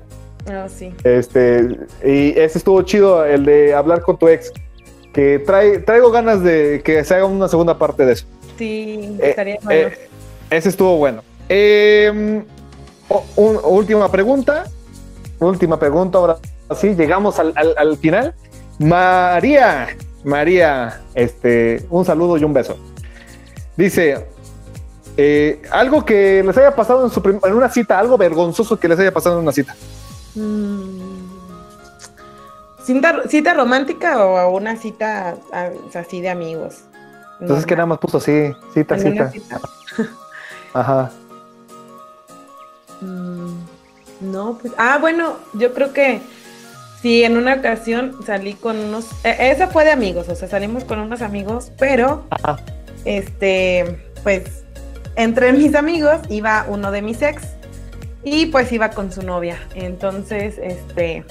Ah, 0.50 0.68
sí. 0.70 0.94
Este, 1.04 1.78
y 2.04 2.30
ese 2.40 2.60
estuvo 2.60 2.82
chido, 2.84 3.26
el 3.26 3.44
de 3.44 3.74
hablar 3.74 4.02
con 4.02 4.18
tu 4.18 4.30
ex. 4.30 4.54
Que 5.12 5.40
trae, 5.40 5.80
traigo 5.80 6.12
ganas 6.12 6.44
de 6.44 6.82
que 6.86 7.04
se 7.04 7.16
haga 7.16 7.26
una 7.26 7.50
segunda 7.50 7.78
parte 7.78 8.06
de 8.06 8.14
eso. 8.14 8.26
Sí, 8.58 9.18
eh, 9.20 9.30
estaría 9.30 9.58
bueno. 9.64 9.90
Eh, 9.90 10.10
ese 10.50 10.70
estuvo 10.70 10.98
bueno. 10.98 11.24
Eh, 11.50 12.44
última 13.36 14.12
pregunta. 14.12 14.66
Última 15.40 15.78
pregunta, 15.80 16.18
ahora 16.18 16.38
sí, 16.76 16.96
llegamos 16.96 17.40
al, 17.40 17.98
final. 17.98 18.34
María, 18.80 19.88
María, 20.24 21.02
este, 21.14 21.86
un 21.90 22.06
saludo 22.06 22.38
y 22.38 22.44
un 22.44 22.54
beso. 22.54 22.78
Dice, 23.76 24.26
eh, 25.16 25.62
algo 25.72 26.04
que 26.04 26.44
les 26.44 26.58
haya 26.58 26.76
pasado 26.76 27.06
en, 27.06 27.12
su 27.12 27.22
en, 27.44 27.54
una 27.54 27.70
cita, 27.70 28.00
algo 28.00 28.18
vergonzoso 28.18 28.80
que 28.80 28.88
les 28.88 29.00
haya 29.00 29.12
pasado 29.12 29.38
en 29.38 29.44
una 29.44 29.52
cita. 29.52 29.76
Mm. 30.36 31.18
¿Cita, 33.28 33.54
romántica 33.54 34.26
o 34.26 34.56
una 34.56 34.78
cita 34.78 35.36
así 35.94 36.22
de 36.22 36.30
amigos? 36.30 36.86
Entonces, 37.42 37.66
que 37.66 37.76
nada 37.76 37.86
más 37.86 38.00
puso 38.00 38.18
así, 38.18 38.52
cita, 38.74 38.98
cita. 38.98 39.32
Ajá. 40.74 41.12
Mm, 43.02 43.58
no, 44.22 44.58
pues. 44.60 44.74
Ah, 44.78 44.98
bueno, 45.00 45.38
yo 45.54 45.74
creo 45.74 45.94
que 45.94 46.20
sí, 47.02 47.24
en 47.24 47.38
una 47.38 47.56
ocasión 47.56 48.16
salí 48.26 48.54
con 48.54 48.78
unos. 48.78 49.08
E, 49.24 49.52
esa 49.52 49.68
fue 49.68 49.84
de 49.84 49.92
amigos, 49.92 50.30
o 50.30 50.36
sea, 50.36 50.48
salimos 50.48 50.84
con 50.84 51.00
unos 51.00 51.22
amigos, 51.22 51.72
pero. 51.78 52.26
Este, 53.06 54.00
pues. 54.24 54.64
Entre 55.16 55.52
mis 55.52 55.74
amigos 55.74 56.20
iba 56.30 56.66
uno 56.70 56.92
de 56.92 57.02
mis 57.02 57.24
ex 57.24 57.42
y 58.24 58.46
pues 58.48 58.72
iba 58.72 58.92
con 58.92 59.12
su 59.12 59.24
novia. 59.24 59.58
Entonces, 59.74 60.60
este. 60.62 61.24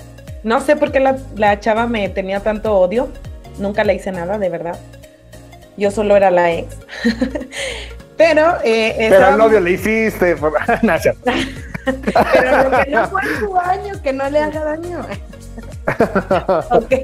No 0.42 0.60
sé 0.60 0.76
por 0.76 0.92
qué 0.92 1.00
la, 1.00 1.18
la 1.36 1.58
chava 1.60 1.86
me 1.86 2.08
tenía 2.08 2.40
tanto 2.40 2.76
odio. 2.76 3.08
Nunca 3.58 3.84
le 3.84 3.94
hice 3.94 4.12
nada, 4.12 4.38
de 4.38 4.48
verdad. 4.48 4.78
Yo 5.76 5.90
solo 5.90 6.16
era 6.16 6.30
la 6.30 6.52
ex. 6.52 6.76
Pero, 8.16 8.56
eh, 8.64 8.94
Pero 9.10 9.26
al 9.26 9.38
novio 9.38 9.60
le 9.60 9.72
hiciste. 9.72 10.36
Por... 10.36 10.52
Pero 11.84 12.70
lo 12.70 12.84
que 12.84 12.90
no 12.90 13.08
fue 13.08 13.22
su 13.38 13.56
año, 13.58 14.02
que 14.02 14.12
no 14.12 14.28
le 14.28 14.40
haga 14.40 14.64
daño. 14.64 15.06
ok. 16.70 16.94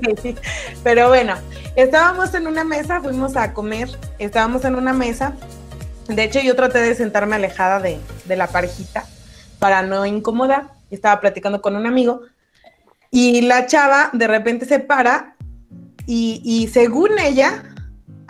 Pero 0.82 1.08
bueno, 1.08 1.34
estábamos 1.76 2.34
en 2.34 2.46
una 2.46 2.64
mesa, 2.64 3.00
fuimos 3.00 3.36
a 3.36 3.52
comer, 3.52 3.88
estábamos 4.18 4.64
en 4.64 4.74
una 4.74 4.92
mesa. 4.92 5.34
De 6.08 6.24
hecho, 6.24 6.40
yo 6.40 6.56
traté 6.56 6.80
de 6.80 6.94
sentarme 6.94 7.36
alejada 7.36 7.78
de, 7.78 7.98
de 8.24 8.36
la 8.36 8.48
parejita 8.48 9.04
para 9.58 9.82
no 9.82 10.04
incomodar. 10.04 10.72
Estaba 10.90 11.20
platicando 11.20 11.62
con 11.62 11.76
un 11.76 11.86
amigo 11.86 12.22
y 13.10 13.42
la 13.42 13.66
chava 13.66 14.10
de 14.12 14.26
repente 14.26 14.66
se 14.66 14.80
para 14.80 15.36
y, 16.06 16.40
y 16.44 16.68
según 16.68 17.18
ella, 17.18 17.62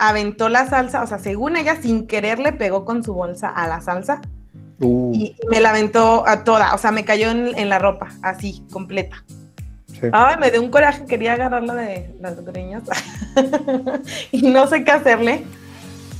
aventó 0.07 0.49
la 0.49 0.67
salsa, 0.67 1.03
o 1.03 1.07
sea, 1.07 1.19
según 1.19 1.55
ella, 1.55 1.77
sin 1.81 2.07
querer 2.07 2.39
le 2.39 2.51
pegó 2.51 2.85
con 2.85 3.03
su 3.03 3.13
bolsa 3.13 3.49
a 3.49 3.67
la 3.67 3.81
salsa 3.81 4.21
uh. 4.79 5.11
y 5.13 5.35
me 5.49 5.61
la 5.61 5.69
aventó 5.69 6.27
a 6.27 6.43
toda, 6.43 6.73
o 6.73 6.77
sea, 6.77 6.91
me 6.91 7.05
cayó 7.05 7.31
en, 7.31 7.69
la 7.69 7.79
ropa, 7.79 8.09
así, 8.21 8.65
completa. 8.71 9.23
Ay, 10.11 10.35
me 10.37 10.51
dio 10.51 10.61
un 10.61 10.69
coraje, 10.69 11.05
quería 11.05 11.33
agarrarla 11.33 11.75
de 11.75 12.13
las 12.19 12.43
greñas 12.43 12.83
y 14.31 14.49
no 14.49 14.67
sé 14.67 14.83
qué 14.83 14.91
hacerle, 14.91 15.43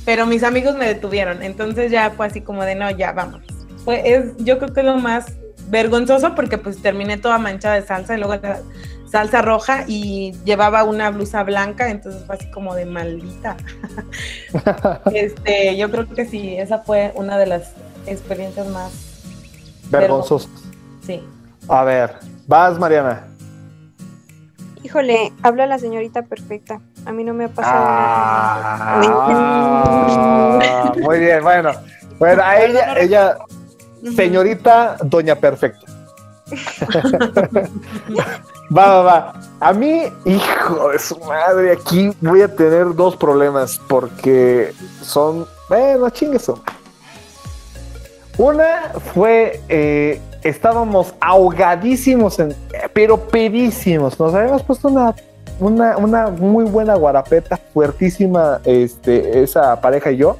pero 0.06 0.24
mis 0.24 0.42
amigos 0.42 0.76
me 0.76 0.86
detuvieron, 0.86 1.42
entonces 1.42 1.90
ya 1.90 2.10
fue 2.10 2.26
así 2.26 2.40
como 2.40 2.64
de 2.64 2.74
no, 2.74 2.90
ya 2.90 3.12
vamos. 3.12 3.42
Fue, 3.84 4.14
es, 4.14 4.36
yo 4.38 4.58
creo 4.58 4.72
que 4.72 4.80
es 4.80 4.86
lo 4.86 4.96
más 4.96 5.26
vergonzoso 5.68 6.34
porque 6.34 6.56
pues 6.56 6.80
terminé 6.80 7.18
toda 7.18 7.36
manchada 7.38 7.74
de 7.74 7.86
salsa 7.86 8.14
y 8.14 8.18
luego 8.18 8.40
salsa 9.10 9.42
roja 9.42 9.84
y 9.86 10.32
llevaba 10.44 10.84
una 10.84 11.10
blusa 11.10 11.42
blanca, 11.42 11.90
entonces 11.90 12.24
fue 12.26 12.36
así 12.36 12.50
como 12.50 12.74
de 12.74 12.86
maldita. 12.86 13.56
este, 15.12 15.76
yo 15.76 15.90
creo 15.90 16.08
que 16.08 16.26
sí, 16.26 16.56
esa 16.56 16.78
fue 16.78 17.12
una 17.14 17.38
de 17.38 17.46
las 17.46 17.72
experiencias 18.06 18.66
más 18.68 18.92
vergonzosas. 19.90 20.50
Sí. 21.06 21.22
A 21.68 21.84
ver, 21.84 22.16
vas 22.46 22.78
Mariana. 22.78 23.26
Híjole, 24.82 25.32
habla 25.42 25.66
la 25.66 25.78
señorita 25.78 26.22
perfecta. 26.22 26.80
A 27.06 27.12
mí 27.12 27.24
no 27.24 27.32
me 27.32 27.44
ha 27.44 27.48
pasado 27.48 27.84
nada. 27.84 29.00
Ah, 30.60 30.92
muy 31.00 31.20
bien, 31.20 31.42
bueno. 31.42 31.70
Bueno, 32.18 32.42
a 32.44 32.60
ella, 32.60 32.98
ella, 32.98 33.38
señorita 34.14 34.98
Doña 35.02 35.36
Perfecta. 35.36 35.86
Va, 38.70 38.86
va, 38.86 39.02
va. 39.02 39.32
A 39.60 39.72
mí, 39.72 40.04
hijo 40.24 40.88
de 40.90 40.98
su 40.98 41.18
madre, 41.20 41.72
aquí 41.72 42.10
voy 42.20 42.42
a 42.42 42.54
tener 42.54 42.94
dos 42.94 43.16
problemas 43.16 43.80
porque 43.88 44.72
son, 45.02 45.46
bueno, 45.68 46.08
chingues. 46.10 46.50
Una 48.38 48.92
fue, 49.12 49.60
eh, 49.68 50.20
estábamos 50.42 51.14
ahogadísimos, 51.20 52.38
pero 52.92 53.18
pedísimos. 53.18 54.18
Nos 54.18 54.34
habíamos 54.34 54.62
puesto 54.62 54.88
una, 54.88 55.14
una, 55.60 55.96
una 55.98 56.28
muy 56.28 56.64
buena 56.64 56.94
guarapeta, 56.94 57.58
fuertísima, 57.72 58.60
este, 58.64 59.42
esa 59.42 59.80
pareja 59.80 60.10
y 60.10 60.16
yo. 60.16 60.36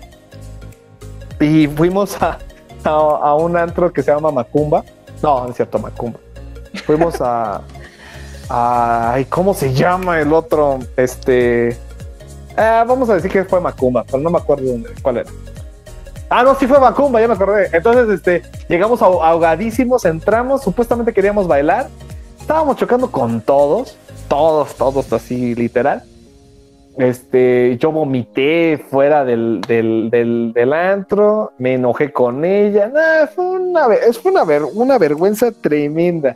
Y 1.39 1.69
fuimos 1.69 2.21
a, 2.23 2.39
a, 2.85 2.91
a 2.91 3.35
un 3.35 3.57
antro 3.57 3.93
que 3.93 4.03
se 4.03 4.11
llama 4.11 4.31
Macumba. 4.31 4.83
No, 5.23 5.45
no 5.45 5.51
es 5.51 5.57
cierto, 5.57 5.79
Macumba. 5.79 6.19
Fuimos 6.85 7.21
a, 7.21 7.61
Ay, 8.49 9.25
¿cómo 9.27 9.55
se 9.55 9.73
llama 9.73 10.21
el 10.21 10.33
otro? 10.33 10.79
Este. 10.97 11.69
Eh, 11.69 12.85
vamos 12.87 13.09
a 13.09 13.15
decir 13.15 13.31
que 13.31 13.45
fue 13.45 13.61
Macumba, 13.61 14.05
pero 14.05 14.19
no 14.19 14.31
me 14.31 14.39
acuerdo 14.39 14.67
dónde, 14.67 14.91
cuál 15.03 15.19
era. 15.19 15.31
Ah, 16.29 16.43
no, 16.43 16.55
sí 16.55 16.67
fue 16.67 16.79
Macumba, 16.79 17.21
ya 17.21 17.29
me 17.29 17.35
acordé. 17.35 17.69
Entonces, 17.73 18.09
este, 18.09 18.43
llegamos 18.69 19.03
ahogadísimos, 19.03 20.05
entramos, 20.05 20.63
supuestamente 20.63 21.13
queríamos 21.13 21.49
bailar. 21.49 21.89
Estábamos 22.41 22.77
chocando 22.77 23.11
con 23.11 23.41
todos, 23.41 23.97
todos, 24.29 24.75
todos 24.75 25.13
así, 25.13 25.55
literal. 25.55 26.03
Este, 26.97 27.77
yo 27.79 27.91
vomité 27.91 28.85
fuera 28.91 29.25
del, 29.25 29.61
del, 29.67 30.11
del, 30.55 30.73
antro, 30.73 31.53
me 31.59 31.75
enojé 31.75 32.13
con 32.13 32.45
ella. 32.45 32.91
fue 33.35 33.45
una, 33.45 33.87
fue 34.23 34.31
una, 34.31 34.45
una 34.75 34.99
vergüenza 34.99 35.51
tremenda 35.51 36.35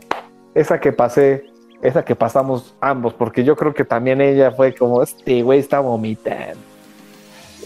esa 0.53 0.79
que 0.79 0.91
pasé 0.91 1.45
esa 1.81 2.03
que 2.03 2.15
pasamos 2.15 2.75
ambos, 2.81 3.13
porque 3.13 3.43
yo 3.43 3.55
creo 3.55 3.73
que 3.73 3.85
también 3.85 4.21
ella 4.21 4.51
fue 4.51 4.75
como, 4.75 5.01
este 5.01 5.41
güey 5.43 5.59
está 5.59 5.79
vomitando. 5.79 6.59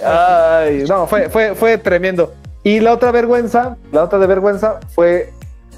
Ay, 0.06 0.86
no, 0.88 1.08
fue, 1.08 1.30
fue, 1.30 1.56
fue 1.56 1.78
tremendo. 1.78 2.34
Y 2.64 2.80
la 2.80 2.94
otra 2.94 3.12
vergüenza, 3.12 3.78
la 3.92 4.04
otra 4.04 4.20
de 4.20 4.28
vergüenza 4.28 4.80
fue 4.94 5.34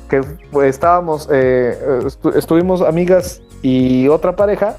que 0.10 0.22
estábamos, 0.68 1.28
eh, 1.32 2.00
estuvimos 2.36 2.82
amigas 2.82 3.42
y 3.62 4.08
otra 4.08 4.36
pareja 4.36 4.76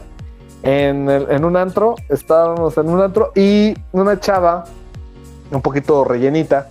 en, 0.62 1.08
en, 1.10 1.44
un 1.44 1.56
antro, 1.56 1.96
estábamos 2.08 2.76
en 2.78 2.88
un 2.88 3.00
antro 3.00 3.32
y 3.34 3.74
una 3.92 4.20
chava, 4.20 4.64
un 5.50 5.62
poquito 5.62 6.04
rellenita, 6.04 6.68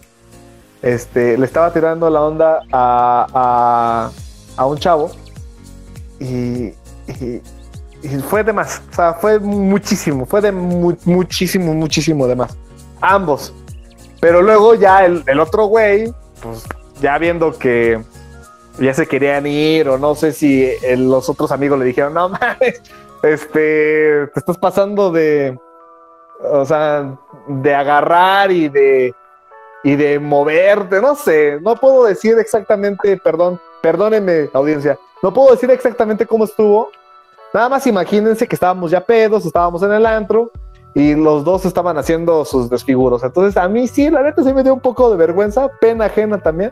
este, 0.82 1.38
le 1.38 1.46
estaba 1.46 1.72
tirando 1.74 2.10
la 2.10 2.22
onda 2.22 2.62
a, 2.72 3.28
a, 3.34 4.12
a 4.56 4.66
un 4.66 4.78
chavo 4.78 5.12
y, 6.20 6.74
fue 8.30 8.44
de 8.44 8.54
más, 8.54 8.82
o 8.92 8.96
sea, 8.96 9.14
fue 9.14 9.40
muchísimo, 9.40 10.26
fue 10.26 10.42
de 10.42 10.52
muchísimo, 10.52 11.74
muchísimo 11.74 12.28
de 12.28 12.36
más. 12.36 12.56
Ambos. 13.02 13.54
Pero 14.20 14.42
luego 14.42 14.76
ya 14.76 15.06
el, 15.06 15.40
otro 15.40 15.66
güey, 15.66 16.14
pues 16.42 16.64
ya 17.02 17.18
viendo 17.18 17.58
que, 17.58 18.02
ya 18.80 18.94
se 18.94 19.08
querían 19.08 19.46
ir 19.46 19.88
o 19.90 19.98
no 19.98 20.16
sé 20.16 20.34
si 20.34 20.64
eh, 20.64 20.98
los 20.98 21.30
otros 21.30 21.52
amigos 21.52 21.80
le 21.80 21.86
dijeron, 21.86 22.14
no 22.14 22.30
mames, 22.30 22.82
este, 23.24 24.28
te 24.28 24.40
estás 24.40 24.58
pasando 24.58 25.12
de, 25.12 25.58
o 26.44 26.66
sea, 26.66 27.18
de 27.48 27.76
agarrar 27.76 28.52
y 28.52 28.70
de, 28.70 29.14
y 29.84 29.96
de 29.96 30.20
moverte, 30.20 31.02
no 31.02 31.16
sé, 31.16 31.60
no 31.62 31.76
puedo 31.76 32.06
decir 32.06 32.38
exactamente, 32.40 33.18
perdón, 33.18 33.60
perdónenme 33.82 34.50
audiencia, 34.54 34.98
no 35.26 35.34
puedo 35.34 35.50
decir 35.50 35.72
exactamente 35.72 36.28
cómo 36.28 36.44
estuvo, 36.44 36.92
nada 37.52 37.68
más 37.68 37.88
imagínense 37.88 38.48
que 38.48 38.56
estábamos 38.56 38.92
ya 38.92 39.02
pedos, 39.02 39.44
estábamos 39.44 39.82
en 39.82 39.92
el 39.92 40.06
antro 40.06 40.52
y 40.94 41.16
los 41.16 41.44
dos 41.44 41.66
estaban 41.66 41.98
haciendo 41.98 42.46
sus 42.46 42.70
desfiguros, 42.70 43.24
entonces 43.24 43.58
a 43.58 43.68
mí 43.68 43.88
sí, 43.88 44.12
la 44.12 44.22
neta 44.22 44.44
sí 44.44 44.54
me 44.54 44.62
dio 44.62 44.76
un 44.76 44.82
poco 44.82 45.10
de 45.10 45.18
vergüenza, 45.18 45.68
pena 45.82 46.06
ajena 46.06 46.38
también, 46.38 46.72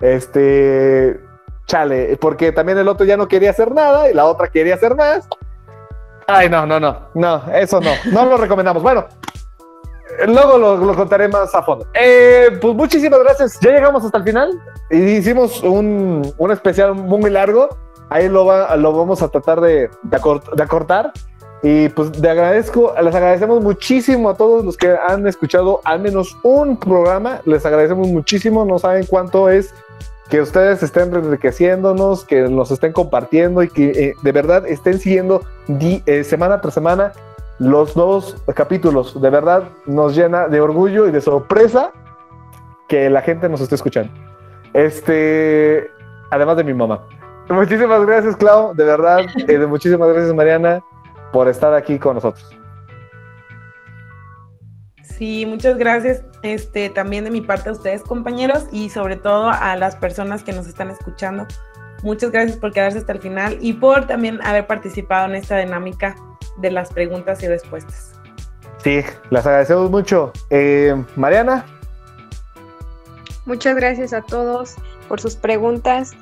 este, 0.00 1.20
chale, 1.66 2.16
porque 2.20 2.52
también 2.52 2.78
el 2.78 2.86
otro 2.86 3.04
ya 3.04 3.16
no 3.16 3.26
quería 3.26 3.50
hacer 3.50 3.72
nada 3.72 4.08
y 4.08 4.14
la 4.14 4.26
otra 4.26 4.46
quería 4.46 4.76
hacer 4.76 4.94
más. 4.94 5.28
Ay, 6.28 6.48
no, 6.48 6.64
no, 6.64 6.78
no, 6.78 7.08
no, 7.14 7.42
eso 7.52 7.80
no, 7.80 7.90
no 8.12 8.26
lo 8.26 8.36
recomendamos. 8.36 8.80
Bueno, 8.80 9.06
luego 10.26 10.58
lo, 10.58 10.94
contaré 10.94 11.28
más 11.28 11.54
a 11.54 11.62
fondo. 11.62 11.86
Eh, 11.94 12.58
pues 12.60 12.74
muchísimas 12.74 13.20
gracias. 13.20 13.58
Ya 13.60 13.70
llegamos 13.70 14.04
hasta 14.04 14.18
el 14.18 14.24
final 14.24 14.60
hicimos 14.92 15.62
un, 15.62 16.32
un 16.36 16.50
especial 16.50 16.94
muy 16.94 17.30
largo. 17.30 17.68
Ahí 18.10 18.28
lo, 18.28 18.44
va, 18.44 18.76
lo 18.76 18.92
vamos 18.92 19.22
a 19.22 19.28
tratar 19.28 19.60
de, 19.60 19.88
de, 20.02 20.62
acortar. 20.62 21.12
Y 21.62 21.88
pues 21.90 22.10
agradezco, 22.22 22.92
les 23.02 23.14
agradecemos 23.14 23.62
muchísimo 23.62 24.28
a 24.28 24.34
todos 24.34 24.64
los 24.64 24.76
que 24.76 24.96
han 25.06 25.26
escuchado 25.26 25.80
al 25.84 26.00
menos 26.00 26.36
un 26.42 26.76
programa. 26.76 27.40
Les 27.44 27.64
agradecemos 27.64 28.08
muchísimo. 28.08 28.64
No 28.64 28.78
saben 28.78 29.06
cuánto 29.06 29.48
es 29.48 29.72
que 30.28 30.40
ustedes 30.40 30.82
estén 30.82 31.14
enriqueciéndonos, 31.14 32.24
que 32.24 32.42
nos 32.48 32.70
estén 32.70 32.92
compartiendo 32.92 33.62
y 33.62 33.68
que 33.68 33.90
eh, 33.90 34.14
de 34.22 34.32
verdad 34.32 34.66
estén 34.66 34.98
siguiendo 34.98 35.42
eh, 35.68 36.24
semana 36.24 36.60
tras 36.60 36.74
semana 36.74 37.12
los 37.58 37.96
nuevos 37.96 38.36
capítulos. 38.54 39.20
De 39.20 39.30
verdad 39.30 39.64
nos 39.86 40.14
llena 40.16 40.48
de 40.48 40.60
orgullo 40.60 41.06
y 41.06 41.10
de 41.10 41.20
sorpresa 41.20 41.92
que 42.88 43.08
la 43.08 43.22
gente 43.22 43.48
nos 43.48 43.60
esté 43.60 43.74
escuchando. 43.74 44.12
Este, 44.74 45.90
además 46.30 46.56
de 46.56 46.64
mi 46.64 46.74
mamá. 46.74 47.06
Muchísimas 47.48 48.04
gracias, 48.06 48.36
Clau, 48.36 48.74
de 48.74 48.84
verdad. 48.84 49.20
Eh, 49.48 49.58
de 49.58 49.66
muchísimas 49.66 50.08
gracias, 50.08 50.34
Mariana, 50.34 50.82
por 51.32 51.48
estar 51.48 51.74
aquí 51.74 51.98
con 51.98 52.14
nosotros. 52.14 52.48
Sí, 55.02 55.46
muchas 55.46 55.76
gracias 55.76 56.24
este, 56.42 56.90
también 56.90 57.24
de 57.24 57.30
mi 57.30 57.40
parte 57.40 57.68
a 57.68 57.72
ustedes 57.72 58.02
compañeros 58.02 58.66
y 58.72 58.88
sobre 58.90 59.16
todo 59.16 59.50
a 59.50 59.76
las 59.76 59.96
personas 59.96 60.42
que 60.42 60.52
nos 60.52 60.66
están 60.66 60.90
escuchando. 60.90 61.46
Muchas 62.02 62.32
gracias 62.32 62.56
por 62.56 62.72
quedarse 62.72 62.98
hasta 62.98 63.12
el 63.12 63.20
final 63.20 63.58
y 63.60 63.74
por 63.74 64.06
también 64.06 64.40
haber 64.42 64.66
participado 64.66 65.28
en 65.28 65.36
esta 65.36 65.58
dinámica 65.58 66.16
de 66.58 66.70
las 66.70 66.92
preguntas 66.92 67.42
y 67.42 67.48
respuestas. 67.48 68.12
Sí, 68.82 69.02
las 69.30 69.46
agradecemos 69.46 69.90
mucho. 69.90 70.32
Eh, 70.50 70.94
Mariana. 71.16 71.64
Muchas 73.46 73.76
gracias 73.76 74.12
a 74.12 74.22
todos 74.22 74.76
por 75.08 75.20
sus 75.20 75.36
preguntas. 75.36 76.12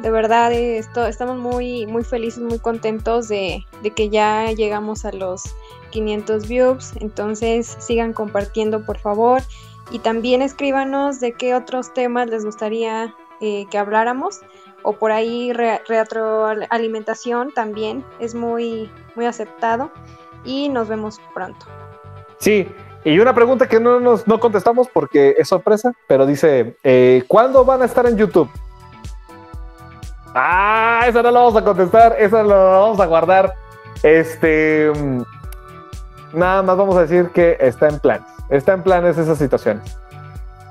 De 0.00 0.10
verdad, 0.10 0.52
esto, 0.52 1.06
estamos 1.06 1.38
muy, 1.38 1.86
muy 1.86 2.02
felices, 2.02 2.42
muy 2.42 2.58
contentos 2.58 3.28
de, 3.28 3.64
de 3.82 3.90
que 3.90 4.08
ya 4.08 4.50
llegamos 4.52 5.04
a 5.04 5.12
los 5.12 5.42
500 5.90 6.48
views, 6.48 6.92
entonces 7.00 7.76
sigan 7.78 8.12
compartiendo 8.12 8.84
por 8.84 8.98
favor 8.98 9.42
y 9.90 9.98
también 9.98 10.42
escríbanos 10.42 11.20
de 11.20 11.32
qué 11.32 11.54
otros 11.54 11.92
temas 11.94 12.28
les 12.28 12.44
gustaría 12.44 13.14
eh, 13.40 13.66
que 13.70 13.78
habláramos 13.78 14.40
o 14.82 14.94
por 14.94 15.12
ahí 15.12 15.52
retroalimentación 15.52 17.52
también 17.52 18.04
es 18.18 18.34
muy, 18.34 18.90
muy 19.14 19.26
aceptado 19.26 19.90
y 20.44 20.68
nos 20.68 20.88
vemos 20.88 21.20
pronto. 21.34 21.66
Sí, 22.38 22.68
y 23.04 23.18
una 23.18 23.34
pregunta 23.34 23.68
que 23.68 23.80
no 23.80 24.00
nos 24.00 24.26
no 24.26 24.40
contestamos 24.40 24.88
porque 24.88 25.36
es 25.38 25.48
sorpresa, 25.48 25.92
pero 26.06 26.26
dice, 26.26 26.76
eh, 26.82 27.24
¿cuándo 27.28 27.64
van 27.64 27.82
a 27.82 27.84
estar 27.84 28.06
en 28.06 28.16
YouTube? 28.16 28.50
Ah, 30.34 31.04
esa 31.06 31.22
no 31.22 31.30
la 31.30 31.40
vamos 31.40 31.56
a 31.56 31.64
contestar, 31.64 32.16
esa 32.18 32.42
la 32.42 32.56
vamos 32.56 33.00
a 33.00 33.06
guardar. 33.06 33.54
Este, 34.02 34.90
Nada 36.32 36.62
más 36.62 36.76
vamos 36.76 36.96
a 36.96 37.02
decir 37.02 37.30
que 37.30 37.56
está 37.60 37.88
en 37.88 37.98
planes. 37.98 38.26
Está 38.48 38.72
en 38.72 38.82
planes 38.82 39.18
esas 39.18 39.38
situaciones. 39.38 39.98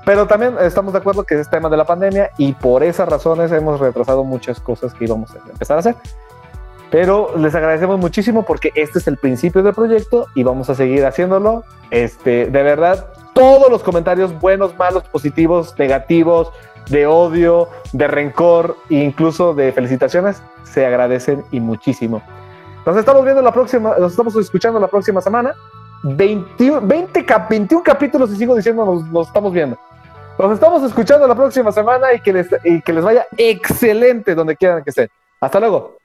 Pero 0.04 0.26
también 0.26 0.56
estamos 0.60 0.92
de 0.92 0.98
acuerdo 0.98 1.24
que 1.24 1.38
es 1.38 1.48
tema 1.48 1.68
de 1.68 1.76
la 1.76 1.84
pandemia 1.84 2.30
y 2.36 2.52
por 2.54 2.82
esas 2.82 3.08
razones 3.08 3.52
hemos 3.52 3.78
retrasado 3.78 4.24
muchas 4.24 4.60
cosas 4.60 4.94
que 4.94 5.04
íbamos 5.04 5.30
a 5.30 5.38
empezar 5.50 5.76
a 5.76 5.80
hacer. 5.80 5.96
Pero 6.90 7.36
les 7.38 7.54
agradecemos 7.54 7.98
muchísimo 7.98 8.42
porque 8.42 8.70
este 8.74 8.98
es 8.98 9.06
el 9.06 9.16
principio 9.16 9.62
del 9.62 9.74
proyecto 9.74 10.26
y 10.34 10.42
vamos 10.42 10.68
a 10.68 10.74
seguir 10.74 11.06
haciéndolo. 11.06 11.64
Este, 11.90 12.46
de 12.46 12.62
verdad, 12.62 13.06
todos 13.32 13.70
los 13.70 13.82
comentarios 13.82 14.38
buenos, 14.40 14.76
malos, 14.76 15.04
positivos, 15.04 15.74
negativos, 15.78 16.52
de 16.90 17.06
odio, 17.06 17.68
de 17.92 18.08
rencor 18.08 18.76
e 18.90 18.96
incluso 18.96 19.54
de 19.54 19.72
felicitaciones 19.72 20.42
se 20.64 20.84
agradecen 20.84 21.44
y 21.50 21.60
muchísimo. 21.60 22.22
Nos 22.84 22.96
estamos 22.96 23.24
viendo 23.24 23.40
la 23.40 23.52
próxima, 23.52 23.96
nos 23.98 24.12
estamos 24.12 24.34
escuchando 24.36 24.80
la 24.80 24.88
próxima 24.88 25.20
semana. 25.20 25.54
20, 26.02 26.80
21 26.80 27.82
capítulos 27.84 28.32
y 28.32 28.36
sigo 28.36 28.56
diciendo 28.56 28.84
nos, 28.84 29.06
nos, 29.06 29.28
estamos 29.28 29.52
viendo. 29.52 29.78
Nos 30.42 30.54
estamos 30.54 30.82
escuchando 30.82 31.28
la 31.28 31.36
próxima 31.36 31.70
semana 31.70 32.12
y 32.12 32.18
que 32.18 32.32
les, 32.32 32.48
y 32.64 32.82
que 32.82 32.92
les 32.92 33.04
vaya 33.04 33.24
excelente 33.36 34.34
donde 34.34 34.56
quieran 34.56 34.82
que 34.82 34.90
estén. 34.90 35.08
Hasta 35.40 35.60
luego. 35.60 36.01